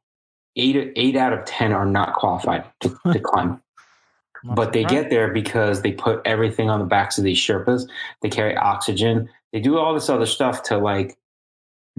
[0.56, 3.62] eight eight out of ten are not qualified to, to climb
[4.44, 7.88] but they get there because they put everything on the backs of these Sherpas.
[8.22, 9.28] They carry oxygen.
[9.52, 11.18] They do all this other stuff to like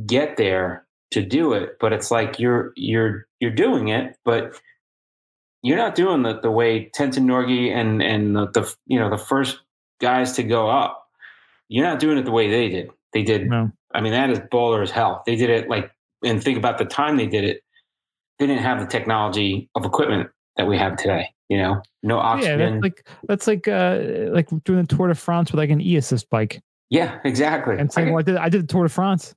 [0.06, 1.78] get there to do it.
[1.80, 4.60] But it's like you're you're you're doing it, but
[5.64, 9.18] you're not doing the, the way Tenzing Norgay and and the, the you know the
[9.18, 9.60] first
[10.00, 11.08] guys to go up.
[11.70, 12.90] You're not doing it the way they did.
[13.14, 13.48] They did.
[13.48, 13.72] No.
[13.94, 15.24] I mean, that is baller as hell.
[15.26, 15.92] They did it like,
[16.24, 17.62] and think about the time they did it.
[18.40, 21.30] They didn't have the technology of equipment that we have today.
[21.52, 22.60] You know, no oxygen.
[22.62, 24.00] Yeah, that's like that's like uh
[24.30, 26.62] like doing the Tour de France with like an e assist bike.
[26.90, 27.76] Yeah, exactly.
[27.78, 29.36] And saying, I, well, I did I did the Tour de France.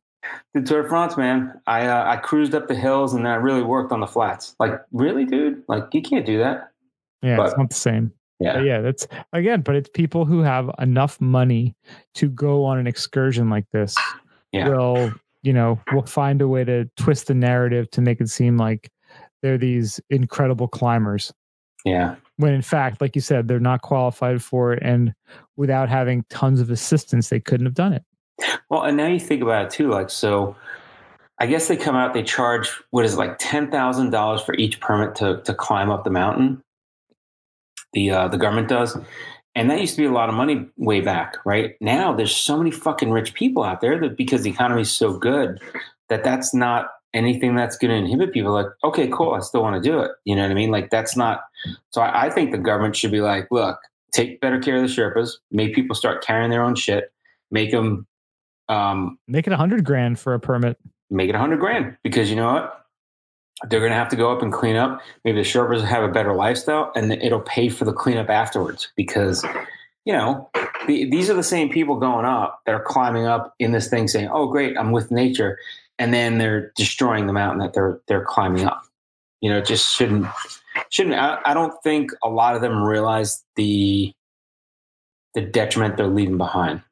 [0.54, 1.60] The Tour de France, man.
[1.66, 4.54] I uh, I cruised up the hills and I really worked on the flats.
[4.60, 5.64] Like, really, dude?
[5.66, 6.70] Like, you can't do that.
[7.20, 8.12] Yeah, but, it's not the same.
[8.38, 8.80] Yeah, but yeah.
[8.80, 11.74] That's again, but it's people who have enough money
[12.14, 13.96] to go on an excursion like this.
[14.52, 14.68] Yeah.
[14.68, 15.12] Will
[15.42, 18.88] you know will find a way to twist the narrative to make it seem like
[19.42, 21.32] they're these incredible climbers.
[21.84, 22.16] Yeah.
[22.36, 24.82] When in fact, like you said, they're not qualified for it.
[24.82, 25.14] And
[25.56, 28.04] without having tons of assistance, they couldn't have done it.
[28.68, 29.90] Well, and now you think about it too.
[29.90, 30.56] Like, so
[31.38, 35.14] I guess they come out, they charge, what is it, like $10,000 for each permit
[35.16, 36.62] to, to climb up the mountain.
[37.92, 38.96] The, uh, the government does.
[39.54, 41.76] And that used to be a lot of money way back, right?
[41.80, 45.16] Now there's so many fucking rich people out there that because the economy is so
[45.16, 45.60] good
[46.08, 49.82] that that's not anything that's going to inhibit people like okay cool i still want
[49.82, 50.10] to do it.
[50.24, 50.70] You know what i mean?
[50.70, 51.40] Like that's not
[51.90, 53.78] so I, I, think the government should be like look
[54.12, 57.12] take better care of the sherpas make people start carrying their own shit
[57.50, 58.06] make them
[58.68, 60.78] um, make it a hundred grand for a permit.
[61.10, 62.80] make it a hundred grand because you know what?
[63.68, 65.00] They're going to have to go up and clean up.
[65.24, 69.44] Maybe the sherpas have a better lifestyle and it'll pay for the cleanup afterwards because
[70.04, 70.50] you know
[70.86, 74.08] the, these are the same people going up that are climbing up in this thing
[74.08, 75.58] saying oh great i'm with nature
[75.98, 78.82] and then they're destroying the mountain that they're they're climbing up.
[79.40, 80.26] You know, just shouldn't
[80.90, 81.16] shouldn't.
[81.16, 84.12] I, I don't think a lot of them realize the
[85.34, 86.82] the detriment they're leaving behind.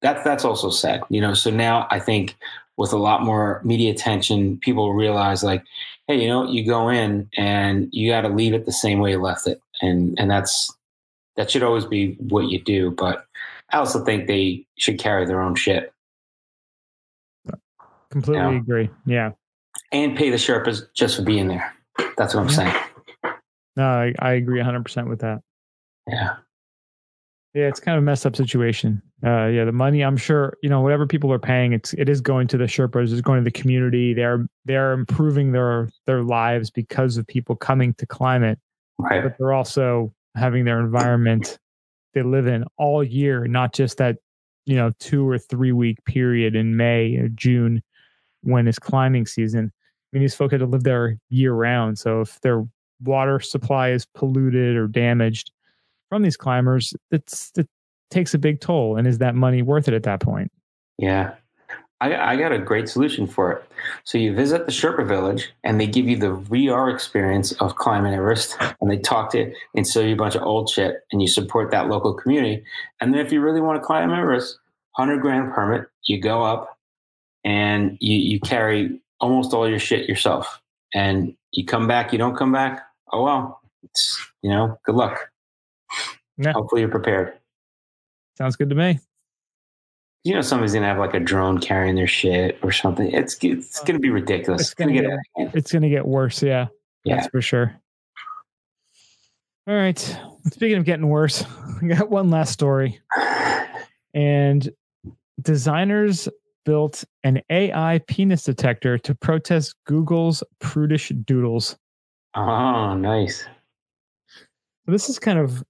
[0.00, 1.02] That's that's also sad.
[1.08, 2.36] You know, so now I think
[2.76, 5.62] with a lot more media attention, people realize like,
[6.08, 6.50] hey, you know?
[6.50, 9.60] You go in and you got to leave it the same way you left it,
[9.80, 10.74] and and that's
[11.36, 12.90] that should always be what you do.
[12.90, 13.24] But
[13.70, 15.92] I also think they should carry their own shit
[18.12, 18.90] Completely agree.
[19.06, 19.32] Yeah.
[19.90, 21.74] and pay the Sherpas just for being there.
[22.16, 22.74] That's what I'm saying.
[23.74, 25.40] No, I, I agree 100% with that.
[26.06, 26.34] Yeah,
[27.54, 29.00] Yeah, it's kind of a messed up situation.
[29.24, 32.20] Uh, yeah, the money, I'm sure, you know, whatever people are paying, it's it is
[32.20, 34.12] going to the Sherpas, it's going to the community.
[34.12, 38.58] They're they're improving their their lives because of people coming to climate,
[38.98, 39.22] right.
[39.22, 41.58] but they're also having their environment
[42.14, 44.16] they live in all year, not just that,
[44.66, 47.82] you know, two or three week period in May or June
[48.42, 49.72] when it's climbing season.
[49.74, 51.98] I mean, these folk had to live there year round.
[51.98, 52.66] So if their
[53.02, 55.52] water supply is polluted or damaged
[56.08, 57.68] from these climbers, it's it
[58.10, 58.96] takes a big toll.
[58.96, 60.52] And is that money worth it at that point?
[60.98, 61.34] Yeah.
[62.02, 63.64] I, I got a great solution for it.
[64.02, 68.12] So you visit the Sherpa village and they give you the VR experience of climbing
[68.12, 71.22] Everest and they talk to you and sell you a bunch of old shit and
[71.22, 72.64] you support that local community.
[73.00, 74.58] And then if you really want to climb Everest,
[74.96, 76.76] 100 grand permit, you go up
[77.44, 80.60] and you, you carry almost all your shit yourself.
[80.94, 82.82] And you come back, you don't come back.
[83.12, 85.30] Oh, well, it's, you know, good luck.
[86.38, 86.52] Yeah.
[86.52, 87.34] Hopefully you're prepared.
[88.38, 88.98] Sounds good to me.
[90.24, 93.10] you know somebody's gonna have like a drone carrying their shit or something.
[93.12, 94.62] It's it's gonna be ridiculous.
[94.62, 95.50] It's gonna get get- out of hand.
[95.54, 96.42] It's to get worse.
[96.42, 96.68] Yeah.
[97.04, 97.16] Yeah.
[97.16, 97.74] That's for sure.
[99.66, 99.98] All right.
[100.50, 101.44] Speaking of getting worse,
[101.82, 103.00] I got one last story.
[104.14, 104.68] And
[105.40, 106.28] designers
[106.64, 111.76] built an AI penis detector to protest Google's prudish doodles.
[112.34, 113.46] Oh, nice.
[114.86, 115.62] This is kind of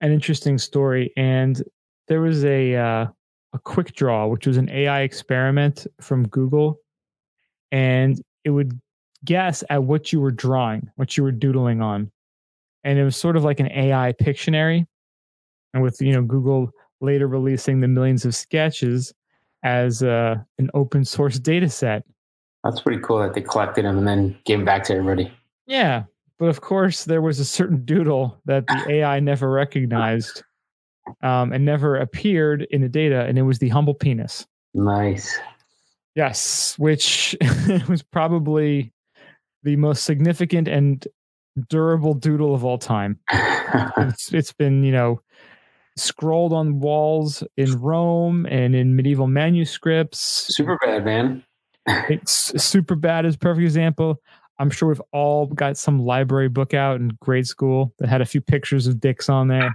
[0.00, 1.12] an interesting story.
[1.16, 1.62] And
[2.08, 3.06] there was a uh,
[3.52, 6.78] a quick draw, which was an AI experiment from Google,
[7.72, 8.78] and it would
[9.24, 12.10] guess at what you were drawing, what you were doodling on,
[12.84, 14.86] and it was sort of like an AI Pictionary.
[15.74, 16.70] And with you know Google
[17.00, 19.12] later releasing the millions of sketches
[19.66, 22.04] as uh, an open source data set.
[22.62, 25.32] That's pretty cool that they collected them and then gave them back to everybody.
[25.66, 26.04] Yeah,
[26.38, 30.44] but of course there was a certain doodle that the AI never recognized
[31.22, 34.46] um, and never appeared in the data, and it was the humble penis.
[34.72, 35.36] Nice.
[36.14, 37.36] Yes, which
[37.88, 38.92] was probably
[39.64, 41.06] the most significant and
[41.68, 43.18] durable doodle of all time.
[43.98, 45.20] It's, it's been, you know,
[45.96, 50.18] scrolled on walls in Rome and in medieval manuscripts.
[50.54, 51.42] Super bad, man.
[52.08, 54.20] It's super bad is a perfect example.
[54.58, 58.24] I'm sure we've all got some library book out in grade school that had a
[58.24, 59.72] few pictures of dicks on there.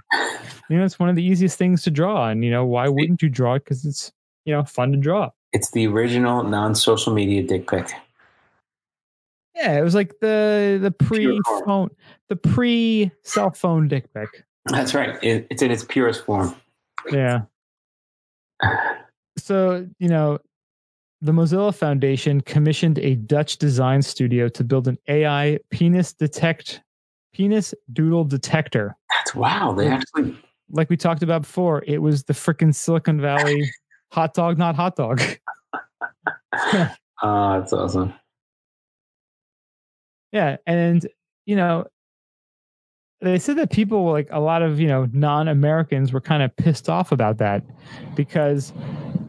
[0.70, 2.28] You know, it's one of the easiest things to draw.
[2.28, 3.64] And, you know, why wouldn't you draw it?
[3.64, 4.12] Because it's,
[4.44, 5.30] you know, fun to draw.
[5.54, 7.92] It's the original non-social media dick pic.
[9.56, 11.90] Yeah, it was like the the pre phone,
[12.30, 14.30] the pre cell phone dick pic.
[14.66, 15.22] That's right.
[15.24, 16.56] It, it's in its purest form.
[17.12, 17.42] Yeah.
[19.38, 20.40] So, you know,
[21.22, 26.82] the Mozilla Foundation commissioned a Dutch design studio to build an AI penis detect
[27.34, 28.96] penis doodle detector.
[29.10, 29.74] That's wow.
[29.74, 30.38] They actually
[30.70, 33.72] Like we talked about before, it was the freaking Silicon Valley
[34.12, 35.22] hot dog, not hot dog.
[36.54, 36.90] Oh,
[37.60, 38.14] that's awesome.
[40.32, 41.08] Yeah, and
[41.46, 41.86] you know,
[43.22, 46.90] they said that people like a lot of you know non-Americans were kind of pissed
[46.90, 47.64] off about that
[48.16, 48.74] because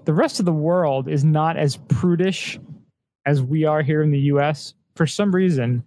[0.04, 2.58] the rest of the world is not as prudish
[3.26, 4.74] as we are here in the U.S.
[4.96, 5.84] For some reason,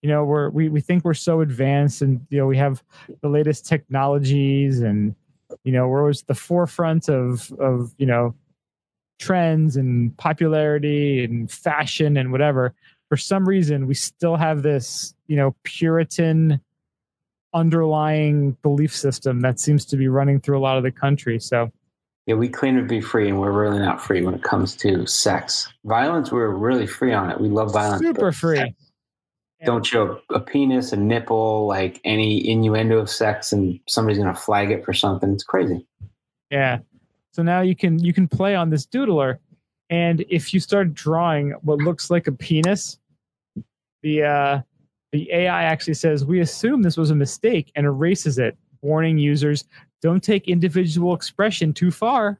[0.00, 2.82] you know, we're we we think we're so advanced, and you know, we have
[3.20, 5.14] the latest technologies, and
[5.62, 8.34] you know, we're always the forefront of of you know
[9.18, 12.74] trends and popularity and fashion and whatever
[13.08, 16.60] for some reason we still have this you know puritan
[17.54, 21.70] underlying belief system that seems to be running through a lot of the country so
[22.26, 25.06] Yeah, we claim to be free, and we're really not free when it comes to
[25.06, 25.72] sex.
[25.84, 27.40] Violence, we're really free on it.
[27.40, 28.00] We love violence.
[28.02, 28.72] super free sex,
[29.64, 34.70] Don't show a penis, a nipple, like any innuendo of sex, and somebody's gonna flag
[34.70, 35.32] it for something.
[35.32, 35.84] It's crazy.
[36.50, 36.78] yeah
[37.32, 39.38] so now you can you can play on this doodler
[39.90, 42.98] and if you start drawing what looks like a penis
[44.02, 44.60] the uh
[45.12, 49.64] the ai actually says we assume this was a mistake and erases it warning users
[50.00, 52.38] don't take individual expression too far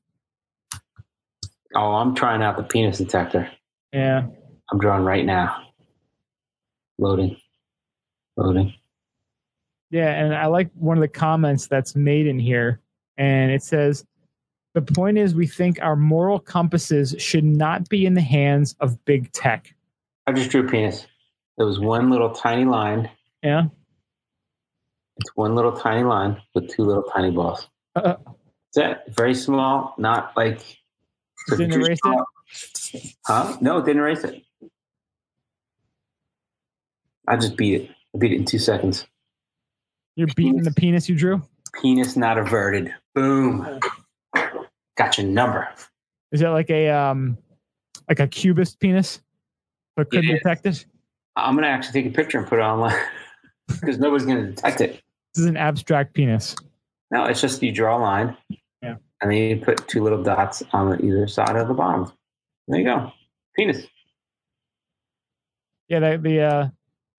[1.75, 3.51] Oh, I'm trying out the penis detector.
[3.93, 4.27] yeah
[4.71, 5.69] I'm drawing right now.
[6.99, 7.37] Loading.
[8.37, 8.73] Loading.
[9.91, 12.81] Yeah, and I like one of the comments that's made in here,
[13.19, 14.05] and it says,
[14.75, 19.03] The point is, we think our moral compasses should not be in the hands of
[19.05, 19.75] big tech.
[20.27, 21.07] I just drew a penis.
[21.63, 23.09] There was one little tiny line.
[23.41, 23.67] Yeah.
[25.19, 27.69] It's one little tiny line with two little tiny balls.
[27.95, 28.17] Uh,
[28.75, 29.15] That's it.
[29.15, 29.95] Very small.
[29.97, 30.59] Not like.
[31.47, 32.25] so didn't erase small-
[33.25, 33.57] Huh?
[33.61, 34.43] No, it didn't erase it.
[37.29, 37.91] I just beat it.
[38.13, 39.07] I beat it in two seconds.
[40.17, 41.43] you're beating the penis you drew.
[41.81, 42.93] Penis not averted.
[43.15, 43.79] Boom.
[44.97, 45.69] Got your number.
[46.33, 47.39] Is that like a um,
[48.09, 49.21] like a cubist penis?
[49.95, 50.39] But couldn't It is.
[50.41, 50.87] detect it.
[51.37, 52.97] I'm gonna actually take a picture and put it online
[53.69, 55.03] because nobody's gonna detect it.
[55.35, 56.55] This is an abstract penis.
[57.11, 58.37] No, it's just you draw a line.
[58.83, 58.97] Yeah.
[59.21, 62.13] And then you put two little dots on either side of the bottom.
[62.69, 63.13] There you go.
[63.57, 63.87] Penis.
[65.89, 66.69] Yeah, the the uh,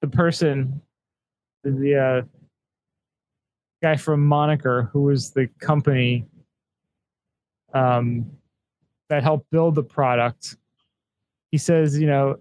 [0.01, 0.81] the person,
[1.63, 2.21] the uh,
[3.81, 6.25] guy from Moniker, who was the company
[7.73, 8.31] um,
[9.09, 10.57] that helped build the product,
[11.51, 12.39] he says, you know,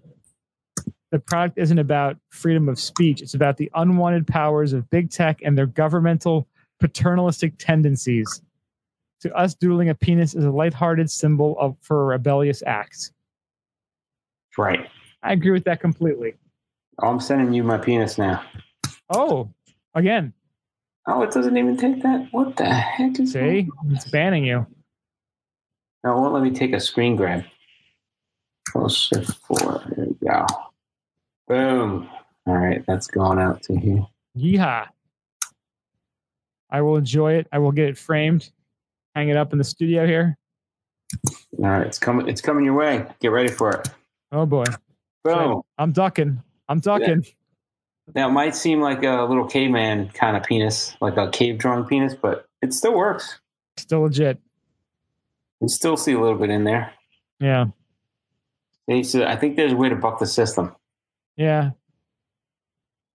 [1.13, 5.39] the product isn't about freedom of speech; it's about the unwanted powers of big tech
[5.45, 6.49] and their governmental
[6.81, 8.43] paternalistic tendencies.
[9.21, 13.13] To us, dueling a penis is a lighthearted symbol of for a rebellious act.
[14.59, 14.89] Right.
[15.23, 16.35] I agree with that completely.
[17.01, 18.43] Oh, I'm sending you my penis now.
[19.09, 19.49] Oh,
[19.95, 20.33] again,
[21.07, 22.29] Oh, it doesn't even take that.
[22.31, 24.67] What the heck is see, it's banning you.
[26.05, 27.45] No, it won't let me take a screen grab.
[28.75, 29.83] Oh, shift four.
[29.97, 30.47] There we go.
[31.53, 32.09] Boom.
[32.47, 34.07] All right, that's going out to here.
[34.39, 34.87] Yeehaw.
[36.71, 37.47] I will enjoy it.
[37.53, 38.51] I will get it framed,
[39.15, 40.39] hang it up in the studio here.
[41.59, 42.27] All right, it's coming.
[42.27, 43.05] It's coming your way.
[43.21, 43.91] Get ready for it.
[44.33, 44.65] Oh boy.
[45.25, 45.61] Boom.
[45.77, 46.43] I'm ducking.
[46.71, 47.27] I'm ducking.
[48.15, 51.85] Now it might seem like a little caveman kind of penis, like a cave drawing
[51.85, 53.41] penis, but it still works.
[53.77, 54.39] Still legit.
[55.61, 56.95] You still see a little bit in there.
[57.41, 57.67] Yeah.
[59.03, 60.75] So I think there's a way to buck the system.
[61.37, 61.71] Yeah.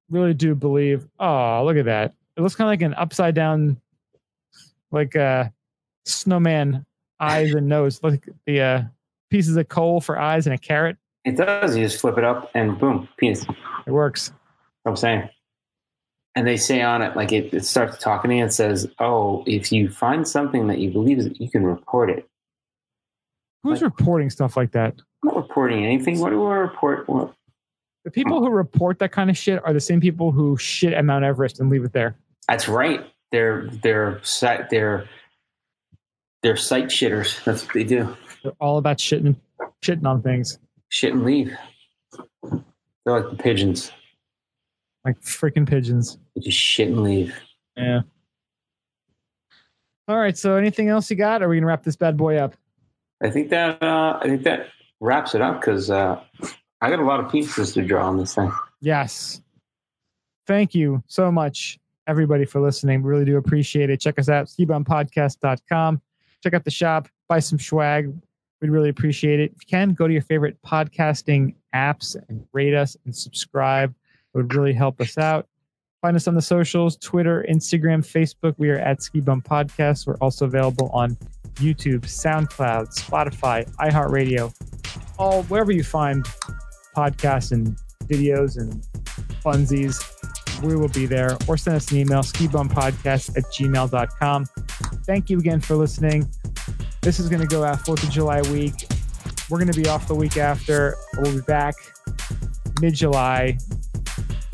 [0.09, 1.07] Really do believe.
[1.19, 2.13] Oh, look at that.
[2.35, 3.79] It looks kind of like an upside down,
[4.91, 5.45] like uh
[6.05, 6.85] snowman
[7.19, 7.99] eyes and nose.
[8.01, 8.81] Like the uh
[9.29, 10.97] pieces of coal for eyes and a carrot.
[11.25, 11.75] It does.
[11.75, 13.45] You just flip it up and boom, penis.
[13.85, 14.31] It works.
[14.85, 15.29] I'm saying.
[16.35, 19.43] And they say on it, like it, it starts talking to you and says, Oh,
[19.47, 22.29] if you find something that you believe is, you can report it.
[23.63, 24.93] Who's reporting stuff like that?
[25.23, 26.19] I'm not reporting anything.
[26.19, 27.09] What do I report?
[27.09, 27.33] What?
[28.07, 31.03] The people who report that kind of shit are the same people who shit at
[31.03, 32.15] Mount Everest and leave it there.
[32.47, 33.05] That's right.
[33.33, 34.21] They're they're
[34.71, 35.09] they're
[36.41, 37.43] they're site shitters.
[37.43, 38.15] That's what they do.
[38.43, 39.35] They're all about shitting,
[39.81, 40.57] shitting on things
[40.87, 41.53] Shit and leave.
[43.03, 43.91] They're like the pigeons.
[45.03, 46.17] like freaking pigeons.
[46.33, 47.37] They just shit and leave.
[47.75, 48.03] Yeah.
[50.07, 50.37] All right.
[50.37, 51.41] So, anything else you got?
[51.41, 52.55] Or are we gonna wrap this bad boy up?
[53.21, 54.67] I think that uh, I think that
[55.01, 56.21] wraps it up because uh,
[56.81, 58.51] I got a lot of pieces to draw on this thing.
[58.81, 59.41] Yes.
[60.45, 63.01] Thank you so much, everybody, for listening.
[63.01, 63.99] We really do appreciate it.
[63.99, 66.01] Check us out, skibumpodcast.com.
[66.43, 68.13] Check out the shop, buy some swag.
[68.61, 69.51] We'd really appreciate it.
[69.55, 73.93] If you can, go to your favorite podcasting apps and rate us and subscribe.
[74.33, 75.47] It would really help us out.
[76.01, 78.53] Find us on the socials Twitter, Instagram, Facebook.
[78.57, 80.07] We are at Ski Bum Podcast.
[80.07, 81.17] We're also available on
[81.55, 84.53] YouTube, SoundCloud, Spotify, iHeartRadio,
[85.17, 86.25] all wherever you find
[86.97, 88.83] podcasts and videos and
[89.43, 90.03] funsies.
[90.63, 91.37] We will be there.
[91.47, 94.45] Or send us an email, skibumpodcast at gmail.com.
[95.05, 96.27] Thank you again for listening.
[97.01, 98.73] This is going to go out 4th of July week.
[99.49, 100.95] We're going to be off the week after.
[101.17, 101.75] We'll be back
[102.81, 103.57] mid July,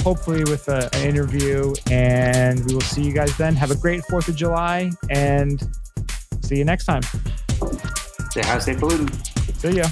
[0.02, 1.74] hopefully with a, an interview.
[1.90, 3.56] And we will see you guys then.
[3.56, 5.62] Have a great 4th of July and
[6.44, 7.04] see you next time.
[8.32, 9.16] Say hi, stay polluted.
[9.58, 9.86] See ya.